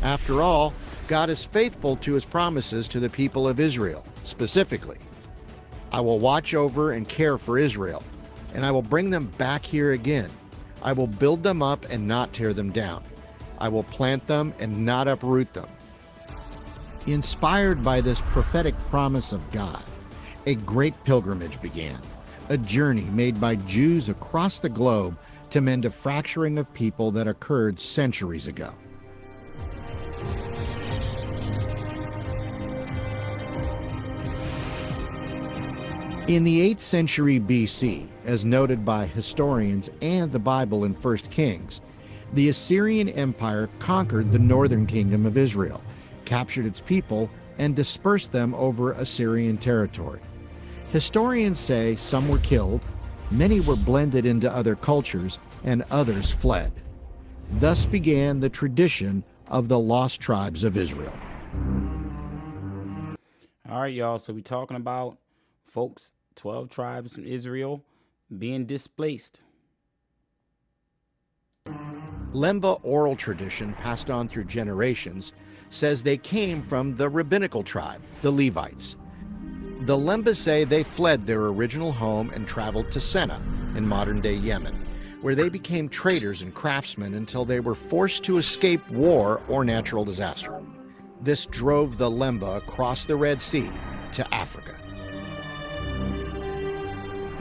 After 0.00 0.40
all, 0.42 0.72
God 1.06 1.28
is 1.28 1.44
faithful 1.44 1.96
to 1.96 2.14
his 2.14 2.24
promises 2.24 2.88
to 2.88 3.00
the 3.00 3.10
people 3.10 3.48
of 3.48 3.60
Israel, 3.60 4.04
specifically. 4.24 4.98
I 5.90 6.00
will 6.00 6.18
watch 6.18 6.54
over 6.54 6.92
and 6.92 7.08
care 7.08 7.36
for 7.36 7.58
Israel, 7.58 8.02
and 8.54 8.64
I 8.64 8.70
will 8.70 8.82
bring 8.82 9.10
them 9.10 9.26
back 9.38 9.64
here 9.64 9.92
again. 9.92 10.30
I 10.82 10.92
will 10.92 11.06
build 11.06 11.42
them 11.42 11.62
up 11.62 11.86
and 11.90 12.06
not 12.06 12.32
tear 12.32 12.54
them 12.54 12.70
down. 12.70 13.02
I 13.58 13.68
will 13.68 13.82
plant 13.82 14.26
them 14.26 14.54
and 14.58 14.84
not 14.84 15.08
uproot 15.08 15.52
them. 15.52 15.68
Inspired 17.06 17.82
by 17.82 18.00
this 18.00 18.20
prophetic 18.20 18.78
promise 18.90 19.32
of 19.32 19.50
God, 19.50 19.82
a 20.46 20.54
great 20.54 20.94
pilgrimage 21.04 21.60
began, 21.60 21.98
a 22.48 22.58
journey 22.58 23.04
made 23.04 23.40
by 23.40 23.56
Jews 23.56 24.08
across 24.08 24.58
the 24.58 24.68
globe 24.68 25.18
to 25.50 25.60
mend 25.60 25.84
a 25.84 25.90
fracturing 25.90 26.58
of 26.58 26.72
people 26.74 27.10
that 27.12 27.26
occurred 27.26 27.80
centuries 27.80 28.46
ago. 28.46 28.72
In 36.28 36.44
the 36.44 36.74
8th 36.74 36.82
century 36.82 37.40
BC, 37.40 38.06
as 38.26 38.44
noted 38.44 38.84
by 38.84 39.06
historians 39.06 39.88
and 40.02 40.30
the 40.30 40.38
Bible 40.38 40.84
in 40.84 40.92
1 40.92 41.16
Kings, 41.30 41.80
the 42.34 42.50
Assyrian 42.50 43.08
Empire 43.08 43.70
conquered 43.78 44.30
the 44.30 44.38
northern 44.38 44.86
kingdom 44.86 45.24
of 45.24 45.38
Israel, 45.38 45.82
captured 46.26 46.66
its 46.66 46.82
people, 46.82 47.30
and 47.56 47.74
dispersed 47.74 48.30
them 48.30 48.52
over 48.56 48.92
Assyrian 48.92 49.56
territory. 49.56 50.20
Historians 50.90 51.58
say 51.58 51.96
some 51.96 52.28
were 52.28 52.40
killed, 52.40 52.82
many 53.30 53.60
were 53.60 53.74
blended 53.74 54.26
into 54.26 54.54
other 54.54 54.76
cultures, 54.76 55.38
and 55.64 55.82
others 55.90 56.30
fled. 56.30 56.72
Thus 57.52 57.86
began 57.86 58.38
the 58.38 58.50
tradition 58.50 59.24
of 59.46 59.68
the 59.68 59.78
lost 59.78 60.20
tribes 60.20 60.62
of 60.62 60.76
Israel. 60.76 61.14
All 63.66 63.80
right, 63.80 63.94
y'all. 63.94 64.18
So 64.18 64.34
we're 64.34 64.40
talking 64.40 64.76
about 64.76 65.16
folks, 65.64 66.12
12 66.38 66.70
tribes 66.70 67.14
from 67.14 67.26
Israel 67.26 67.82
being 68.38 68.64
displaced. 68.64 69.42
Lemba 72.32 72.78
oral 72.82 73.16
tradition 73.16 73.74
passed 73.74 74.08
on 74.08 74.28
through 74.28 74.44
generations 74.44 75.32
says 75.70 76.02
they 76.02 76.16
came 76.16 76.62
from 76.62 76.96
the 76.96 77.08
rabbinical 77.08 77.62
tribe, 77.62 78.00
the 78.22 78.30
Levites. 78.30 78.96
The 79.80 79.96
Lemba 79.96 80.34
say 80.34 80.64
they 80.64 80.82
fled 80.82 81.26
their 81.26 81.46
original 81.46 81.92
home 81.92 82.30
and 82.30 82.46
traveled 82.46 82.90
to 82.92 83.00
Senna 83.00 83.42
in 83.76 83.86
modern 83.86 84.20
day 84.20 84.34
Yemen, 84.34 84.74
where 85.20 85.34
they 85.34 85.48
became 85.48 85.88
traders 85.88 86.42
and 86.42 86.54
craftsmen 86.54 87.14
until 87.14 87.44
they 87.44 87.60
were 87.60 87.74
forced 87.74 88.22
to 88.24 88.36
escape 88.36 88.88
war 88.90 89.42
or 89.48 89.64
natural 89.64 90.04
disaster. 90.04 90.62
This 91.20 91.46
drove 91.46 91.98
the 91.98 92.08
Lemba 92.08 92.58
across 92.58 93.04
the 93.04 93.16
Red 93.16 93.40
Sea 93.40 93.68
to 94.12 94.34
Africa. 94.34 94.77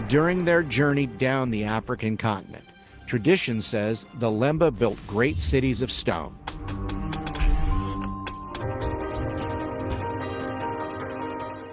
During 0.07 0.45
their 0.45 0.63
journey 0.63 1.05
down 1.05 1.51
the 1.51 1.65
African 1.65 2.15
continent, 2.15 2.63
tradition 3.07 3.59
says 3.61 4.05
the 4.19 4.31
Lemba 4.31 4.71
built 4.71 4.97
great 5.05 5.41
cities 5.41 5.81
of 5.81 5.91
stone. 5.91 6.33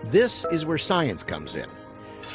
This 0.02 0.44
is 0.50 0.66
where 0.66 0.78
science 0.78 1.22
comes 1.22 1.54
in. 1.54 1.68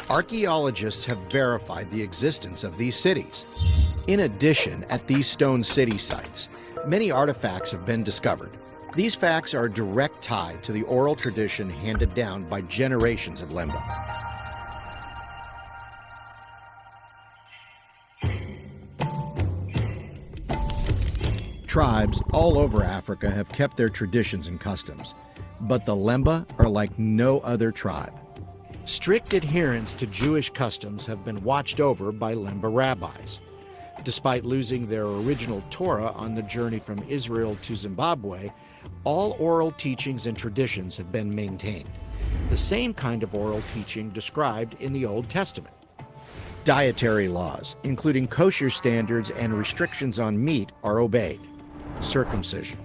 Archaeologists 0.10 1.04
have 1.04 1.18
verified 1.30 1.92
the 1.92 2.02
existence 2.02 2.64
of 2.64 2.78
these 2.78 2.96
cities. 2.96 3.92
In 4.08 4.22
addition, 4.22 4.86
at 4.86 5.06
these 5.06 5.28
stone 5.28 5.66
city 5.66 5.98
sites, 5.98 6.48
many 6.88 7.12
artifacts 7.12 7.72
have 7.72 7.86
been 7.86 8.04
discovered. 8.04 8.58
These 8.96 9.16
facts 9.16 9.54
are 9.54 9.66
a 9.66 9.74
direct 9.74 10.24
tie 10.24 10.56
to 10.62 10.72
the 10.72 10.84
oral 10.84 11.18
tradition 11.18 11.70
handed 11.70 12.14
down 12.14 12.48
by 12.48 12.62
generations 12.62 13.42
of 13.42 13.50
Lemba. 13.50 14.29
Tribes 21.70 22.20
all 22.34 22.58
over 22.58 22.84
Africa 22.84 23.30
have 23.30 23.48
kept 23.50 23.78
their 23.78 23.90
traditions 23.90 24.48
and 24.48 24.60
customs, 24.60 25.14
but 25.62 25.86
the 25.86 25.96
Lemba 25.96 26.48
are 26.58 26.68
like 26.68 26.98
no 26.98 27.42
other 27.42 27.72
tribe. 27.72 28.12
Strict 28.86 29.36
adherence 29.36 29.94
to 29.94 30.08
Jewish 30.08 30.50
customs 30.50 31.06
have 31.06 31.24
been 31.24 31.44
watched 31.44 31.80
over 31.80 32.12
by 32.12 32.34
Lemba 32.34 32.76
rabbis. 32.76 33.40
Despite 34.04 34.46
losing 34.46 34.88
their 34.88 35.06
original 35.06 35.64
Torah 35.70 36.12
on 36.14 36.34
the 36.34 36.42
journey 36.42 36.80
from 36.80 37.06
Israel 37.08 37.56
to 37.62 37.76
Zimbabwe, 37.76 38.50
all 39.04 39.36
oral 39.38 39.72
teachings 39.74 40.26
and 40.26 40.36
traditions 40.36 40.98
have 40.98 41.12
been 41.12 41.36
maintained. 41.36 41.92
The 42.50 42.58
same 42.58 42.96
kind 42.96 43.22
of 43.22 43.36
oral 43.36 43.62
teaching 43.76 44.10
described 44.10 44.76
in 44.80 44.92
the 44.92 45.06
Old 45.06 45.30
Testament. 45.30 45.76
Dietary 46.64 47.28
laws, 47.28 47.76
including 47.84 48.28
kosher 48.28 48.72
standards 48.72 49.30
and 49.30 49.54
restrictions 49.54 50.18
on 50.18 50.44
meat, 50.44 50.72
are 50.84 50.98
obeyed. 50.98 51.40
Circumcision. 52.02 52.78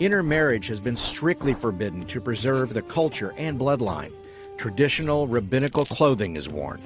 Intermarriage 0.00 0.66
has 0.66 0.80
been 0.80 0.96
strictly 0.96 1.54
forbidden 1.54 2.04
to 2.06 2.20
preserve 2.20 2.72
the 2.72 2.82
culture 2.82 3.34
and 3.36 3.58
bloodline. 3.58 4.12
Traditional 4.56 5.26
rabbinical 5.26 5.84
clothing 5.84 6.36
is 6.36 6.48
worn. 6.48 6.80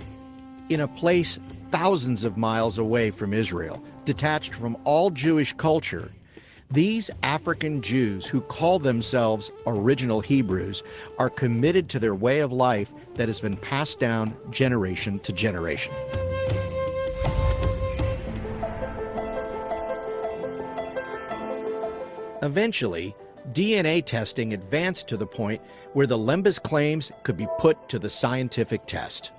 In 0.68 0.80
a 0.80 0.88
place 0.88 1.38
thousands 1.70 2.24
of 2.24 2.36
miles 2.36 2.78
away 2.78 3.10
from 3.10 3.32
Israel, 3.32 3.82
detached 4.04 4.54
from 4.54 4.76
all 4.84 5.10
Jewish 5.10 5.52
culture, 5.52 6.12
these 6.70 7.10
African 7.22 7.80
Jews 7.80 8.26
who 8.26 8.40
call 8.40 8.78
themselves 8.78 9.52
original 9.66 10.20
Hebrews 10.20 10.82
are 11.18 11.30
committed 11.30 11.88
to 11.90 12.00
their 12.00 12.14
way 12.14 12.40
of 12.40 12.52
life 12.52 12.92
that 13.14 13.28
has 13.28 13.40
been 13.40 13.56
passed 13.56 14.00
down 14.00 14.36
generation 14.50 15.20
to 15.20 15.32
generation. 15.32 15.92
Eventually, 22.46 23.12
DNA 23.54 24.04
testing 24.04 24.52
advanced 24.52 25.08
to 25.08 25.16
the 25.16 25.26
point 25.26 25.60
where 25.94 26.06
the 26.06 26.16
Lemba's 26.16 26.60
claims 26.60 27.10
could 27.24 27.36
be 27.36 27.48
put 27.58 27.88
to 27.88 27.98
the 27.98 28.08
scientific 28.08 28.86
test. 28.86 29.32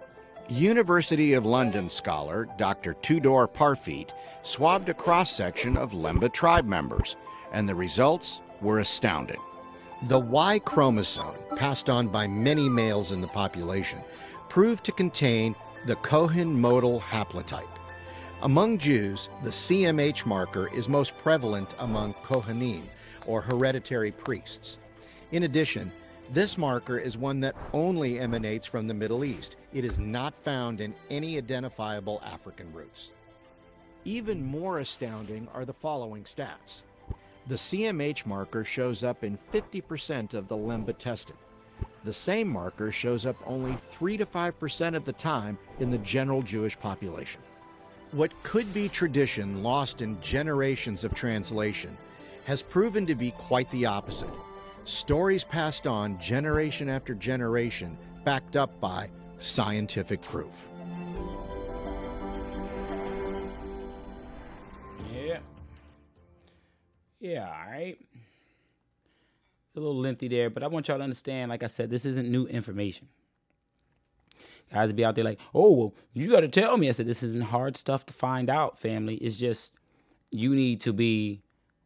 University 0.49 1.31
of 1.31 1.45
London 1.45 1.89
scholar 1.89 2.49
Dr. 2.57 2.95
Tudor 2.95 3.47
Parfitt 3.47 4.11
swabbed 4.43 4.89
a 4.89 4.93
cross 4.93 5.33
section 5.33 5.77
of 5.77 5.93
Lemba 5.93 6.27
tribe 6.33 6.65
members, 6.65 7.15
and 7.53 7.67
the 7.67 7.75
results 7.75 8.41
were 8.59 8.79
astounding. 8.79 9.39
The 10.07 10.19
Y 10.19 10.59
chromosome, 10.59 11.37
passed 11.55 11.89
on 11.89 12.09
by 12.09 12.27
many 12.27 12.67
males 12.67 13.13
in 13.13 13.21
the 13.21 13.27
population, 13.27 13.99
proved 14.49 14.83
to 14.83 14.91
contain 14.91 15.55
the 15.85 15.95
Cohen 15.95 16.59
modal 16.59 16.99
haplotype. 16.99 17.69
Among 18.41 18.77
Jews, 18.77 19.29
the 19.43 19.49
CMH 19.49 20.25
marker 20.25 20.69
is 20.75 20.89
most 20.89 21.17
prevalent 21.17 21.73
among 21.79 22.13
Kohanim, 22.15 22.83
or 23.27 23.41
hereditary 23.41 24.11
priests. 24.11 24.77
In 25.31 25.43
addition, 25.43 25.91
this 26.31 26.57
marker 26.57 26.97
is 26.97 27.17
one 27.17 27.39
that 27.41 27.55
only 27.73 28.19
emanates 28.19 28.65
from 28.65 28.87
the 28.87 28.93
Middle 28.93 29.23
East. 29.23 29.55
It 29.73 29.85
is 29.85 29.99
not 29.99 30.35
found 30.35 30.81
in 30.81 30.95
any 31.09 31.37
identifiable 31.37 32.21
African 32.25 32.73
roots. 32.73 33.11
Even 34.03 34.43
more 34.43 34.79
astounding 34.79 35.47
are 35.53 35.65
the 35.65 35.73
following 35.73 36.23
stats. 36.23 36.83
The 37.47 37.55
CMH 37.55 38.25
marker 38.25 38.65
shows 38.65 39.03
up 39.03 39.23
in 39.23 39.37
50% 39.53 40.33
of 40.33 40.47
the 40.47 40.57
Lemba 40.57 40.97
tested. 40.97 41.35
The 42.03 42.13
same 42.13 42.49
marker 42.49 42.91
shows 42.91 43.25
up 43.25 43.37
only 43.45 43.77
3 43.91 44.17
to 44.17 44.25
5% 44.25 44.95
of 44.95 45.05
the 45.05 45.13
time 45.13 45.57
in 45.79 45.91
the 45.91 45.97
general 45.99 46.41
Jewish 46.41 46.77
population. 46.77 47.41
What 48.11 48.31
could 48.43 48.73
be 48.73 48.87
tradition 48.87 49.63
lost 49.63 50.01
in 50.01 50.19
generations 50.21 51.03
of 51.03 51.13
translation 51.13 51.97
has 52.47 52.61
proven 52.61 53.05
to 53.05 53.13
be 53.13 53.31
quite 53.31 53.69
the 53.71 53.85
opposite. 53.85 54.29
Stories 54.85 55.43
passed 55.43 55.85
on 55.85 56.17
generation 56.17 56.87
after 56.87 57.13
generation, 57.13 57.97
backed 58.23 58.55
up 58.55 58.79
by 58.79 59.09
scientific 59.37 60.21
proof. 60.21 60.69
Yeah. 65.13 65.39
Yeah, 67.19 67.49
all 67.49 67.69
right. 67.69 67.97
It's 67.99 69.75
a 69.75 69.81
little 69.81 69.99
lengthy 69.99 70.29
there, 70.29 70.49
but 70.49 70.63
I 70.63 70.67
want 70.67 70.87
y'all 70.87 70.99
to 70.99 71.03
understand, 71.03 71.49
like 71.49 71.63
I 71.63 71.67
said, 71.67 71.89
this 71.89 72.05
isn't 72.05 72.31
new 72.31 72.47
information. 72.47 73.09
Guys 74.71 74.93
be 74.93 75.03
out 75.03 75.15
there 75.15 75.25
like, 75.25 75.41
oh, 75.53 75.71
well, 75.71 75.93
you 76.13 76.31
got 76.31 76.41
to 76.41 76.47
tell 76.47 76.77
me. 76.77 76.87
I 76.87 76.91
said, 76.91 77.07
this 77.07 77.23
isn't 77.23 77.43
hard 77.43 77.75
stuff 77.75 78.05
to 78.05 78.13
find 78.13 78.49
out, 78.49 78.79
family. 78.79 79.15
It's 79.15 79.35
just 79.35 79.75
you 80.31 80.55
need 80.55 80.79
to 80.81 80.93
be 80.93 81.41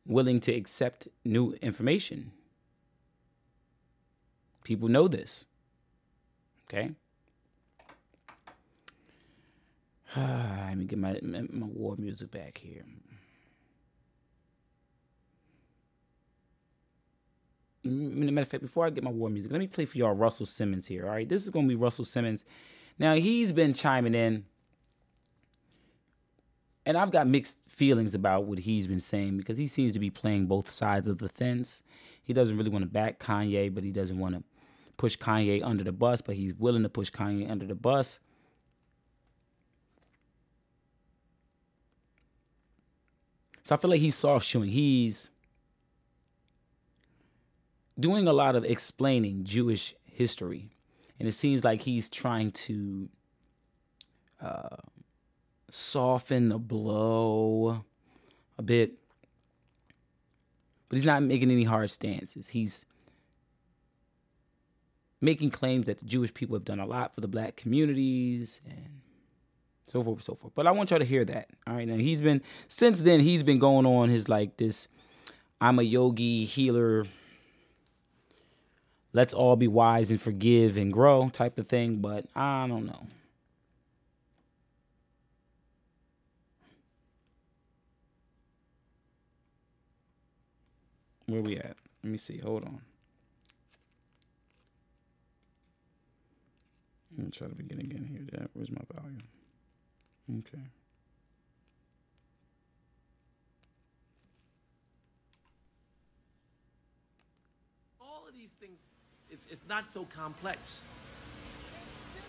willing 0.06 0.40
to 0.42 0.54
accept 0.54 1.08
new 1.24 1.54
information. 1.62 2.32
People 4.64 4.90
know 4.90 5.08
this. 5.08 5.46
Okay? 6.70 6.92
Let 10.16 10.78
me 10.78 10.86
get 10.86 11.00
my, 11.00 11.20
my 11.22 11.66
war 11.66 11.96
music 11.98 12.32
back 12.32 12.58
here. 12.58 12.84
Mm, 17.86 18.32
matter 18.32 18.42
of 18.42 18.48
fact, 18.48 18.64
before 18.64 18.86
I 18.86 18.90
get 18.90 19.04
my 19.04 19.12
war 19.12 19.30
music, 19.30 19.52
let 19.52 19.60
me 19.60 19.68
play 19.68 19.86
for 19.86 19.98
y'all 19.98 20.14
Russell 20.14 20.46
Simmons 20.46 20.86
here. 20.86 21.06
All 21.06 21.12
right, 21.12 21.28
this 21.28 21.44
is 21.44 21.50
gonna 21.50 21.68
be 21.68 21.76
Russell 21.76 22.06
Simmons. 22.06 22.44
Now 23.00 23.16
he's 23.16 23.52
been 23.52 23.74
chiming 23.74 24.14
in, 24.14 24.46
and 26.86 26.98
I've 26.98 27.12
got 27.12 27.28
mixed 27.28 27.60
feelings 27.68 28.16
about 28.16 28.46
what 28.46 28.60
he's 28.60 28.88
been 28.88 29.00
saying 29.00 29.38
because 29.38 29.58
he 29.58 29.68
seems 29.68 29.94
to 29.94 30.00
be 30.00 30.10
playing 30.10 30.48
both 30.48 30.70
sides 30.70 31.08
of 31.08 31.20
the 31.20 31.30
fence. 31.30 31.84
He 32.24 32.34
doesn't 32.34 32.58
really 32.58 32.70
want 32.70 32.84
to 32.84 32.90
back 32.90 33.20
Kanye, 33.20 33.74
but 33.74 33.84
he 33.84 33.92
doesn't 33.92 34.18
want 34.18 34.36
to 34.36 34.44
push 34.98 35.18
Kanye 35.18 35.64
under 35.64 35.84
the 35.84 35.92
bus, 35.92 36.22
but 36.22 36.36
he's 36.36 36.54
willing 36.56 36.84
to 36.84 36.90
push 36.90 37.12
Kanye 37.12 37.50
under 37.50 37.66
the 37.66 37.76
bus. 37.76 38.20
So 43.64 43.76
I 43.76 43.78
feel 43.78 43.92
like 43.92 44.00
he's 44.00 44.16
soft 44.16 44.46
shoeing. 44.46 44.70
He's 44.70 45.30
doing 48.00 48.28
a 48.28 48.34
lot 48.34 48.56
of 48.56 48.66
explaining 48.66 49.44
Jewish 49.44 49.96
history. 50.06 50.72
And 51.20 51.28
it 51.28 51.34
seems 51.34 51.64
like 51.64 51.82
he's 51.82 52.10
trying 52.10 52.52
to 52.52 53.10
uh, 54.42 54.78
soften 55.72 56.50
the 56.50 56.60
blow 56.60 57.84
a 58.58 58.62
bit. 58.62 58.94
But 60.90 60.98
he's 60.98 61.06
not 61.06 61.24
making 61.24 61.52
any 61.52 61.64
hard 61.64 61.90
stances. 61.90 62.50
He's 62.50 62.86
making 65.22 65.52
claims 65.52 65.86
that 65.86 66.00
the 66.00 66.06
Jewish 66.06 66.34
people 66.34 66.56
have 66.56 66.66
done 66.66 66.80
a 66.80 66.86
lot 66.86 67.16
for 67.16 67.22
the 67.22 67.28
black 67.28 67.56
communities 67.56 68.62
and 68.68 69.02
so 69.86 70.04
forth 70.04 70.18
and 70.18 70.24
so 70.24 70.36
forth. 70.36 70.54
But 70.56 70.68
I 70.68 70.72
want 70.72 70.90
y'all 70.90 71.00
to 71.00 71.06
hear 71.06 71.24
that. 71.26 71.50
All 71.66 71.76
right. 71.76 71.88
Now 71.88 71.98
he's 71.98 72.22
been 72.22 72.42
since 72.68 73.02
then 73.02 73.20
he's 73.20 73.44
been 73.44 73.60
going 73.60 73.86
on 73.86 74.10
his 74.10 74.28
like 74.28 74.58
this 74.58 74.88
I'm 75.62 75.80
a 75.80 75.84
yogi 75.84 76.46
healer 76.46 77.06
let's 79.14 79.34
all 79.34 79.56
be 79.56 79.68
wise 79.68 80.12
and 80.12 80.22
forgive 80.22 80.78
and 80.78 80.92
grow 80.92 81.30
type 81.30 81.58
of 81.58 81.68
thing, 81.68 81.98
but 81.98 82.26
I 82.36 82.68
don't 82.68 82.86
know. 82.86 83.08
Where 91.32 91.42
we 91.42 91.56
at? 91.56 91.78
Let 92.04 92.12
me 92.12 92.18
see. 92.18 92.40
Hold 92.40 92.66
on. 92.66 92.82
Let 97.16 97.26
me 97.26 97.32
try 97.32 97.48
to 97.48 97.56
begin 97.56 97.80
again 97.80 98.06
here. 98.10 98.48
Where's 98.54 98.70
my 98.70 98.82
volume? 98.94 99.24
Okay. 100.40 100.64
All 108.02 108.26
of 108.28 108.36
these 108.36 108.50
things 108.60 108.78
it's, 109.30 109.46
it's 109.50 109.62
not 109.70 109.90
so 109.94 110.04
complex. 110.14 110.82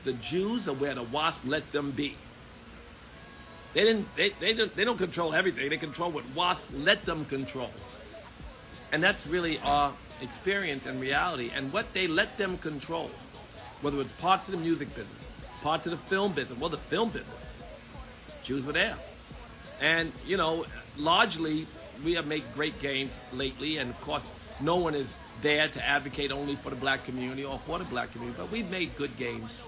The 0.05 0.13
Jews 0.15 0.69
are 0.69 0.75
where 0.75 0.95
the 0.95 1.03
wasp 1.03 1.41
let 1.45 1.73
them 1.73 1.91
be. 1.91 2.15
They 3.75 3.83
didn't. 3.83 4.15
They, 4.15 4.31
they 4.39 4.53
don't. 4.53 4.77
They 4.77 4.85
don't 4.85 4.99
control 4.99 5.35
everything. 5.35 5.71
They 5.71 5.77
control 5.77 6.13
what 6.13 6.25
wasp 6.37 6.65
let 6.73 7.05
them 7.05 7.25
control. 7.25 7.71
And 8.93 9.03
that's 9.03 9.27
really 9.27 9.59
our 9.61 9.93
experience 10.21 10.87
and 10.87 11.01
reality. 11.01 11.51
And 11.55 11.73
what 11.73 11.93
they 11.93 12.07
let 12.07 12.39
them 12.39 12.59
control, 12.59 13.11
whether 13.81 14.01
it's 14.01 14.13
parts 14.13 14.47
of 14.47 14.53
the 14.53 14.59
music 14.59 14.89
business, 14.95 15.09
parts 15.63 15.87
of 15.87 15.93
the 15.93 15.99
film 15.99 16.33
business, 16.33 16.59
well, 16.59 16.71
the 16.71 16.77
film 16.77 17.09
business, 17.11 17.51
Jews 18.43 18.67
were 18.67 18.73
there. 18.73 18.97
And 19.81 20.13
you 20.27 20.37
know, 20.37 20.67
largely 20.97 21.67
we 22.05 22.15
have 22.15 22.27
made 22.27 22.45
great 22.55 22.79
gains 22.81 23.19
lately. 23.33 23.79
And 23.79 23.91
of 23.91 24.01
course, 24.01 24.31
no 24.61 24.77
one 24.77 24.95
is 24.95 25.17
there 25.41 25.69
to 25.69 25.87
advocate 25.87 26.31
only 26.31 26.57
for 26.57 26.71
the 26.71 26.77
black 26.77 27.05
community 27.05 27.45
or 27.45 27.59
for 27.61 27.79
the 27.79 27.85
black 27.85 28.13
community, 28.13 28.39
but 28.41 28.51
we've 28.51 28.71
made 28.71 28.97
good 28.97 29.17
gains. 29.17 29.67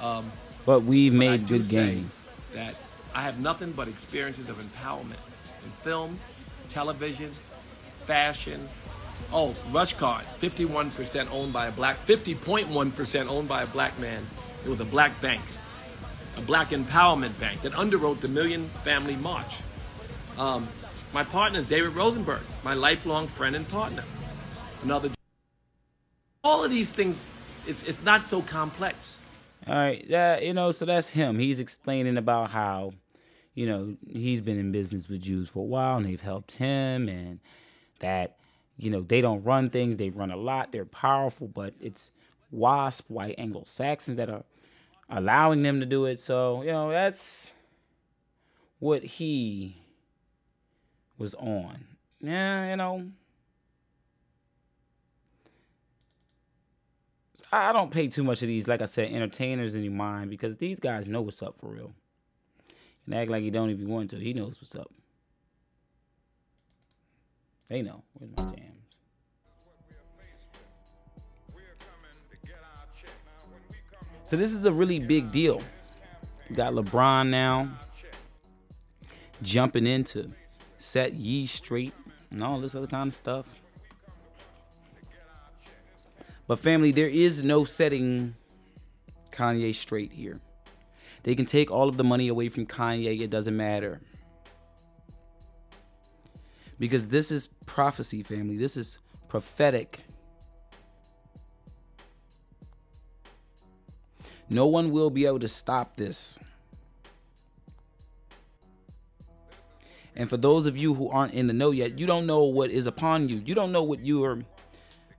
Um, 0.00 0.30
but 0.64 0.84
we've 0.84 1.12
but 1.12 1.18
made 1.18 1.46
good 1.46 1.68
gains. 1.68 2.26
That 2.54 2.74
I 3.14 3.22
have 3.22 3.40
nothing 3.40 3.72
but 3.72 3.88
experiences 3.88 4.48
of 4.48 4.58
empowerment 4.58 5.18
in 5.64 5.70
film, 5.82 6.18
television, 6.68 7.32
fashion. 8.06 8.68
Oh, 9.32 9.54
Rush 9.70 9.94
Card, 9.94 10.24
51% 10.40 11.30
owned 11.32 11.52
by 11.52 11.66
a 11.66 11.72
black, 11.72 12.04
50.1% 12.06 13.28
owned 13.28 13.48
by 13.48 13.62
a 13.62 13.66
black 13.66 13.98
man. 13.98 14.24
It 14.64 14.68
was 14.68 14.80
a 14.80 14.84
black 14.84 15.20
bank, 15.20 15.42
a 16.36 16.40
black 16.40 16.70
empowerment 16.70 17.38
bank 17.40 17.62
that 17.62 17.72
underwrote 17.72 18.20
the 18.20 18.28
Million 18.28 18.68
Family 18.84 19.16
March. 19.16 19.60
Um, 20.38 20.68
my 21.12 21.24
partner 21.24 21.58
is 21.58 21.66
David 21.66 21.94
Rosenberg, 21.94 22.42
my 22.64 22.74
lifelong 22.74 23.26
friend 23.26 23.56
and 23.56 23.68
partner 23.68 24.04
another. 24.86 25.10
All 26.44 26.64
of 26.64 26.70
these 26.70 26.88
things, 26.88 27.22
it's, 27.66 27.82
it's 27.82 28.02
not 28.04 28.22
so 28.22 28.40
complex. 28.42 29.20
All 29.66 29.74
right, 29.74 30.04
yeah, 30.06 30.38
you 30.38 30.54
know, 30.54 30.70
so 30.70 30.84
that's 30.84 31.10
him. 31.10 31.38
He's 31.38 31.58
explaining 31.58 32.16
about 32.16 32.50
how, 32.50 32.92
you 33.54 33.66
know, 33.66 33.96
he's 34.06 34.40
been 34.40 34.58
in 34.58 34.70
business 34.70 35.08
with 35.08 35.22
Jews 35.22 35.48
for 35.48 35.60
a 35.60 35.66
while 35.66 35.96
and 35.96 36.06
they've 36.06 36.20
helped 36.20 36.52
him, 36.52 37.08
and 37.08 37.40
that, 38.00 38.36
you 38.76 38.90
know, 38.90 39.02
they 39.02 39.20
don't 39.20 39.42
run 39.42 39.70
things, 39.70 39.98
they 39.98 40.10
run 40.10 40.30
a 40.30 40.36
lot, 40.36 40.72
they're 40.72 40.84
powerful, 40.84 41.48
but 41.48 41.74
it's 41.80 42.10
WASP, 42.50 43.10
white 43.10 43.34
Anglo 43.38 43.62
Saxons, 43.64 44.16
that 44.16 44.30
are 44.30 44.44
allowing 45.08 45.62
them 45.62 45.80
to 45.80 45.86
do 45.86 46.06
it. 46.06 46.20
So, 46.20 46.62
you 46.62 46.72
know, 46.72 46.90
that's 46.90 47.52
what 48.78 49.02
he 49.02 49.82
was 51.18 51.34
on. 51.34 51.84
Yeah, 52.20 52.70
you 52.70 52.76
know, 52.76 53.06
I 57.52 57.72
don't 57.72 57.90
pay 57.90 58.08
too 58.08 58.24
much 58.24 58.42
of 58.42 58.48
these, 58.48 58.66
like 58.68 58.82
I 58.82 58.86
said, 58.86 59.12
entertainers 59.12 59.74
in 59.74 59.82
your 59.82 59.92
mind 59.92 60.30
because 60.30 60.56
these 60.56 60.80
guys 60.80 61.08
know 61.08 61.22
what's 61.22 61.42
up 61.42 61.58
for 61.58 61.68
real. 61.68 61.92
And 63.04 63.14
act 63.14 63.30
like 63.30 63.42
he 63.42 63.50
don't 63.50 63.70
even 63.70 63.88
want 63.88 64.10
to. 64.10 64.16
He 64.16 64.32
knows 64.32 64.60
what's 64.60 64.74
up. 64.74 64.90
They 67.68 67.82
know. 67.82 68.02
Where's 68.14 68.30
my 68.36 68.54
jams? 68.54 68.72
So 74.24 74.36
this 74.36 74.52
is 74.52 74.64
a 74.64 74.72
really 74.72 74.98
big 74.98 75.30
deal. 75.30 75.62
We 76.48 76.56
got 76.56 76.72
LeBron 76.72 77.28
now 77.28 77.68
jumping 79.42 79.86
into 79.86 80.30
set 80.78 81.14
ye 81.14 81.46
straight 81.46 81.92
and 82.30 82.42
all 82.42 82.60
this 82.60 82.74
other 82.74 82.86
kind 82.86 83.08
of 83.08 83.14
stuff. 83.14 83.46
But 86.46 86.58
family, 86.58 86.92
there 86.92 87.08
is 87.08 87.42
no 87.42 87.64
setting 87.64 88.36
Kanye 89.32 89.74
straight 89.74 90.12
here. 90.12 90.40
They 91.24 91.34
can 91.34 91.44
take 91.44 91.70
all 91.70 91.88
of 91.88 91.96
the 91.96 92.04
money 92.04 92.28
away 92.28 92.48
from 92.48 92.66
Kanye, 92.66 93.20
it 93.20 93.30
doesn't 93.30 93.56
matter. 93.56 94.00
Because 96.78 97.08
this 97.08 97.30
is 97.30 97.48
prophecy, 97.64 98.22
family. 98.22 98.56
This 98.56 98.76
is 98.76 98.98
prophetic. 99.28 100.00
No 104.48 104.66
one 104.66 104.90
will 104.90 105.10
be 105.10 105.26
able 105.26 105.40
to 105.40 105.48
stop 105.48 105.96
this. 105.96 106.38
And 110.14 110.30
for 110.30 110.36
those 110.36 110.66
of 110.66 110.76
you 110.76 110.94
who 110.94 111.10
aren't 111.10 111.34
in 111.34 111.46
the 111.46 111.52
know 111.52 111.72
yet, 111.72 111.98
you 111.98 112.06
don't 112.06 112.26
know 112.26 112.44
what 112.44 112.70
is 112.70 112.86
upon 112.86 113.28
you. 113.28 113.42
You 113.44 113.54
don't 113.54 113.70
know 113.70 113.82
what 113.82 114.00
you 114.00 114.24
are 114.24 114.42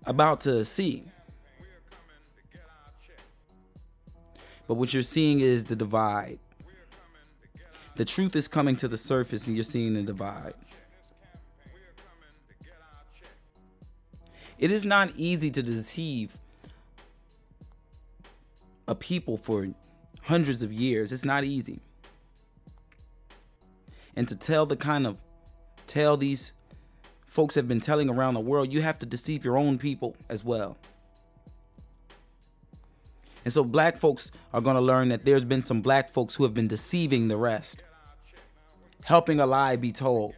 about 0.05 0.41
to 0.41 0.65
see. 0.65 1.03
But 4.67 4.73
what 4.73 4.93
you're 4.93 5.03
seeing 5.03 5.39
is 5.39 5.65
the 5.65 5.75
divide. 5.75 6.39
The 7.95 8.05
truth 8.05 8.35
is 8.35 8.47
coming 8.47 8.75
to 8.77 8.87
the 8.87 8.97
surface 8.97 9.47
and 9.47 9.55
you're 9.55 9.63
seeing 9.63 9.93
the 9.93 10.03
divide. 10.03 10.53
It 14.59 14.71
is 14.71 14.85
not 14.85 15.11
easy 15.15 15.51
to 15.51 15.61
deceive 15.61 16.37
a 18.87 18.95
people 18.95 19.37
for 19.37 19.67
hundreds 20.23 20.63
of 20.63 20.73
years. 20.73 21.11
It's 21.11 21.25
not 21.25 21.43
easy. 21.43 21.79
And 24.15 24.27
to 24.27 24.35
tell 24.35 24.65
the 24.65 24.75
kind 24.75 25.05
of 25.05 25.17
tell 25.85 26.17
these 26.17 26.53
folks 27.27 27.55
have 27.55 27.67
been 27.67 27.79
telling 27.79 28.09
around 28.09 28.33
the 28.33 28.39
world, 28.39 28.73
you 28.73 28.81
have 28.81 28.97
to 28.99 29.05
deceive 29.05 29.45
your 29.45 29.57
own 29.57 29.77
people 29.77 30.15
as 30.27 30.43
well. 30.43 30.77
And 33.45 33.53
so 33.53 33.63
black 33.63 33.95
folks 33.95 34.31
are 34.53 34.59
going 34.59 34.75
to 34.75 34.81
learn 34.81 35.09
that 35.09 35.23
there's 35.23 35.45
been 35.45 35.61
some 35.61 35.81
black 35.81 36.09
folks 36.09 36.35
who 36.35 36.43
have 36.43 36.53
been 36.53 36.67
deceiving 36.67 37.27
the 37.27 37.37
rest, 37.37 37.83
helping 39.03 39.39
a 39.39 39.45
lie 39.45 39.75
be 39.75 39.91
told. 39.91 40.33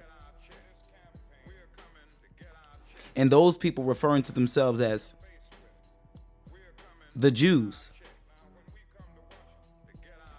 And 3.20 3.30
those 3.30 3.58
people 3.58 3.84
referring 3.84 4.22
to 4.24 4.32
themselves 4.32 4.80
as 4.80 5.14
the 7.18 7.30
Jews. 7.30 7.92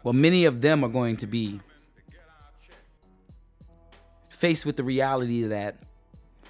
Well, 0.02 0.14
many 0.14 0.46
of 0.46 0.62
them 0.62 0.82
are 0.82 0.88
going 0.88 1.18
to 1.18 1.26
be 1.26 1.60
faced 4.30 4.64
with 4.64 4.78
the 4.78 4.82
reality 4.82 5.42
that 5.42 5.76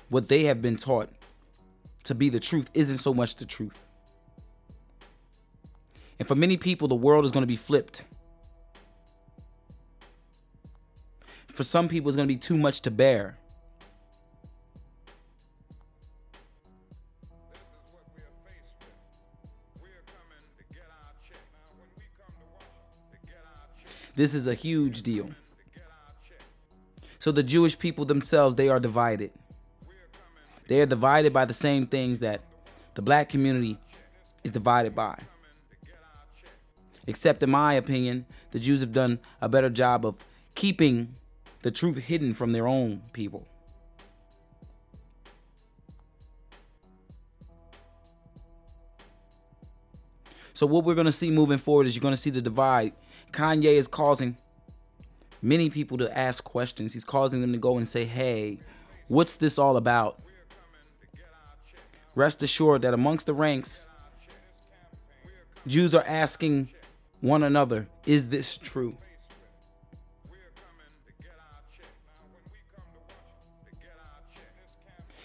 what 0.08 0.28
they 0.28 0.44
have 0.44 0.62
been 0.62 0.76
taught 0.76 1.10
to 2.04 2.14
be 2.14 2.28
the 2.28 2.38
truth 2.38 2.70
isn't 2.74 2.98
so 2.98 3.12
much 3.12 3.34
the 3.34 3.44
truth. 3.44 3.84
And 6.20 6.28
for 6.28 6.36
many 6.36 6.56
people, 6.56 6.86
the 6.86 6.94
world 6.94 7.24
is 7.24 7.32
going 7.32 7.42
to 7.42 7.48
be 7.48 7.56
flipped. 7.56 8.04
For 11.48 11.64
some 11.64 11.88
people, 11.88 12.08
it's 12.08 12.14
going 12.14 12.28
to 12.28 12.32
be 12.32 12.38
too 12.38 12.56
much 12.56 12.82
to 12.82 12.92
bear. 12.92 13.39
This 24.20 24.34
is 24.34 24.46
a 24.46 24.52
huge 24.52 25.00
deal. 25.00 25.30
So 27.18 27.32
the 27.32 27.42
Jewish 27.42 27.78
people 27.78 28.04
themselves, 28.04 28.54
they 28.54 28.68
are 28.68 28.78
divided. 28.78 29.30
They 30.68 30.82
are 30.82 30.86
divided 30.86 31.32
by 31.32 31.46
the 31.46 31.54
same 31.54 31.86
things 31.86 32.20
that 32.20 32.42
the 32.92 33.00
black 33.00 33.30
community 33.30 33.78
is 34.44 34.50
divided 34.50 34.94
by. 34.94 35.18
Except 37.06 37.42
in 37.42 37.48
my 37.48 37.72
opinion, 37.72 38.26
the 38.50 38.58
Jews 38.58 38.82
have 38.82 38.92
done 38.92 39.20
a 39.40 39.48
better 39.48 39.70
job 39.70 40.04
of 40.04 40.16
keeping 40.54 41.14
the 41.62 41.70
truth 41.70 41.96
hidden 41.96 42.34
from 42.34 42.52
their 42.52 42.68
own 42.68 43.00
people. 43.14 43.46
So 50.52 50.66
what 50.66 50.84
we're 50.84 50.94
going 50.94 51.06
to 51.06 51.10
see 51.10 51.30
moving 51.30 51.56
forward 51.56 51.86
is 51.86 51.96
you're 51.96 52.02
going 52.02 52.12
to 52.12 52.20
see 52.20 52.28
the 52.28 52.42
divide. 52.42 52.92
Kanye 53.32 53.74
is 53.74 53.86
causing 53.86 54.36
many 55.42 55.70
people 55.70 55.98
to 55.98 56.18
ask 56.18 56.44
questions. 56.44 56.92
He's 56.92 57.04
causing 57.04 57.40
them 57.40 57.52
to 57.52 57.58
go 57.58 57.76
and 57.76 57.86
say, 57.86 58.04
"Hey, 58.04 58.58
what's 59.08 59.36
this 59.36 59.58
all 59.58 59.76
about?" 59.76 60.20
Rest 62.14 62.42
assured 62.42 62.82
that 62.82 62.92
amongst 62.92 63.26
the 63.26 63.34
ranks, 63.34 63.88
Jews 65.66 65.94
are 65.94 66.04
asking 66.04 66.70
one 67.20 67.42
another, 67.42 67.88
"Is 68.04 68.28
this 68.28 68.56
true?" 68.56 68.96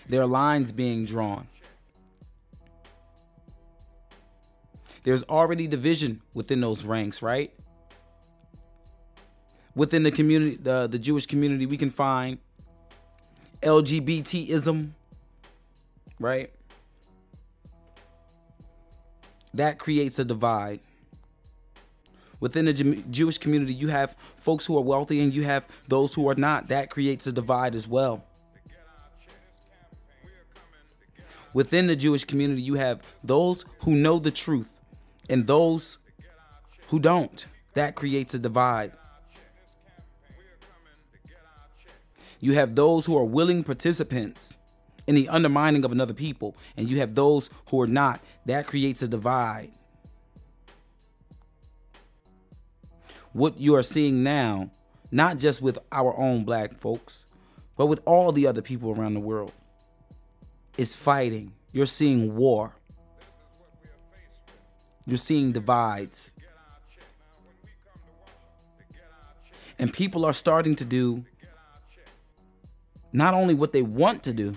There 0.07 0.21
are 0.21 0.27
lines 0.27 0.71
being 0.71 1.05
drawn. 1.05 1.47
There's 5.03 5.23
already 5.23 5.67
division 5.67 6.21
within 6.33 6.61
those 6.61 6.85
ranks, 6.85 7.21
right? 7.23 7.51
Within 9.75 10.03
the 10.03 10.11
community, 10.11 10.55
the, 10.55 10.87
the 10.87 10.97
Jewish 10.97 11.25
community, 11.25 11.65
we 11.65 11.77
can 11.77 11.89
find 11.89 12.37
LGBTism, 13.61 14.91
right? 16.19 16.51
That 19.53 19.77
creates 19.77 20.17
a 20.19 20.25
divide. 20.25 20.79
Within 22.39 22.65
the 22.65 22.73
Jewish 22.73 23.37
community, 23.37 23.73
you 23.73 23.87
have 23.87 24.15
folks 24.37 24.65
who 24.65 24.77
are 24.77 24.81
wealthy 24.81 25.21
and 25.21 25.33
you 25.33 25.43
have 25.43 25.65
those 25.87 26.13
who 26.13 26.29
are 26.29 26.35
not. 26.35 26.67
That 26.67 26.89
creates 26.89 27.27
a 27.27 27.31
divide 27.31 27.75
as 27.75 27.87
well. 27.87 28.23
Within 31.53 31.87
the 31.87 31.95
Jewish 31.95 32.25
community, 32.25 32.61
you 32.61 32.75
have 32.75 33.01
those 33.23 33.63
who 33.79 33.95
know 33.95 34.19
the 34.19 34.31
truth 34.31 34.81
and 35.29 35.47
those 35.47 35.99
who 36.89 36.99
don't. 36.99 37.47
That 37.73 37.95
creates 37.95 38.33
a 38.33 38.39
divide. 38.39 38.91
You 42.45 42.53
have 42.53 42.75
those 42.75 43.07
who 43.07 43.17
are 43.17 43.23
willing 43.23 43.63
participants 43.63 44.59
in 45.07 45.15
the 45.15 45.27
undermining 45.29 45.83
of 45.83 45.91
another 45.91 46.13
people, 46.13 46.55
and 46.77 46.87
you 46.87 46.99
have 46.99 47.15
those 47.15 47.49
who 47.69 47.81
are 47.81 47.87
not. 47.87 48.19
That 48.45 48.67
creates 48.67 49.01
a 49.01 49.07
divide. 49.07 49.71
What 53.33 53.59
you 53.59 53.73
are 53.73 53.81
seeing 53.81 54.21
now, 54.21 54.69
not 55.09 55.39
just 55.39 55.59
with 55.59 55.79
our 55.91 56.15
own 56.15 56.43
black 56.43 56.77
folks, 56.77 57.25
but 57.77 57.87
with 57.87 57.99
all 58.05 58.31
the 58.31 58.45
other 58.45 58.61
people 58.61 58.91
around 58.91 59.15
the 59.15 59.19
world, 59.21 59.51
is 60.77 60.93
fighting. 60.93 61.51
You're 61.71 61.87
seeing 61.87 62.35
war. 62.35 62.75
You're 65.07 65.17
seeing 65.17 65.51
divides. 65.51 66.33
And 69.79 69.91
people 69.91 70.25
are 70.25 70.33
starting 70.33 70.75
to 70.75 70.85
do 70.85 71.25
not 73.15 73.33
only 73.33 73.53
what 73.53 73.71
they 73.71 73.81
want 73.81 74.23
to 74.23 74.33
do, 74.33 74.55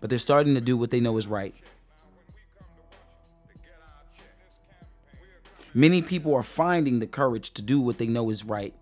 but 0.00 0.08
they're 0.08 0.18
starting 0.18 0.54
to 0.54 0.60
do 0.60 0.76
what 0.76 0.92
they 0.92 1.00
know 1.00 1.16
is 1.16 1.26
right. 1.26 1.54
Many 5.74 6.00
people 6.00 6.34
are 6.34 6.44
finding 6.44 7.00
the 7.00 7.06
courage 7.08 7.50
to 7.54 7.62
do 7.62 7.80
what 7.80 7.98
they 7.98 8.06
know 8.06 8.30
is 8.30 8.44
right. 8.44 8.72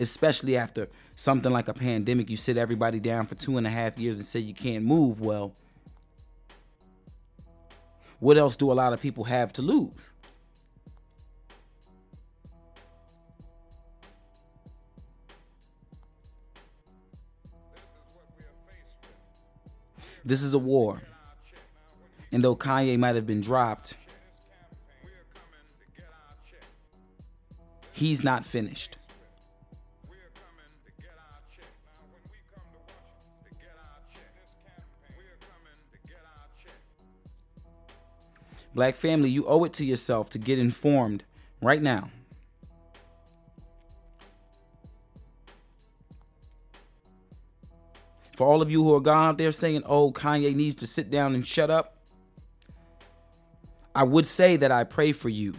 Especially 0.00 0.56
after 0.56 0.88
something 1.14 1.52
like 1.52 1.68
a 1.68 1.72
pandemic, 1.72 2.28
you 2.28 2.36
sit 2.36 2.56
everybody 2.56 2.98
down 2.98 3.26
for 3.26 3.36
two 3.36 3.58
and 3.58 3.66
a 3.66 3.70
half 3.70 3.96
years 3.96 4.16
and 4.16 4.26
say 4.26 4.40
you 4.40 4.52
can't 4.52 4.84
move. 4.84 5.20
Well, 5.20 5.54
what 8.18 8.36
else 8.36 8.56
do 8.56 8.72
a 8.72 8.74
lot 8.74 8.92
of 8.92 9.00
people 9.00 9.22
have 9.22 9.52
to 9.52 9.62
lose? 9.62 10.12
This 20.26 20.42
is 20.42 20.54
a 20.54 20.58
war. 20.58 21.00
And 22.32 22.42
though 22.42 22.56
Kanye 22.56 22.98
might 22.98 23.14
have 23.14 23.28
been 23.28 23.40
dropped, 23.40 23.96
he's 27.92 28.24
not 28.24 28.44
finished. 28.44 28.96
Black 38.74 38.96
family, 38.96 39.30
you 39.30 39.46
owe 39.46 39.62
it 39.64 39.72
to 39.74 39.86
yourself 39.86 40.28
to 40.30 40.38
get 40.38 40.58
informed 40.58 41.24
right 41.62 41.80
now. 41.80 42.10
For 48.36 48.46
all 48.46 48.60
of 48.60 48.70
you 48.70 48.84
who 48.84 48.94
are 48.94 49.00
gone 49.00 49.30
out 49.30 49.38
there 49.38 49.50
saying, 49.50 49.82
oh, 49.86 50.12
Kanye 50.12 50.54
needs 50.54 50.74
to 50.76 50.86
sit 50.86 51.10
down 51.10 51.34
and 51.34 51.44
shut 51.44 51.70
up, 51.70 51.96
I 53.94 54.02
would 54.02 54.26
say 54.26 54.58
that 54.58 54.70
I 54.70 54.84
pray 54.84 55.12
for 55.12 55.30
you. 55.30 55.54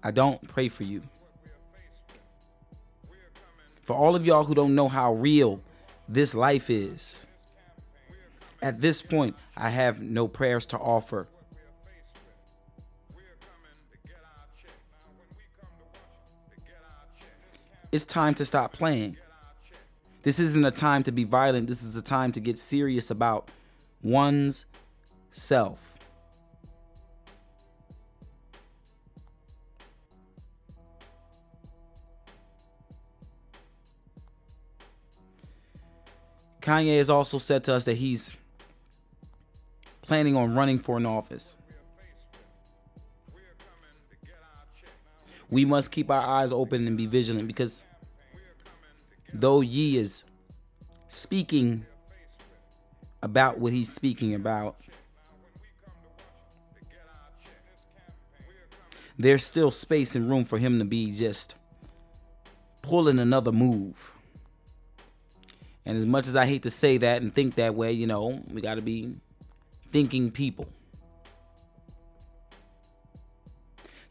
I 0.00 0.12
don't 0.12 0.40
pray 0.46 0.68
for 0.68 0.84
you. 0.84 1.02
For 3.82 3.94
all 3.94 4.14
of 4.14 4.24
y'all 4.24 4.44
who 4.44 4.54
don't 4.54 4.76
know 4.76 4.86
how 4.86 5.14
real 5.14 5.60
this 6.08 6.36
life 6.36 6.70
is, 6.70 7.26
at 8.62 8.80
this 8.80 9.02
point, 9.02 9.34
I 9.56 9.70
have 9.70 10.00
no 10.00 10.28
prayers 10.28 10.66
to 10.66 10.78
offer. 10.78 11.26
It's 17.90 18.04
time 18.04 18.34
to 18.34 18.44
stop 18.44 18.72
playing. 18.72 19.16
This 20.22 20.38
isn't 20.38 20.64
a 20.64 20.70
time 20.70 21.02
to 21.04 21.12
be 21.12 21.24
violent. 21.24 21.66
This 21.66 21.82
is 21.82 21.96
a 21.96 22.02
time 22.02 22.32
to 22.32 22.40
get 22.40 22.58
serious 22.58 23.10
about 23.10 23.50
one's 24.02 24.66
self. 25.30 25.98
Kanye 36.60 36.98
has 36.98 37.10
also 37.10 37.38
said 37.38 37.64
to 37.64 37.74
us 37.74 37.84
that 37.86 37.94
he's 37.94 38.32
planning 40.02 40.36
on 40.36 40.54
running 40.54 40.78
for 40.78 40.96
an 40.96 41.04
office. 41.04 41.56
We 45.50 45.64
must 45.64 45.90
keep 45.90 46.08
our 46.10 46.22
eyes 46.22 46.52
open 46.52 46.86
and 46.86 46.96
be 46.96 47.06
vigilant 47.06 47.48
because 47.48 47.84
though 49.32 49.60
Ye 49.60 49.98
is 49.98 50.24
speaking 51.08 51.86
about 53.22 53.58
what 53.58 53.72
he's 53.72 53.92
speaking 53.92 54.34
about, 54.34 54.76
there's 59.18 59.44
still 59.44 59.70
space 59.70 60.16
and 60.16 60.28
room 60.28 60.44
for 60.44 60.58
him 60.58 60.78
to 60.78 60.84
be 60.84 61.12
just 61.12 61.54
pulling 62.82 63.18
another 63.18 63.52
move. 63.52 64.12
And 65.84 65.96
as 65.96 66.06
much 66.06 66.28
as 66.28 66.36
I 66.36 66.46
hate 66.46 66.62
to 66.64 66.70
say 66.70 66.98
that 66.98 67.22
and 67.22 67.34
think 67.34 67.56
that 67.56 67.74
way, 67.74 67.92
you 67.92 68.06
know, 68.06 68.42
we 68.52 68.60
got 68.60 68.74
to 68.74 68.82
be 68.82 69.14
thinking 69.90 70.30
people. 70.30 70.66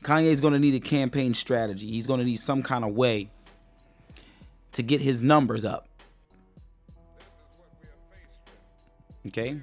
Kanye's 0.03 0.41
going 0.41 0.53
to 0.53 0.59
need 0.59 0.73
a 0.75 0.79
campaign 0.79 1.33
strategy. 1.33 1.87
He's 1.87 2.07
going 2.07 2.19
to 2.19 2.25
need 2.25 2.37
some 2.37 2.63
kind 2.63 2.83
of 2.83 2.93
way 2.93 3.29
to 4.73 4.83
get 4.83 5.01
his 5.01 5.21
numbers 5.21 5.65
up. 5.65 5.87
Okay? 9.27 9.59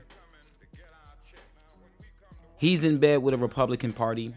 He's 2.58 2.84
in 2.84 2.98
bed 2.98 3.22
with 3.22 3.34
a 3.34 3.36
Republican 3.36 3.92
Party. 3.92 4.34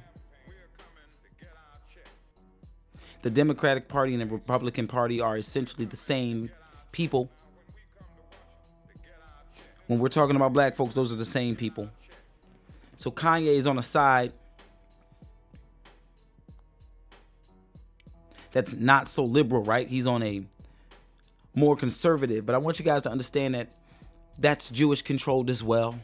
The 3.23 3.29
Democratic 3.29 3.87
Party 3.87 4.13
and 4.13 4.21
the 4.21 4.25
Republican 4.33 4.87
Party 4.87 5.21
are 5.21 5.37
essentially 5.37 5.85
the 5.85 5.95
same 5.95 6.49
people. 6.91 7.29
When 9.87 9.99
we're 9.99 10.07
talking 10.07 10.35
about 10.35 10.53
black 10.53 10.75
folks, 10.75 10.93
those 10.93 11.11
are 11.11 11.17
the 11.17 11.25
same 11.25 11.55
people. 11.55 11.89
So 12.95 13.11
Kanye 13.11 13.55
is 13.55 13.67
on 13.67 13.77
a 13.77 13.83
side 13.83 14.33
that's 18.51 18.75
not 18.75 19.07
so 19.07 19.25
liberal, 19.25 19.63
right? 19.63 19.87
He's 19.87 20.07
on 20.07 20.23
a 20.23 20.43
more 21.53 21.75
conservative. 21.75 22.45
But 22.45 22.55
I 22.55 22.57
want 22.57 22.79
you 22.79 22.85
guys 22.85 23.01
to 23.03 23.09
understand 23.09 23.55
that 23.55 23.69
that's 24.37 24.69
Jewish 24.69 25.01
controlled 25.01 25.49
as 25.49 25.63
well. 25.63 25.99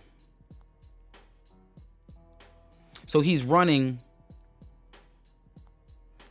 So 3.06 3.22
he's 3.22 3.43
running 3.43 4.00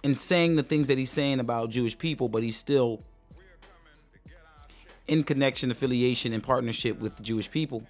and 0.04 0.16
saying 0.16 0.56
the 0.56 0.62
things 0.62 0.88
that 0.88 0.98
he's 0.98 1.10
saying 1.10 1.40
about 1.40 1.70
Jewish 1.70 1.96
people, 1.96 2.28
but 2.28 2.42
he's 2.42 2.56
still 2.56 3.02
in 5.08 5.24
connection, 5.24 5.70
affiliation, 5.70 6.32
and 6.32 6.42
partnership 6.42 6.98
with 7.00 7.16
the 7.16 7.22
Jewish 7.22 7.50
people. 7.50 7.86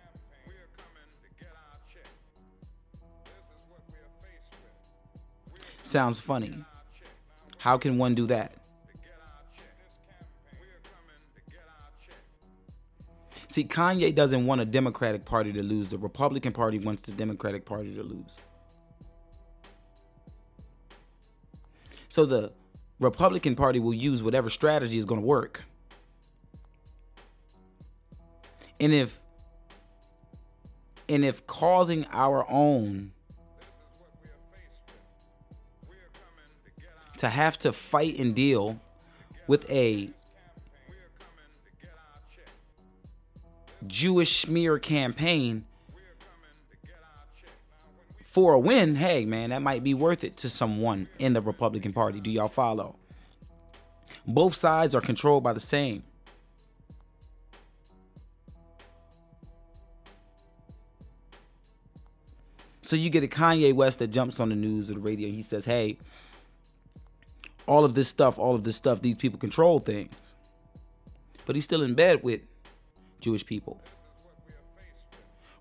Sounds 5.83 6.21
funny. 6.21 6.65
How 7.59 7.79
can 7.79 7.99
one 7.99 8.15
do 8.15 8.27
that? 8.27 8.53
See, 13.57 13.65
Kanye 13.65 14.15
doesn't 14.15 14.45
want 14.45 14.61
a 14.61 14.67
Democratic 14.67 15.25
Party 15.25 15.51
to 15.55 15.63
lose. 15.63 15.89
The 15.89 15.97
Republican 15.97 16.53
Party 16.53 16.79
wants 16.79 17.01
the 17.01 17.13
Democratic 17.13 17.65
Party 17.65 17.95
to 17.95 18.03
lose. 18.03 18.39
So 22.11 22.27
the 22.27 22.53
Republican 23.01 23.57
Party 23.57 23.81
will 23.81 23.95
use 23.95 24.23
whatever 24.23 24.51
strategy 24.51 24.99
is 24.99 25.07
going 25.07 25.23
to 25.23 25.27
work. 25.27 25.63
And 28.79 28.93
if 28.93 29.21
and 31.09 31.25
if 31.25 31.47
causing 31.47 32.05
our 32.13 32.45
own 32.51 33.13
to 37.17 37.31
have 37.31 37.59
to 37.61 37.73
fight 37.73 38.19
and 38.19 38.35
deal 38.35 38.79
with 39.47 39.71
a 39.71 40.11
Jewish 43.87 44.37
smear 44.41 44.79
campaign 44.79 45.65
for 48.25 48.53
a 48.53 48.61
win, 48.61 48.97
hey 48.97 49.25
man, 49.25 49.51
that 49.51 49.63
might 49.63 49.83
be 49.83 49.95
worth 49.95 50.23
it 50.23 50.37
to 50.39 50.49
someone 50.51 51.09
in 51.19 51.33
the 51.33 51.41
Republican 51.41 51.93
Party. 51.93 52.21
Do 52.21 52.31
y'all 52.31 52.49
follow? 52.49 52.97
Both 54.27 54.55
sides 54.55 54.95
are 54.95 55.01
controlled 55.01 55.43
by 55.43 55.53
the 55.53 55.61
same. 55.61 56.03
So 62.83 62.95
you 62.95 63.11
get 63.11 63.25
a 63.25 63.27
Kanye 63.27 63.75
West 63.75 63.99
that 64.01 64.09
jumps 64.09 64.39
on 64.39 64.51
the 64.51 64.55
news 64.55 64.91
or 64.91 64.95
the 64.95 65.01
radio. 65.01 65.29
He 65.29 65.43
says, 65.43 65.65
hey, 65.65 65.99
all 67.67 67.85
of 67.85 67.95
this 67.95 68.07
stuff, 68.07 68.39
all 68.39 68.55
of 68.55 68.65
this 68.65 68.77
stuff, 68.77 69.01
these 69.01 69.17
people 69.17 69.39
control 69.39 69.81
things. 69.81 70.35
But 71.47 71.57
he's 71.57 71.65
still 71.65 71.83
in 71.83 71.95
bed 71.95 72.23
with 72.23 72.43
Jewish 73.21 73.45
people. 73.45 73.81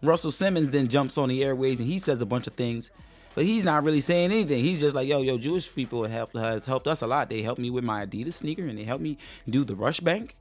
Russell 0.01 0.32
Simmons 0.32 0.70
then 0.72 0.88
jumps 0.88 1.18
on 1.18 1.30
the 1.30 1.43
airways 1.43 1.80
and 1.80 1.89
he 1.89 1.97
says 1.97 2.22
a 2.22 2.26
bunch 2.26 2.47
of 2.47 2.53
things, 2.53 2.91
but 3.34 3.43
he's 3.45 3.66
not 3.66 3.84
really 3.84 3.99
saying 3.99 4.32
anything. 4.32 4.64
He's 4.64 4.82
just 4.82 4.95
like, 4.95 5.08
yo, 5.08 5.22
yo, 5.22 5.38
Jewish 5.38 5.74
people 5.74 6.06
have 6.06 6.32
has 6.34 6.66
helped 6.66 6.88
us 6.88 7.01
a 7.01 7.08
lot. 7.08 7.30
They 7.30 7.41
helped 7.41 7.60
me 7.60 7.70
with 7.70 7.84
my 7.84 8.06
Adidas 8.06 8.34
sneaker 8.34 8.66
and 8.66 8.78
they 8.78 8.84
helped 8.84 9.03
me 9.03 9.18
do 9.49 9.64
the 9.64 9.76
Rush 9.76 9.99
Bank. 9.99 10.36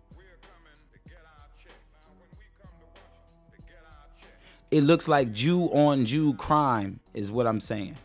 It 4.71 4.83
looks 4.83 5.07
like 5.07 5.33
Jew 5.33 5.67
on 5.67 6.05
Jew 6.05 6.35
crime, 6.35 6.99
is 7.13 7.31
what 7.31 7.47
I'm 7.47 7.61
saying. 7.61 7.97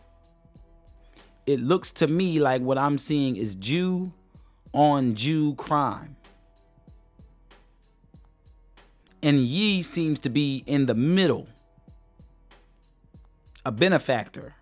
It 1.46 1.58
looks 1.58 1.90
to 1.92 2.06
me 2.06 2.38
like 2.38 2.62
what 2.62 2.78
I'm 2.78 2.96
seeing 2.96 3.34
is 3.34 3.56
Jew 3.56 4.12
on 4.72 5.16
Jew 5.16 5.54
crime. 5.56 6.14
And 9.22 9.40
Ye 9.40 9.82
seems 9.82 10.18
to 10.20 10.30
be 10.30 10.64
in 10.66 10.86
the 10.86 10.94
middle, 10.94 11.46
a 13.64 13.72
benefactor. 13.72 14.54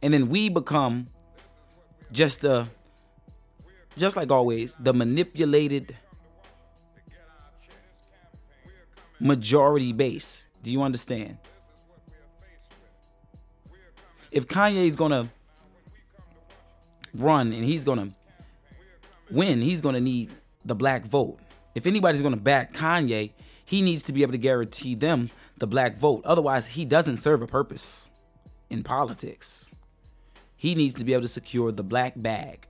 And 0.00 0.14
then 0.14 0.28
we 0.28 0.48
become 0.48 1.08
just 2.12 2.42
the, 2.42 2.66
just 3.96 4.16
like 4.16 4.30
always, 4.30 4.76
the 4.76 4.92
manipulated 4.92 5.96
majority 9.18 9.92
base. 9.92 10.46
Do 10.62 10.70
you 10.70 10.82
understand? 10.82 11.38
If 14.30 14.46
Kanye 14.46 14.84
is 14.84 14.96
gonna 14.96 15.28
run 17.14 17.52
and 17.52 17.64
he's 17.64 17.84
gonna 17.84 18.10
win, 19.30 19.60
he's 19.60 19.80
gonna 19.80 20.00
need 20.00 20.30
the 20.64 20.74
black 20.74 21.04
vote. 21.04 21.38
If 21.74 21.86
anybody's 21.86 22.22
gonna 22.22 22.36
back 22.36 22.72
Kanye, 22.72 23.32
he 23.64 23.82
needs 23.82 24.02
to 24.04 24.12
be 24.12 24.22
able 24.22 24.32
to 24.32 24.38
guarantee 24.38 24.94
them 24.94 25.30
the 25.58 25.66
black 25.66 25.96
vote. 25.96 26.22
Otherwise, 26.24 26.66
he 26.66 26.84
doesn't 26.84 27.16
serve 27.16 27.42
a 27.42 27.46
purpose 27.46 28.10
in 28.70 28.82
politics. 28.82 29.70
He 30.56 30.74
needs 30.74 30.94
to 30.96 31.04
be 31.04 31.12
able 31.12 31.22
to 31.22 31.28
secure 31.28 31.72
the 31.72 31.82
black 31.82 32.14
bag. 32.16 32.66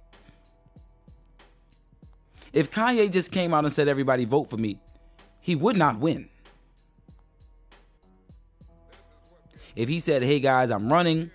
If 2.52 2.70
Kanye 2.70 3.10
just 3.10 3.32
came 3.32 3.52
out 3.52 3.64
and 3.64 3.72
said, 3.72 3.88
everybody 3.88 4.24
vote 4.24 4.48
for 4.48 4.56
me, 4.56 4.78
he 5.40 5.56
would 5.56 5.76
not 5.76 5.98
win. 5.98 6.28
If 9.74 9.88
he 9.88 9.98
said, 9.98 10.22
hey 10.22 10.38
guys, 10.38 10.70
I'm 10.70 10.92
running, 10.92 11.30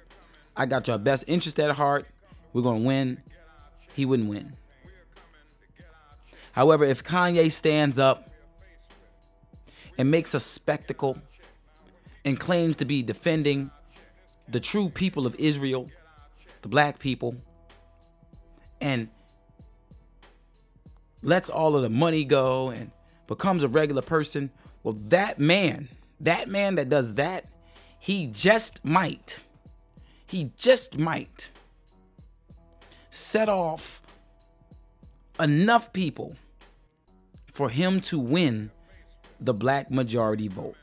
I 0.55 0.65
got 0.65 0.87
your 0.87 0.97
best 0.97 1.25
interest 1.27 1.59
at 1.59 1.71
heart, 1.71 2.07
we're 2.53 2.61
going 2.61 2.81
to 2.81 2.87
win, 2.87 3.21
he 3.93 4.05
wouldn't 4.05 4.29
win. 4.29 4.53
However, 6.51 6.83
if 6.83 7.03
Kanye 7.03 7.51
stands 7.51 7.99
up 7.99 8.29
and 9.97 10.09
makes 10.09 10.33
a 10.33 10.39
spectacle 10.39 11.17
and 12.25 12.39
claims 12.39 12.75
to 12.77 12.85
be 12.85 13.03
defending 13.03 13.71
the 14.47 14.59
true 14.59 14.89
people 14.89 15.25
of 15.25 15.35
Israel, 15.35 15.89
the 16.61 16.67
black 16.67 16.99
people, 16.99 17.35
and 18.81 19.09
lets 21.21 21.49
all 21.49 21.75
of 21.75 21.81
the 21.81 21.89
money 21.89 22.23
go 22.23 22.69
and 22.69 22.91
becomes 23.27 23.63
a 23.63 23.67
regular 23.67 24.01
person, 24.01 24.49
well, 24.83 24.93
that 24.93 25.39
man, 25.39 25.89
that 26.19 26.47
man 26.47 26.75
that 26.75 26.89
does 26.89 27.15
that, 27.15 27.45
he 27.99 28.27
just 28.27 28.83
might, 28.85 29.41
he 30.25 30.51
just 30.57 30.97
might 30.97 31.51
set 33.11 33.49
off 33.49 34.01
enough 35.39 35.93
people 35.93 36.35
for 37.51 37.69
him 37.69 37.99
to 38.01 38.19
win 38.19 38.71
the 39.39 39.53
black 39.53 39.89
majority 39.89 40.47
vote. 40.47 40.75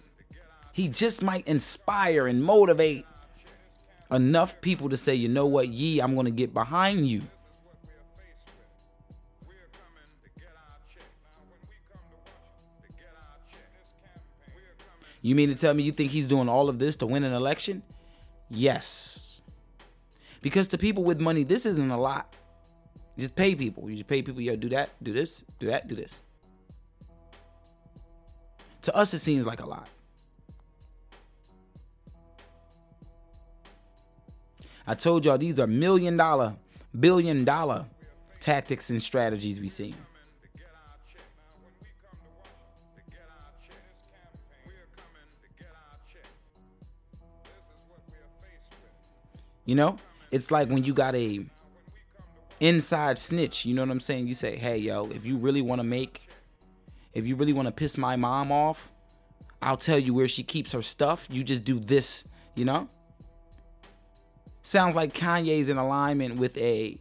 He 0.73 0.89
just 0.89 1.23
might 1.23 1.47
inspire 1.47 2.27
and 2.27 2.43
motivate 2.43 3.07
enough 4.11 4.61
people 4.61 4.89
to 4.91 4.97
say, 4.97 5.15
you 5.15 5.29
know 5.29 5.47
what, 5.47 5.69
ye, 5.69 6.01
I'm 6.01 6.15
going 6.15 6.27
to 6.27 6.31
get 6.31 6.53
behind 6.53 7.09
you. 7.09 7.23
You 15.23 15.35
mean 15.35 15.49
to 15.49 15.57
tell 15.57 15.75
me 15.75 15.83
you 15.83 15.91
think 15.91 16.13
he's 16.13 16.29
doing 16.29 16.49
all 16.49 16.69
of 16.69 16.79
this 16.79 16.95
to 16.97 17.07
win 17.07 17.25
an 17.25 17.33
election? 17.33 17.83
Yes. 18.49 19.43
Because 20.41 20.69
to 20.69 20.79
people 20.79 21.03
with 21.03 21.21
money, 21.21 21.43
this 21.43 21.67
isn't 21.67 21.91
a 21.91 21.99
lot. 21.99 22.33
Just 23.19 23.35
pay 23.35 23.55
people. 23.55 23.89
You 23.89 23.97
just 23.97 24.09
pay 24.09 24.23
people, 24.23 24.41
yo, 24.41 24.57
do 24.57 24.69
that, 24.71 24.91
do 25.03 25.13
this, 25.13 25.45
do 25.59 25.69
that, 25.69 25.89
do 25.89 25.95
this. 25.95 26.21
To 28.83 28.95
us, 28.95 29.15
it 29.15 29.21
seems 29.21 29.47
like 29.47 29.61
a 29.61 29.67
lot. 29.67 29.89
I 34.87 34.95
told 34.95 35.25
y'all 35.25 35.39
these 35.39 35.59
are 35.59 35.67
million 35.67 36.17
dollar, 36.17 36.55
billion 37.01 37.45
dollar 37.45 37.87
tactics 38.39 38.91
and 38.91 39.03
strategies 39.03 39.59
we 39.59 39.67
see. 39.67 39.95
You 49.65 49.75
know, 49.75 49.97
it's 50.31 50.53
like 50.53 50.69
when 50.69 50.85
you 50.85 50.95
got 50.95 51.17
a 51.17 51.45
inside 52.61 53.19
snitch. 53.19 53.65
You 53.65 53.75
know 53.75 53.83
what 53.83 53.91
I'm 53.91 54.01
saying? 54.01 54.27
You 54.27 54.35
say, 54.35 54.57
"Hey, 54.57 54.79
yo, 54.79 55.09
if 55.09 55.27
you 55.27 55.37
really 55.37 55.63
want 55.63 55.81
to 55.81 55.85
make, 55.85 56.29
if 57.15 57.27
you 57.27 57.37
really 57.37 57.53
want 57.53 57.67
to 57.67 57.73
piss 57.73 57.97
my 57.99 58.17
mom 58.17 58.53
off, 58.53 58.91
I'll 59.63 59.77
tell 59.77 59.99
you 59.99 60.15
where 60.15 60.29
she 60.29 60.43
keeps 60.43 60.73
her 60.73 60.83
stuff. 60.83 61.29
You 61.31 61.45
just 61.45 61.65
do 61.65 61.79
this." 61.79 62.25
You 62.55 62.65
know? 62.65 62.89
Sounds 64.63 64.97
like 64.97 65.13
Kanye's 65.13 65.69
in 65.69 65.77
alignment 65.77 66.37
with 66.37 66.57
a 66.57 66.99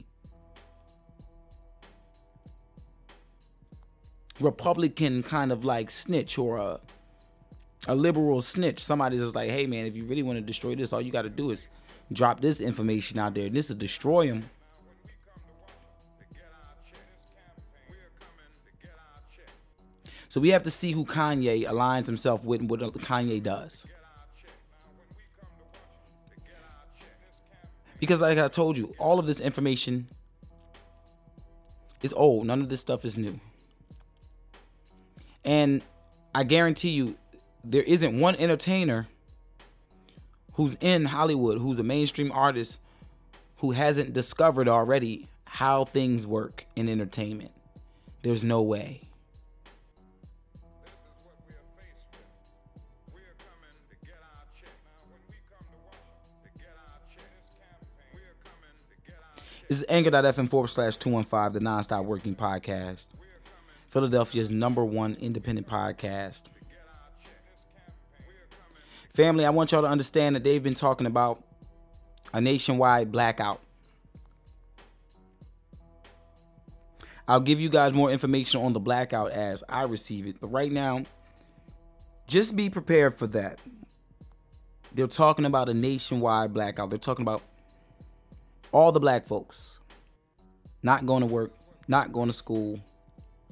Republican 4.40 5.24
kind 5.24 5.52
of 5.52 5.66
like 5.66 5.90
snitch 5.90 6.38
or 6.38 6.58
a 6.58 6.80
a 7.88 7.96
liberal 7.96 8.42
snitch. 8.42 8.80
Somebody's 8.80 9.22
just 9.22 9.36
like, 9.36 9.50
hey 9.50 9.68
man, 9.68 9.86
if 9.86 9.96
you 9.96 10.06
really 10.06 10.24
want 10.24 10.38
to 10.38 10.42
destroy 10.42 10.76
this, 10.76 10.94
all 10.94 11.02
you 11.02 11.12
got 11.12 11.24
to 11.24 11.30
do 11.30 11.52
is 11.52 11.68
drop 12.12 12.40
this 12.40 12.62
information 12.62 13.20
out 13.20 13.34
there. 13.34 13.48
And 13.48 13.56
this 13.56 13.70
will 13.70 13.78
destroy 13.78 14.28
him. 14.28 14.44
So 20.36 20.42
we 20.42 20.50
have 20.50 20.64
to 20.64 20.70
see 20.70 20.92
who 20.92 21.06
Kanye 21.06 21.66
aligns 21.66 22.08
himself 22.08 22.44
with 22.44 22.60
and 22.60 22.70
what 22.70 22.82
Kanye 22.82 23.42
does. 23.42 23.88
Because 28.02 28.20
like 28.20 28.38
I 28.38 28.50
told 28.50 28.78
you, 28.78 28.94
all 29.00 29.18
of 29.18 29.28
this 29.28 29.40
information 29.40 30.08
is 32.02 32.12
old. 32.12 32.48
None 32.48 32.60
of 32.60 32.68
this 32.68 32.82
stuff 32.82 33.06
is 33.06 33.18
new. 33.18 33.40
And 35.46 35.82
I 36.34 36.44
guarantee 36.44 36.90
you, 36.90 37.16
there 37.64 37.84
isn't 37.84 38.20
one 38.20 38.36
entertainer 38.36 39.08
who's 40.56 40.76
in 40.82 41.06
Hollywood, 41.06 41.60
who's 41.60 41.80
a 41.80 41.84
mainstream 41.84 42.34
artist, 42.34 42.82
who 43.60 43.72
hasn't 43.72 44.12
discovered 44.12 44.68
already 44.68 45.30
how 45.46 45.86
things 45.86 46.28
work 46.28 46.66
in 46.76 46.90
entertainment. 46.90 47.54
There's 48.22 48.44
no 48.44 48.62
way. 48.62 49.00
This 59.68 59.80
is 59.80 59.86
anchor.fm 59.90 60.48
forward 60.48 60.68
slash 60.68 60.96
215, 60.98 61.54
the 61.54 61.60
nonstop 61.60 62.06
working 62.06 62.36
podcast. 62.36 63.08
Philadelphia's 63.90 64.52
number 64.52 64.86
one 64.86 65.16
independent 65.16 65.68
podcast. 65.68 66.44
Family, 69.16 69.46
I 69.46 69.50
want 69.50 69.72
y'all 69.72 69.82
to 69.82 69.88
understand 69.88 70.36
that 70.36 70.44
they've 70.44 70.62
been 70.62 70.74
talking 70.74 71.08
about 71.08 71.44
a 72.34 72.42
nationwide 72.42 73.12
blackout. 73.12 73.60
I'll 77.28 77.40
give 77.40 77.60
you 77.60 77.70
guys 77.70 77.92
more 77.94 78.12
information 78.12 78.62
on 78.62 78.74
the 78.74 78.80
blackout 78.80 79.32
as 79.32 79.64
I 79.68 79.84
receive 79.84 80.28
it. 80.28 80.36
But 80.40 80.50
right 80.50 80.72
now, 80.72 81.04
just 82.28 82.56
be 82.56 82.70
prepared 82.70 83.16
for 83.16 83.26
that. 83.28 83.60
They're 84.94 85.08
talking 85.08 85.46
about 85.46 85.70
a 85.70 85.74
nationwide 85.74 86.54
blackout. 86.54 86.92
They're 86.92 87.00
talking 87.00 87.24
about 87.24 87.42
all 88.76 88.92
the 88.92 89.00
black 89.00 89.26
folks 89.26 89.80
not 90.84 91.06
going 91.06 91.22
to 91.22 91.26
work, 91.26 91.54
not 91.88 92.12
going 92.12 92.28
to 92.28 92.34
school, 92.34 92.78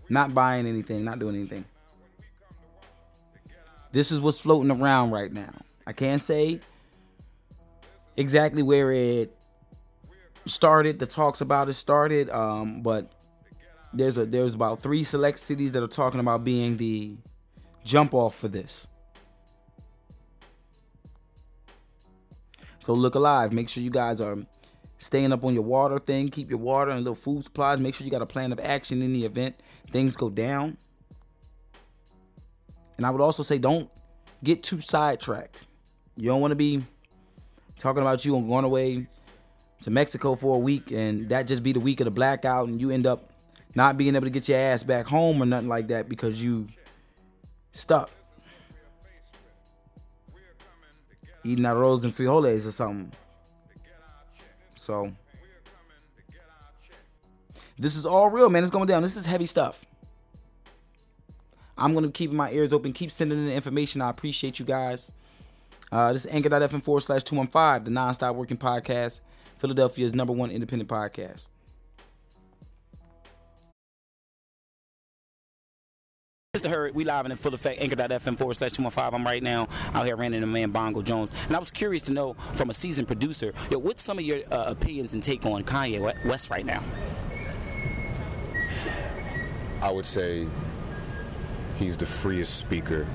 not 0.09 0.33
buying 0.33 0.67
anything, 0.67 1.05
not 1.05 1.17
doing 1.17 1.33
anything. 1.33 1.63
This 3.93 4.11
is 4.11 4.19
what's 4.19 4.41
floating 4.41 4.69
around 4.69 5.11
right 5.11 5.31
now. 5.31 5.53
I 5.87 5.93
can't 5.93 6.19
say 6.19 6.59
exactly 8.17 8.63
where 8.63 8.91
it 8.91 9.33
started, 10.45 10.99
the 10.99 11.05
talks 11.05 11.39
about 11.39 11.69
it 11.69 11.73
started, 11.73 12.29
um, 12.29 12.81
but 12.81 13.09
there's 13.93 14.17
a 14.17 14.25
there's 14.25 14.55
about 14.55 14.81
three 14.81 15.03
select 15.03 15.39
cities 15.39 15.71
that 15.71 15.81
are 15.81 15.87
talking 15.87 16.19
about 16.19 16.43
being 16.43 16.75
the 16.75 17.15
jump 17.85 18.13
off 18.13 18.35
for 18.35 18.49
this. 18.49 18.89
So 22.79 22.93
look 22.93 23.15
alive. 23.15 23.53
Make 23.53 23.69
sure 23.69 23.81
you 23.81 23.89
guys 23.89 24.19
are 24.19 24.37
staying 24.97 25.33
up 25.33 25.43
on 25.43 25.53
your 25.53 25.63
water 25.63 25.99
thing. 25.99 26.29
Keep 26.29 26.49
your 26.49 26.59
water 26.59 26.91
and 26.91 26.99
little 26.99 27.15
food 27.15 27.43
supplies. 27.43 27.79
Make 27.79 27.95
sure 27.95 28.05
you 28.05 28.11
got 28.11 28.21
a 28.21 28.25
plan 28.25 28.51
of 28.51 28.59
action 28.59 29.01
in 29.01 29.13
the 29.13 29.25
event 29.25 29.55
things 29.93 30.17
go 30.17 30.29
down. 30.29 30.77
And 32.97 33.05
I 33.05 33.09
would 33.09 33.21
also 33.21 33.43
say 33.43 33.57
don't 33.57 33.89
get 34.43 34.63
too 34.63 34.81
sidetracked. 34.81 35.65
You 36.17 36.27
don't 36.27 36.41
want 36.41 36.51
to 36.51 36.55
be 36.55 36.83
talking 37.77 38.01
about 38.01 38.25
you 38.25 38.35
and 38.35 38.47
going 38.47 38.65
away 38.65 39.07
to 39.81 39.89
Mexico 39.89 40.35
for 40.35 40.55
a 40.55 40.59
week 40.59 40.91
and 40.91 41.29
that 41.29 41.47
just 41.47 41.63
be 41.63 41.71
the 41.71 41.79
week 41.79 41.99
of 41.99 42.05
the 42.05 42.11
blackout 42.11 42.67
and 42.67 42.79
you 42.79 42.89
end 42.91 43.05
up 43.05 43.29
not 43.75 43.97
being 43.97 44.15
able 44.15 44.25
to 44.25 44.31
get 44.31 44.47
your 44.47 44.57
ass 44.57 44.83
back 44.83 45.05
home 45.07 45.41
or 45.41 45.45
nothing 45.45 45.67
like 45.67 45.87
that 45.87 46.07
because 46.07 46.41
you 46.41 46.67
stuck 47.71 48.09
eating 51.43 51.65
arroz 51.65 52.03
and 52.03 52.13
frijoles 52.13 52.65
or 52.67 52.71
something. 52.71 53.11
So 54.75 55.11
this 57.77 57.95
is 57.95 58.05
all 58.05 58.29
real, 58.29 58.49
man. 58.49 58.63
It's 58.63 58.71
going 58.71 58.87
down. 58.87 59.01
This 59.01 59.17
is 59.17 59.25
heavy 59.25 59.45
stuff. 59.45 59.85
I'm 61.77 61.93
gonna 61.93 62.11
keep 62.11 62.31
my 62.31 62.51
ears 62.51 62.71
open, 62.71 62.93
keep 62.93 63.11
sending 63.11 63.37
in 63.37 63.45
the 63.47 63.53
information. 63.53 64.01
I 64.01 64.09
appreciate 64.09 64.59
you 64.59 64.65
guys. 64.65 65.11
Uh, 65.91 66.13
this 66.13 66.25
is 66.25 66.31
anchor.fm 66.31 66.83
forward 66.83 67.01
slash 67.01 67.23
215, 67.23 67.83
the 67.83 67.99
nonstop 67.99 68.35
working 68.35 68.57
podcast, 68.57 69.19
Philadelphia's 69.57 70.13
number 70.13 70.33
one 70.33 70.49
independent 70.49 70.89
podcast. 70.89 71.47
Mr. 76.55 76.69
Hurd, 76.69 76.93
we 76.93 77.03
live 77.03 77.25
in 77.25 77.35
full 77.35 77.55
effect, 77.55 77.81
anchor.fm 77.81 78.37
forward 78.37 78.53
slash 78.53 78.73
215. 78.73 79.15
I'm 79.19 79.25
right 79.25 79.41
now 79.41 79.67
out 79.95 80.05
here 80.05 80.15
running 80.15 80.39
the 80.39 80.45
man 80.45 80.69
Bongo 80.69 81.01
Jones. 81.01 81.33
And 81.47 81.55
I 81.55 81.57
was 81.57 81.71
curious 81.71 82.03
to 82.03 82.13
know 82.13 82.35
from 82.53 82.69
a 82.69 82.75
seasoned 82.75 83.07
producer, 83.07 83.53
yo, 83.71 83.79
what's 83.79 84.03
some 84.03 84.19
of 84.19 84.23
your 84.23 84.37
uh, 84.51 84.65
opinions 84.67 85.15
and 85.15 85.23
take 85.23 85.47
on 85.47 85.63
Kanye 85.63 85.99
West 86.27 86.51
right 86.51 86.63
now? 86.63 86.83
I 89.81 89.89
would 89.89 90.05
say 90.05 90.45
he's 91.79 91.97
the 91.97 92.05
freest 92.05 92.59
speaker 92.59 93.07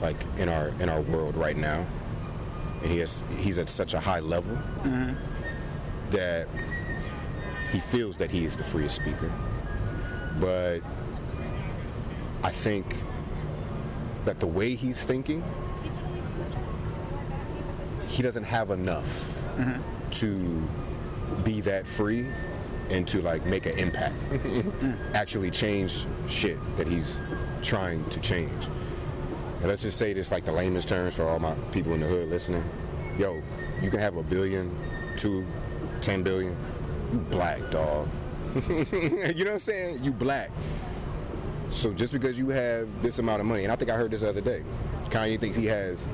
like 0.00 0.16
in 0.36 0.48
our 0.48 0.70
in 0.80 0.88
our 0.88 1.02
world 1.02 1.36
right 1.36 1.56
now. 1.56 1.86
And 2.82 2.90
he 2.90 2.98
has 2.98 3.22
he's 3.38 3.58
at 3.58 3.68
such 3.68 3.94
a 3.94 4.00
high 4.00 4.18
level 4.18 4.56
Mm-hmm. 4.82 5.12
that 6.10 6.48
he 7.70 7.78
feels 7.78 8.16
that 8.16 8.32
he 8.32 8.44
is 8.44 8.56
the 8.56 8.64
freest 8.64 8.96
speaker. 8.96 9.30
But 10.40 10.80
I 12.42 12.50
think 12.50 12.96
that 14.24 14.40
the 14.40 14.46
way 14.46 14.74
he's 14.74 15.04
thinking, 15.04 15.42
he 18.06 18.22
doesn't 18.22 18.44
have 18.44 18.70
enough 18.70 19.06
mm-hmm. 19.56 20.10
to 20.10 20.68
be 21.44 21.60
that 21.62 21.86
free 21.86 22.26
and 22.90 23.06
to 23.08 23.22
like 23.22 23.44
make 23.46 23.66
an 23.66 23.78
impact. 23.78 24.18
Mm-hmm. 24.30 25.14
Actually 25.14 25.50
change 25.50 26.06
shit 26.28 26.58
that 26.76 26.86
he's 26.86 27.20
trying 27.62 28.04
to 28.10 28.20
change. 28.20 28.66
And 29.58 29.68
let's 29.68 29.82
just 29.82 29.98
say 29.98 30.12
this 30.12 30.32
like 30.32 30.44
the 30.44 30.52
lamest 30.52 30.88
terms 30.88 31.14
for 31.14 31.24
all 31.24 31.38
my 31.38 31.54
people 31.72 31.92
in 31.92 32.00
the 32.00 32.06
hood 32.06 32.28
listening. 32.28 32.64
Yo, 33.18 33.42
you 33.82 33.90
can 33.90 34.00
have 34.00 34.16
a 34.16 34.22
billion, 34.22 34.74
two, 35.16 35.46
ten 36.00 36.22
billion. 36.22 36.56
You 37.12 37.18
black 37.18 37.70
dog. 37.70 38.08
you 38.68 38.84
know 38.84 39.26
what 39.26 39.48
I'm 39.48 39.58
saying? 39.58 40.02
You 40.02 40.12
black. 40.12 40.50
So 41.70 41.92
just 41.92 42.12
because 42.12 42.38
you 42.38 42.48
have 42.48 43.02
this 43.02 43.18
amount 43.18 43.40
of 43.40 43.46
money, 43.46 43.64
and 43.64 43.72
I 43.72 43.76
think 43.76 43.90
I 43.90 43.96
heard 43.96 44.10
this 44.10 44.20
the 44.20 44.28
other 44.28 44.40
day, 44.40 44.62
Kanye 45.04 45.38
thinks 45.38 45.56
he 45.56 45.66
has 45.66 46.08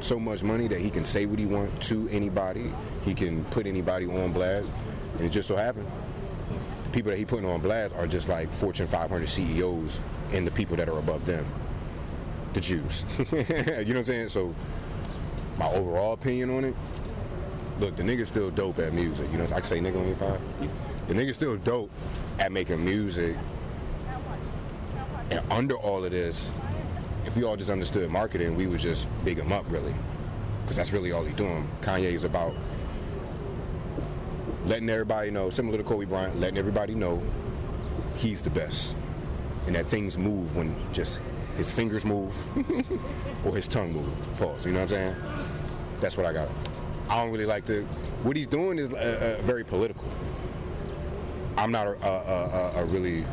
so 0.00 0.18
much 0.18 0.42
money 0.42 0.68
that 0.68 0.80
he 0.80 0.90
can 0.90 1.04
say 1.04 1.26
what 1.26 1.38
he 1.38 1.46
wants 1.46 1.88
to 1.88 2.08
anybody. 2.10 2.72
He 3.04 3.14
can 3.14 3.44
put 3.46 3.66
anybody 3.66 4.06
on 4.06 4.32
blast, 4.32 4.70
and 5.16 5.22
it 5.22 5.30
just 5.30 5.48
so 5.48 5.56
happened 5.56 5.90
the 6.92 6.98
people 6.98 7.10
that 7.10 7.18
he 7.18 7.24
putting 7.24 7.48
on 7.48 7.60
blast 7.60 7.94
are 7.96 8.06
just 8.06 8.28
like 8.28 8.52
Fortune 8.52 8.86
500 8.86 9.28
CEOs 9.28 10.00
and 10.32 10.46
the 10.46 10.50
people 10.50 10.76
that 10.76 10.88
are 10.88 10.98
above 10.98 11.24
them, 11.26 11.46
the 12.52 12.60
Jews. 12.60 13.04
you 13.18 13.24
know 13.24 13.44
what 13.44 13.96
I'm 13.96 14.04
saying? 14.04 14.28
So 14.28 14.54
my 15.58 15.68
overall 15.70 16.12
opinion 16.12 16.50
on 16.50 16.64
it, 16.64 16.74
look, 17.80 17.96
the 17.96 18.02
nigga's 18.02 18.28
still 18.28 18.50
dope 18.50 18.78
at 18.78 18.92
music. 18.92 19.30
You 19.32 19.38
know, 19.38 19.44
I 19.44 19.48
can 19.48 19.64
say 19.64 19.80
nigga 19.80 19.98
on 19.98 20.06
your 20.06 20.16
pod. 20.16 20.40
The 21.08 21.14
nigga's 21.14 21.36
still 21.36 21.56
dope 21.56 21.90
at 22.38 22.52
making 22.52 22.84
music. 22.84 23.36
And 25.32 25.52
under 25.52 25.76
all 25.76 26.04
of 26.04 26.10
this, 26.10 26.50
if 27.24 27.34
we 27.36 27.42
all 27.44 27.56
just 27.56 27.70
understood 27.70 28.10
marketing, 28.10 28.54
we 28.54 28.66
would 28.66 28.80
just 28.80 29.08
big 29.24 29.38
him 29.38 29.50
up 29.50 29.64
really. 29.70 29.94
Because 30.62 30.76
that's 30.76 30.92
really 30.92 31.10
all 31.12 31.24
he's 31.24 31.34
doing. 31.34 31.66
Kanye 31.80 32.12
is 32.12 32.24
about 32.24 32.54
letting 34.66 34.90
everybody 34.90 35.30
know, 35.30 35.48
similar 35.48 35.78
to 35.78 35.84
Kobe 35.84 36.04
Bryant, 36.04 36.38
letting 36.38 36.58
everybody 36.58 36.94
know 36.94 37.22
he's 38.16 38.42
the 38.42 38.50
best. 38.50 38.94
And 39.66 39.74
that 39.74 39.86
things 39.86 40.18
move 40.18 40.54
when 40.54 40.74
just 40.92 41.20
his 41.56 41.72
fingers 41.72 42.04
move 42.04 42.34
or 43.46 43.54
his 43.54 43.66
tongue 43.66 43.92
move. 43.92 44.36
Pause. 44.36 44.66
You 44.66 44.72
know 44.72 44.80
what 44.80 44.82
I'm 44.82 44.88
saying? 44.88 45.16
That's 46.00 46.16
what 46.16 46.26
I 46.26 46.32
got. 46.32 46.48
I 47.08 47.22
don't 47.22 47.32
really 47.32 47.46
like 47.46 47.64
the. 47.64 47.82
What 48.22 48.36
he's 48.36 48.46
doing 48.46 48.78
is 48.78 48.92
uh, 48.92 49.38
uh, 49.40 49.42
very 49.42 49.64
political. 49.64 50.04
I'm 51.56 51.70
not 51.70 51.86
a, 51.86 52.06
a, 52.06 52.72
a, 52.76 52.82
a 52.82 52.84
really, 52.84 53.24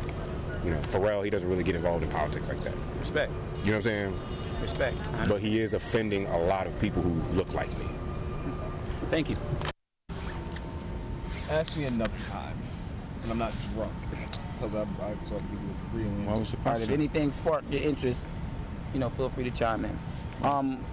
you 0.64 0.70
know, 0.70 0.78
Pharrell. 0.80 1.24
He 1.24 1.30
doesn't 1.30 1.48
really 1.48 1.64
get 1.64 1.74
involved 1.74 2.04
in 2.04 2.10
politics 2.10 2.48
like 2.48 2.62
that. 2.64 2.74
Respect. 2.98 3.32
You 3.64 3.72
know 3.72 3.72
what 3.72 3.76
I'm 3.76 3.82
saying? 3.82 4.20
Respect. 4.60 4.96
But 5.28 5.40
he 5.40 5.58
is 5.58 5.74
offending 5.74 6.26
a 6.26 6.38
lot 6.38 6.66
of 6.66 6.78
people 6.80 7.02
who 7.02 7.20
look 7.34 7.52
like 7.54 7.70
me. 7.78 7.86
Thank 9.08 9.30
you. 9.30 9.36
Ask 11.50 11.76
me 11.76 11.84
another 11.84 12.12
time, 12.28 12.56
and 13.22 13.32
I'm 13.32 13.38
not 13.38 13.52
drunk, 13.74 13.92
because 14.54 14.74
I, 14.74 14.82
I 14.82 15.14
so 15.24 15.36
I 15.36 15.38
can 15.38 15.48
give 15.48 15.60
you 15.60 15.68
a 15.68 15.96
real 15.96 16.06
answer. 16.06 16.30
What 16.30 16.38
was 16.38 16.50
the 16.52 16.56
question? 16.58 16.90
If 16.90 16.94
anything 16.94 17.32
sparked 17.32 17.72
your 17.72 17.82
interest, 17.82 18.28
you 18.94 19.00
know, 19.00 19.10
feel 19.10 19.30
free 19.30 19.44
to 19.44 19.50
chime 19.50 19.84
in. 19.84 19.98
Um, 20.42 20.84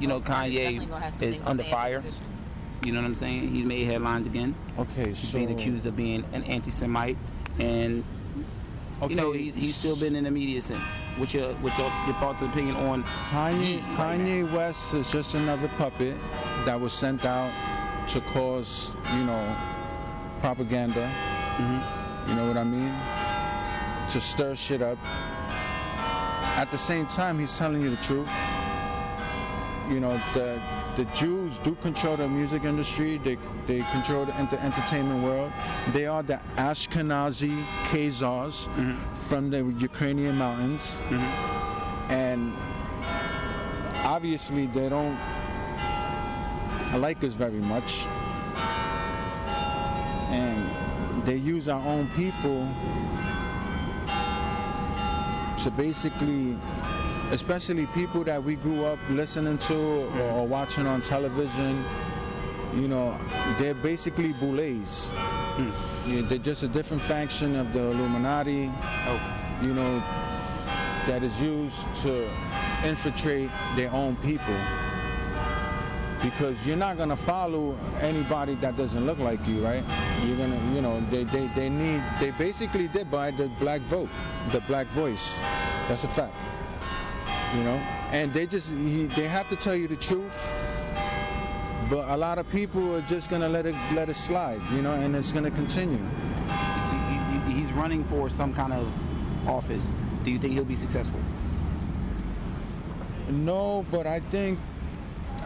you 0.00 0.08
know, 0.08 0.18
definitely 0.18 0.86
Kanye 0.86 1.22
is 1.22 1.40
under 1.42 1.62
fire. 1.62 2.02
You 2.84 2.92
know 2.92 3.00
what 3.00 3.06
I'm 3.06 3.14
saying? 3.14 3.54
He's 3.54 3.64
made 3.64 3.84
headlines 3.84 4.26
again. 4.26 4.54
Okay, 4.78 5.08
He's 5.08 5.32
being 5.32 5.50
accused 5.52 5.86
of 5.86 5.96
being 5.96 6.24
an 6.32 6.42
anti-Semite, 6.44 7.16
and 7.58 8.02
you 9.08 9.14
know 9.14 9.32
he's 9.32 9.54
he's 9.54 9.74
still 9.74 9.96
been 9.96 10.16
in 10.16 10.24
the 10.24 10.30
media 10.30 10.60
since. 10.62 10.98
What's 11.16 11.34
your 11.34 11.52
what's 11.54 11.78
your, 11.78 11.92
your 12.06 12.14
thoughts 12.16 12.42
and 12.42 12.50
opinion 12.50 12.76
on 12.76 13.04
Kanye, 13.30 13.80
Kanye 13.96 14.50
West 14.52 14.94
is 14.94 15.12
just 15.12 15.34
another 15.34 15.68
puppet 15.76 16.16
that 16.64 16.80
was 16.80 16.92
sent 16.92 17.24
out 17.24 17.52
to 18.08 18.20
cause, 18.20 18.94
you 19.14 19.24
know, 19.24 19.56
propaganda. 20.40 21.10
Mm-hmm. 21.56 22.30
You 22.30 22.36
know 22.36 22.48
what 22.48 22.56
I 22.56 22.64
mean? 22.64 22.92
To 24.10 24.20
stir 24.20 24.54
shit 24.54 24.82
up. 24.82 24.98
At 26.56 26.70
the 26.70 26.78
same 26.78 27.06
time, 27.06 27.38
he's 27.38 27.56
telling 27.58 27.82
you 27.82 27.90
the 27.90 28.02
truth. 28.02 28.32
You 29.90 30.00
know, 30.00 30.20
the 30.34 30.60
the 30.96 31.04
Jews 31.06 31.58
do 31.58 31.74
control 31.76 32.16
the 32.16 32.28
music 32.28 32.64
industry. 32.64 33.18
They 33.18 33.36
they 33.66 33.82
control 33.92 34.24
the 34.24 34.34
enter- 34.36 34.58
entertainment 34.58 35.22
world. 35.22 35.52
They 35.92 36.06
are 36.06 36.22
the 36.22 36.40
Ashkenazi 36.56 37.64
Khazars 37.84 38.68
mm-hmm. 38.68 38.92
from 39.28 39.50
the 39.50 39.62
Ukrainian 39.78 40.36
mountains, 40.36 41.02
mm-hmm. 41.02 42.12
and 42.12 42.52
obviously 44.04 44.66
they 44.66 44.88
don't 44.88 45.18
like 46.94 47.22
us 47.22 47.34
very 47.34 47.60
much. 47.60 48.06
And 50.30 51.26
they 51.26 51.36
use 51.36 51.68
our 51.68 51.84
own 51.86 52.08
people 52.16 52.68
to 55.58 55.70
basically, 55.72 56.56
especially 57.32 57.86
people 57.86 58.24
that 58.24 58.42
we 58.42 58.56
grew 58.56 58.84
up 58.84 58.98
listening 59.10 59.58
to 59.58 59.74
or, 59.74 60.06
or 60.06 60.46
mm. 60.46 60.48
watching 60.48 60.86
on 60.86 61.00
television, 61.00 61.84
you 62.74 62.88
know, 62.88 63.18
they're 63.58 63.74
basically 63.74 64.32
boulets. 64.34 65.08
Hmm. 65.08 65.70
Yeah, 66.10 66.22
they're 66.28 66.38
just 66.38 66.62
a 66.62 66.68
different 66.68 67.02
faction 67.02 67.56
of 67.56 67.72
the 67.72 67.80
Illuminati, 67.80 68.70
oh. 69.08 69.60
you 69.62 69.72
know, 69.72 69.98
that 71.06 71.22
is 71.22 71.40
used 71.40 71.86
to 72.02 72.28
infiltrate 72.84 73.50
their 73.74 73.90
own 73.92 74.16
people. 74.16 74.54
Because 76.22 76.66
you're 76.66 76.76
not 76.76 76.96
gonna 76.96 77.16
follow 77.16 77.76
anybody 78.00 78.54
that 78.56 78.76
doesn't 78.76 79.06
look 79.06 79.18
like 79.18 79.46
you, 79.46 79.64
right? 79.64 79.84
You're 80.24 80.36
gonna, 80.36 80.74
you 80.74 80.80
know, 80.80 81.00
they, 81.10 81.24
they, 81.24 81.46
they 81.54 81.68
need, 81.68 82.02
they 82.20 82.32
basically 82.32 82.88
did 82.88 83.10
buy 83.10 83.30
the 83.30 83.48
black 83.60 83.80
vote, 83.82 84.08
the 84.52 84.60
black 84.60 84.86
voice. 84.88 85.38
That's 85.88 86.04
a 86.04 86.08
fact. 86.08 86.34
You 87.56 87.62
know, 87.64 87.76
and 88.12 88.32
they 88.34 88.46
just, 88.46 88.70
he, 88.72 89.06
they 89.06 89.26
have 89.26 89.48
to 89.48 89.56
tell 89.56 89.74
you 89.74 89.88
the 89.88 89.96
truth. 89.96 90.52
But 91.88 92.08
a 92.08 92.16
lot 92.16 92.38
of 92.38 92.46
people 92.50 92.94
are 92.96 93.00
just 93.02 93.30
gonna 93.30 93.48
let 93.48 93.64
it 93.64 93.74
let 93.94 94.08
it 94.10 94.14
slide, 94.16 94.60
you 94.74 94.82
know, 94.82 94.92
and 94.92 95.16
it's 95.16 95.32
gonna 95.32 95.50
continue. 95.50 95.96
He- 95.98 97.52
he- 97.52 97.60
He's 97.60 97.72
running 97.72 98.04
for 98.04 98.28
some 98.28 98.52
kind 98.52 98.72
of 98.72 98.86
office. 99.48 99.94
Do 100.24 100.30
you 100.30 100.38
think 100.38 100.52
he'll 100.52 100.64
be 100.64 100.76
successful? 100.76 101.20
No, 103.30 103.84
but 103.90 104.06
I 104.06 104.20
think, 104.20 104.58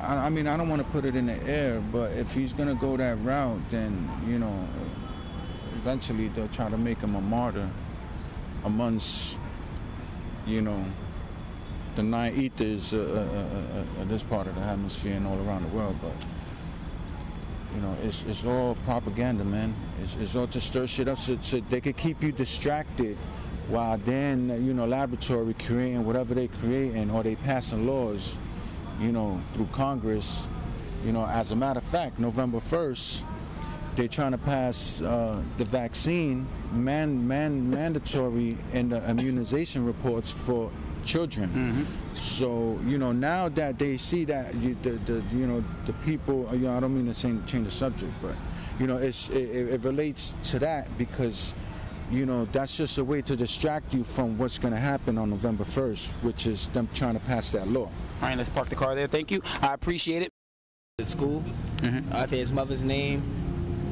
I, 0.00 0.16
I 0.26 0.30
mean, 0.30 0.46
I 0.48 0.56
don't 0.56 0.68
want 0.68 0.82
to 0.82 0.88
put 0.88 1.04
it 1.04 1.14
in 1.14 1.26
the 1.26 1.40
air, 1.44 1.80
but 1.92 2.12
if 2.12 2.34
he's 2.34 2.52
gonna 2.52 2.74
go 2.74 2.96
that 2.96 3.16
route, 3.22 3.60
then 3.70 4.08
you 4.26 4.38
know, 4.38 4.66
eventually 5.76 6.28
they'll 6.28 6.48
try 6.48 6.68
to 6.68 6.78
make 6.78 6.98
him 6.98 7.14
a 7.14 7.20
martyr 7.20 7.68
amongst, 8.64 9.38
you 10.46 10.60
know, 10.62 10.84
the 11.96 12.02
nine 12.02 12.34
ethers 12.34 12.94
uh, 12.94 12.98
uh, 12.98 13.02
uh, 13.02 14.02
uh, 14.02 14.04
this 14.04 14.22
part 14.22 14.46
of 14.46 14.54
the 14.54 14.60
hemisphere 14.60 15.14
and 15.14 15.26
all 15.26 15.38
around 15.46 15.62
the 15.62 15.76
world. 15.76 15.96
But 16.02 16.12
you 17.74 17.80
know, 17.80 17.96
it's 18.02 18.24
it's 18.24 18.44
all 18.44 18.74
propaganda, 18.84 19.44
man. 19.44 19.74
It's, 20.00 20.16
it's 20.16 20.36
all 20.36 20.46
to 20.48 20.60
stir 20.60 20.86
shit 20.86 21.08
up 21.08 21.18
so, 21.18 21.38
so 21.40 21.60
they 21.68 21.80
could 21.80 21.96
keep 21.96 22.22
you 22.22 22.32
distracted 22.32 23.16
while 23.68 23.98
then 23.98 24.64
you 24.64 24.74
know 24.74 24.86
laboratory 24.86 25.54
creating 25.54 26.04
whatever 26.04 26.34
they 26.34 26.48
creating 26.48 27.10
or 27.10 27.22
they 27.22 27.36
passing 27.36 27.86
laws, 27.86 28.36
you 28.98 29.12
know, 29.12 29.40
through 29.54 29.68
Congress. 29.72 30.48
You 31.04 31.12
know, 31.12 31.24
as 31.26 31.50
a 31.50 31.56
matter 31.56 31.78
of 31.78 31.84
fact, 31.84 32.18
November 32.18 32.60
first, 32.60 33.24
they're 33.96 34.08
trying 34.08 34.32
to 34.32 34.38
pass 34.38 35.00
uh, 35.00 35.42
the 35.56 35.64
vaccine 35.64 36.46
man, 36.72 37.26
man 37.26 37.70
mandatory 37.70 38.56
in 38.72 38.90
the 38.90 39.08
immunization 39.08 39.84
reports 39.84 40.30
for 40.30 40.70
children. 41.00 41.48
Mm-hmm. 41.48 42.14
So 42.14 42.78
you 42.84 42.98
know 42.98 43.12
now 43.12 43.48
that 43.50 43.78
they 43.78 43.96
see 43.96 44.24
that 44.26 44.54
you, 44.56 44.76
the, 44.82 44.90
the 44.90 45.22
you 45.32 45.46
know 45.46 45.64
the 45.86 45.92
people 46.04 46.48
uh, 46.50 46.54
you 46.54 46.66
know 46.66 46.76
I 46.76 46.80
don't 46.80 46.94
mean 46.94 47.06
to 47.06 47.14
say, 47.14 47.34
change 47.46 47.64
the 47.64 47.70
subject, 47.70 48.12
but 48.22 48.34
you 48.78 48.86
know 48.86 48.96
it's 48.96 49.28
it, 49.30 49.42
it 49.42 49.68
it 49.74 49.84
relates 49.84 50.36
to 50.50 50.58
that 50.60 50.96
because 50.98 51.54
you 52.10 52.26
know 52.26 52.46
that's 52.46 52.76
just 52.76 52.98
a 52.98 53.04
way 53.04 53.22
to 53.22 53.36
distract 53.36 53.94
you 53.94 54.04
from 54.04 54.36
what's 54.38 54.58
going 54.58 54.74
to 54.74 54.80
happen 54.80 55.18
on 55.18 55.30
November 55.30 55.64
1st, 55.64 56.10
which 56.22 56.46
is 56.46 56.68
them 56.68 56.88
trying 56.94 57.14
to 57.14 57.20
pass 57.20 57.52
that 57.52 57.68
law. 57.68 57.86
All 57.86 57.90
right, 58.22 58.36
let's 58.36 58.50
park 58.50 58.68
the 58.68 58.76
car 58.76 58.94
there. 58.94 59.06
Thank 59.06 59.30
you. 59.30 59.42
I 59.62 59.74
appreciate 59.74 60.22
it. 60.22 60.30
At 60.98 61.08
school, 61.08 61.42
mm-hmm. 61.78 62.12
after 62.12 62.36
his 62.36 62.52
mother's 62.52 62.84
name, 62.84 63.22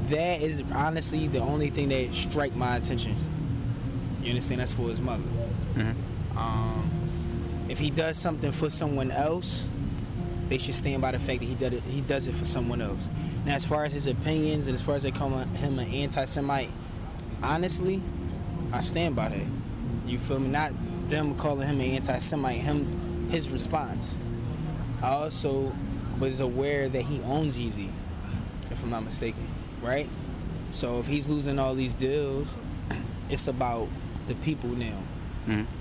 that 0.08 0.42
is 0.42 0.62
honestly 0.74 1.26
the 1.26 1.38
only 1.38 1.70
thing 1.70 1.88
that 1.88 2.12
strike 2.12 2.54
my 2.54 2.76
attention. 2.76 3.14
You 4.22 4.30
understand? 4.30 4.60
That's 4.60 4.74
for 4.74 4.88
his 4.88 5.00
mother. 5.00 5.22
Mm-hmm. 5.74 6.38
Um, 6.38 6.90
if 7.68 7.78
he 7.78 7.90
does 7.90 8.18
something 8.18 8.52
for 8.52 8.70
someone 8.70 9.10
else, 9.10 9.68
they 10.48 10.58
should 10.58 10.74
stand 10.74 11.02
by 11.02 11.12
the 11.12 11.18
fact 11.18 11.40
that 11.40 11.46
he 11.46 11.54
did 11.54 11.74
it. 11.74 11.82
He 11.82 12.00
does 12.00 12.28
it 12.28 12.34
for 12.34 12.44
someone 12.44 12.80
else. 12.80 13.10
Now, 13.44 13.54
as 13.54 13.64
far 13.64 13.84
as 13.84 13.92
his 13.92 14.06
opinions 14.06 14.66
and 14.66 14.74
as 14.74 14.82
far 14.82 14.94
as 14.94 15.02
they 15.02 15.10
call 15.10 15.30
him 15.30 15.78
an 15.78 15.88
anti-Semite, 15.88 16.70
honestly, 17.42 18.02
I 18.72 18.80
stand 18.80 19.14
by 19.16 19.28
that. 19.28 19.46
You 20.06 20.18
feel 20.18 20.38
me? 20.38 20.48
Not 20.48 20.72
them 21.08 21.34
calling 21.36 21.68
him 21.68 21.80
an 21.80 21.86
anti-Semite. 21.86 22.60
Him, 22.60 23.28
his 23.30 23.50
response. 23.50 24.18
I 25.02 25.10
also 25.10 25.72
was 26.18 26.40
aware 26.40 26.88
that 26.88 27.02
he 27.02 27.20
owns 27.22 27.58
Yeezy, 27.58 27.90
if 28.70 28.82
I'm 28.82 28.90
not 28.90 29.04
mistaken, 29.04 29.46
right? 29.82 30.08
So 30.70 30.98
if 30.98 31.06
he's 31.06 31.30
losing 31.30 31.58
all 31.58 31.74
these 31.74 31.94
deals, 31.94 32.58
it's 33.30 33.46
about 33.46 33.88
the 34.26 34.34
people 34.36 34.70
now. 34.70 34.98
Mm-hmm. 35.46 35.77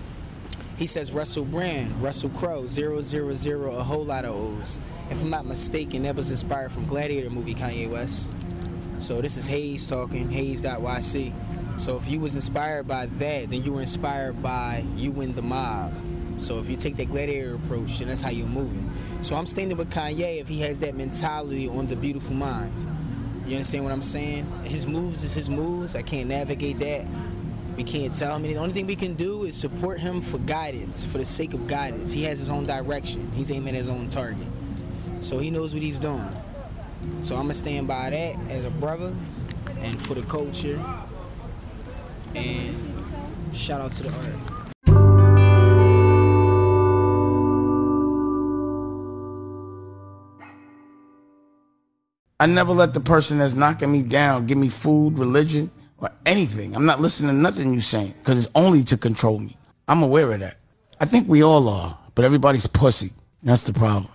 He 0.78 0.86
says 0.86 1.12
Russell 1.12 1.44
Brand, 1.44 2.02
Russell 2.02 2.30
Crowe, 2.30 2.68
zero 2.68 3.02
zero 3.02 3.34
zero, 3.34 3.76
a 3.76 3.84
whole 3.84 4.06
lot 4.06 4.26
of 4.26 4.36
O's. 4.36 4.78
If 5.10 5.22
I'm 5.22 5.30
not 5.32 5.46
mistaken, 5.46 6.04
that 6.04 6.16
was 6.16 6.30
inspired 6.30 6.72
from 6.72 6.86
Gladiator 6.86 7.32
movie, 7.32 7.56
Kanye 7.56 7.90
West. 7.90 8.28
So 9.00 9.20
this 9.20 9.38
is 9.38 9.48
Hayes 9.48 9.88
talking, 9.88 10.30
Hayes.yc. 10.30 11.34
So 11.80 11.98
if 11.98 12.08
you 12.08 12.20
was 12.20 12.36
inspired 12.36 12.88
by 12.88 13.08
that, 13.08 13.50
then 13.50 13.64
you 13.64 13.74
were 13.74 13.82
inspired 13.82 14.42
by 14.42 14.84
you 14.96 15.12
win 15.12 15.34
the 15.34 15.42
mob. 15.42 15.94
So 16.38 16.60
if 16.60 16.70
you 16.70 16.76
take 16.76 16.96
that 16.98 17.10
gladiator 17.10 17.56
approach, 17.56 17.98
then 17.98 18.10
that's 18.10 18.22
how 18.22 18.30
you're 18.30 18.48
moving. 18.48 18.90
So 19.24 19.36
I'm 19.36 19.48
standing 19.48 19.78
with 19.78 19.92
Kanye 19.92 20.40
if 20.40 20.48
he 20.48 20.62
has 20.62 20.80
that 20.82 20.96
mentality 20.96 21.68
on 21.68 21.88
the 21.88 21.96
beautiful 21.96 22.36
mind. 22.36 22.72
You 23.48 23.56
understand 23.56 23.84
what 23.84 23.94
I'm 23.94 24.04
saying? 24.04 24.46
His 24.64 24.86
moves 24.86 25.24
is 25.24 25.34
his 25.34 25.50
moves. 25.50 25.96
I 25.96 26.04
can't 26.04 26.30
navigate 26.30 26.78
that. 26.80 27.06
We 27.78 27.84
can't 27.84 28.16
tell 28.16 28.36
him. 28.36 28.42
The 28.42 28.58
only 28.58 28.74
thing 28.74 28.88
we 28.88 28.96
can 28.96 29.14
do 29.14 29.44
is 29.44 29.56
support 29.56 30.00
him 30.00 30.20
for 30.20 30.40
guidance, 30.40 31.06
for 31.06 31.20
the 31.20 31.26
sake 31.26 31.54
of 31.54 31.68
guidance. 31.68 32.12
He 32.12 32.24
has 32.24 32.40
his 32.40 32.50
own 32.50 32.66
direction. 32.66 33.32
He's 33.36 33.52
aiming 33.52 33.76
at 33.76 33.76
his 33.76 33.88
own 33.88 34.10
target. 34.10 34.48
So 35.22 35.38
he 35.38 35.52
knows 35.52 35.76
what 35.76 35.84
he's 35.84 36.00
doing. 36.00 36.28
So 37.22 37.36
I'm 37.36 37.44
gonna 37.44 37.54
stand 37.54 37.88
by 37.88 38.10
that 38.10 38.36
as 38.50 38.66
a 38.66 38.72
brother 38.72 39.14
and 39.82 40.00
for 40.08 40.16
the 40.16 40.24
culture. 40.24 40.84
And 42.34 42.76
shout 43.54 43.80
out 43.80 43.94
to 43.94 44.04
the 44.04 44.10
art. 44.10 44.58
I 52.40 52.48
never 52.48 52.74
let 52.74 52.94
the 52.94 53.00
person 53.00 53.38
that's 53.38 53.54
knocking 53.54 53.92
me 53.92 54.02
down 54.02 54.48
give 54.48 54.58
me 54.58 54.70
food, 54.70 55.20
religion, 55.20 55.70
or 56.00 56.12
anything. 56.26 56.76
I'm 56.76 56.86
not 56.86 57.02
listening 57.02 57.32
to 57.32 57.42
nothing 57.42 57.74
you 57.74 57.80
saying 57.80 58.14
because 58.20 58.46
it's 58.46 58.54
only 58.56 58.84
to 58.86 58.98
control 58.98 59.40
me. 59.40 59.58
I'm 59.88 60.04
aware 60.04 60.32
of 60.32 60.40
that. 60.42 60.58
I 61.00 61.06
think 61.06 61.28
we 61.28 61.44
all 61.44 61.70
are, 61.70 61.98
but 62.16 62.26
everybody's 62.26 62.68
pussy. 62.68 63.14
That's 63.44 63.64
the 63.64 63.74
problem. 63.74 64.12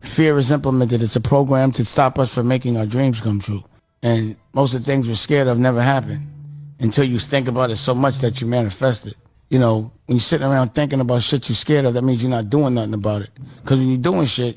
Fear 0.00 0.38
is 0.38 0.50
implemented. 0.50 1.02
It's 1.02 1.16
a 1.16 1.20
program 1.20 1.72
to 1.72 1.84
stop 1.84 2.18
us 2.18 2.32
from 2.32 2.48
making 2.48 2.76
our 2.76 2.86
dreams 2.86 3.20
come 3.20 3.40
true. 3.40 3.64
And 4.02 4.36
most 4.52 4.74
of 4.74 4.80
the 4.80 4.86
things 4.86 5.08
we're 5.08 5.14
scared 5.14 5.48
of 5.48 5.58
never 5.58 5.82
happen 5.82 6.30
until 6.78 7.04
you 7.04 7.18
think 7.18 7.48
about 7.48 7.70
it 7.70 7.76
so 7.76 7.94
much 7.94 8.18
that 8.18 8.40
you 8.40 8.46
manifest 8.46 9.06
it. 9.06 9.14
You 9.48 9.58
know, 9.58 9.92
when 10.06 10.16
you're 10.16 10.20
sitting 10.20 10.46
around 10.46 10.74
thinking 10.74 11.00
about 11.00 11.22
shit 11.22 11.48
you're 11.48 11.56
scared 11.56 11.84
of, 11.86 11.94
that 11.94 12.02
means 12.02 12.22
you're 12.22 12.30
not 12.30 12.50
doing 12.50 12.74
nothing 12.74 12.94
about 12.94 13.22
it. 13.22 13.30
Because 13.62 13.78
when 13.78 13.88
you're 13.88 13.98
doing 13.98 14.26
shit, 14.26 14.56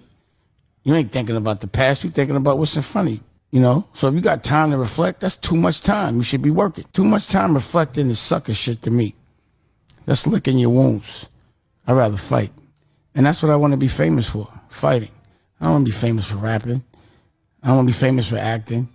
you 0.83 0.93
ain't 0.95 1.11
thinking 1.11 1.35
about 1.35 1.61
the 1.61 1.67
past. 1.67 2.03
You're 2.03 2.13
thinking 2.13 2.35
about 2.35 2.57
what's 2.57 2.75
in 2.75 2.81
front 2.81 3.07
of 3.07 3.13
you. 3.15 3.19
You 3.51 3.59
know, 3.59 3.87
so 3.93 4.07
if 4.07 4.13
you 4.13 4.21
got 4.21 4.43
time 4.43 4.69
to 4.71 4.77
reflect, 4.77 5.21
that's 5.21 5.37
too 5.37 5.55
much 5.55 5.81
time. 5.81 6.17
You 6.17 6.23
should 6.23 6.41
be 6.41 6.51
working. 6.51 6.85
Too 6.93 7.03
much 7.03 7.29
time 7.29 7.55
reflecting 7.55 8.09
is 8.09 8.19
sucker 8.19 8.53
shit 8.53 8.83
to 8.83 8.91
me. 8.91 9.15
That's 10.05 10.27
licking 10.27 10.59
your 10.59 10.69
wounds. 10.69 11.27
I'd 11.87 11.93
rather 11.93 12.17
fight. 12.17 12.51
And 13.15 13.25
that's 13.25 13.41
what 13.41 13.51
I 13.51 13.55
want 13.55 13.71
to 13.71 13.77
be 13.77 13.87
famous 13.87 14.29
for 14.29 14.47
fighting. 14.69 15.11
I 15.59 15.65
don't 15.65 15.73
want 15.73 15.85
to 15.87 15.91
be 15.91 15.97
famous 15.97 16.27
for 16.29 16.37
rapping. 16.37 16.83
I 17.63 17.67
don't 17.67 17.77
want 17.77 17.89
to 17.89 17.93
be 17.93 17.99
famous 17.99 18.27
for 18.27 18.37
acting. 18.37 18.87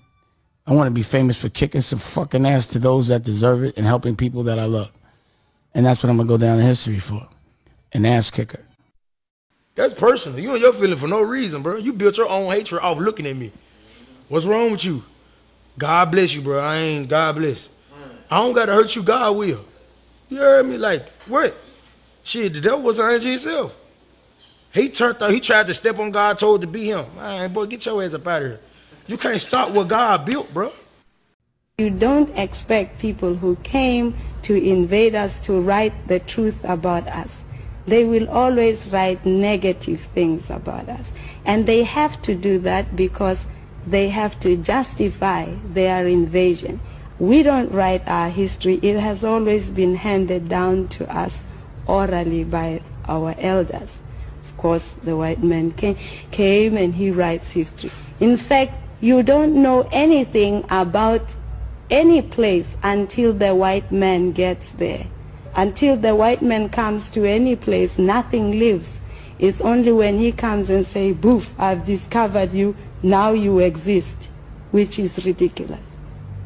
I 0.66 0.72
want 0.72 0.86
to 0.86 0.94
be 0.94 1.02
famous 1.02 1.40
for 1.40 1.48
kicking 1.48 1.81
some 1.81 1.98
fucking 1.98 2.47
ass 2.47 2.66
to 2.68 2.78
those 2.78 3.09
that 3.09 3.22
deserve 3.22 3.64
it 3.64 3.76
and 3.76 3.85
helping 3.85 4.16
people 4.16 4.44
that 4.44 4.59
I 4.59 4.64
love. 4.64 4.90
And 5.74 5.85
that's 5.85 6.02
what 6.02 6.10
I'm 6.10 6.16
going 6.16 6.28
to 6.28 6.32
go 6.32 6.39
down 6.39 6.60
in 6.60 6.64
history 6.64 7.01
for 7.01 7.28
an 7.93 8.06
ass 8.06 8.31
kicker. 8.31 8.64
That's 9.74 9.93
personal. 9.93 10.39
You 10.39 10.52
and 10.52 10.60
your 10.60 10.72
feeling 10.72 10.97
for 10.97 11.09
no 11.09 11.20
reason, 11.20 11.62
bro. 11.62 11.76
You 11.76 11.93
built 11.93 12.16
your 12.16 12.28
own 12.28 12.51
hatred 12.51 12.81
off 12.81 12.98
looking 12.98 13.26
at 13.26 13.36
me. 13.36 13.52
What's 14.35 14.47
wrong 14.47 14.73
with 14.73 14.85
you? 14.85 15.05
God 15.78 16.11
bless 16.11 16.35
you, 16.35 16.43
bro. 16.43 16.59
I 16.59 16.78
ain't 16.78 17.09
God 17.09 17.36
bless. 17.36 17.69
I 18.28 18.39
don't 18.39 18.52
gotta 18.52 18.73
hurt 18.73 18.97
you, 18.97 19.05
God 19.05 19.36
will. 19.36 19.65
You 20.28 20.39
heard 20.39 20.66
me? 20.66 20.77
Like, 20.77 21.09
what? 21.28 21.56
Shit, 22.24 22.55
the 22.55 22.61
devil 22.61 22.82
was 22.82 22.98
angel 22.98 23.31
himself. 23.31 23.77
He 24.73 24.89
turned 24.89 25.23
out, 25.23 25.31
he 25.31 25.39
tried 25.39 25.69
to 25.69 25.74
step 25.74 26.01
on 26.01 26.11
God, 26.11 26.36
told 26.36 26.62
to 26.62 26.66
be 26.66 26.86
him. 26.86 27.06
Man, 27.15 27.52
boy, 27.52 27.66
get 27.66 27.86
your 27.86 28.02
ass 28.02 28.12
up 28.12 28.27
out 28.27 28.43
of 28.43 28.48
here. 28.48 28.61
You 29.06 29.19
can't 29.19 29.40
stop 29.40 29.70
what 29.70 29.86
God 29.86 30.24
built, 30.24 30.52
bro. 30.52 30.73
You 31.78 31.90
don't 31.90 32.36
expect 32.36 32.98
people 32.98 33.36
who 33.36 33.55
came 33.62 34.16
to 34.43 34.56
invade 34.56 35.15
us 35.15 35.39
to 35.47 35.61
write 35.61 36.09
the 36.09 36.19
truth 36.19 36.59
about 36.65 37.06
us. 37.06 37.44
They 37.86 38.02
will 38.02 38.28
always 38.28 38.85
write 38.89 39.24
negative 39.24 40.09
things 40.12 40.51
about 40.51 40.89
us. 40.89 41.12
And 41.44 41.66
they 41.66 41.85
have 41.85 42.20
to 42.23 42.35
do 42.35 42.59
that 42.59 42.97
because 42.97 43.47
they 43.86 44.09
have 44.09 44.39
to 44.40 44.56
justify 44.56 45.52
their 45.73 46.06
invasion. 46.06 46.81
We 47.19 47.43
don't 47.43 47.70
write 47.70 48.06
our 48.09 48.28
history. 48.28 48.81
It 48.82 48.98
has 48.98 49.23
always 49.24 49.70
been 49.70 49.97
handed 49.97 50.48
down 50.48 50.89
to 50.89 51.11
us 51.15 51.44
orally 51.86 52.44
by 52.44 52.81
our 53.06 53.35
elders. 53.39 54.01
Of 54.48 54.56
course, 54.56 54.94
the 54.94 55.16
white 55.16 55.43
man 55.43 55.73
came, 55.73 55.97
came 56.31 56.77
and 56.77 56.94
he 56.94 57.11
writes 57.11 57.52
history. 57.52 57.93
In 58.20 58.36
fact, 58.36 58.73
you 59.01 59.23
don't 59.23 59.62
know 59.62 59.89
anything 59.93 60.65
about 60.70 61.35
any 61.90 62.23
place 62.23 62.78
until 62.82 63.32
the 63.32 63.55
white 63.55 63.93
man 63.93 64.32
gets 64.32 64.70
there. 64.70 65.06
Until 65.55 65.97
the 65.97 66.16
white 66.16 66.43
man 66.43 66.69
comes 66.69 67.11
to 67.11 67.24
any 67.24 67.55
place, 67.55 67.98
nothing 67.98 68.59
lives. 68.59 69.01
It's 69.39 69.61
only 69.61 69.93
when 69.93 70.19
he 70.19 70.32
comes 70.32 70.70
and 70.70 70.86
say, 70.86 71.12
"Boof, 71.12 71.55
I've 71.59 71.85
discovered 71.85 72.52
you. 72.55 72.74
Now 73.05 73.32
you 73.32 73.59
exist," 73.59 74.31
which 74.70 74.98
is 74.98 75.26
ridiculous. 75.26 75.94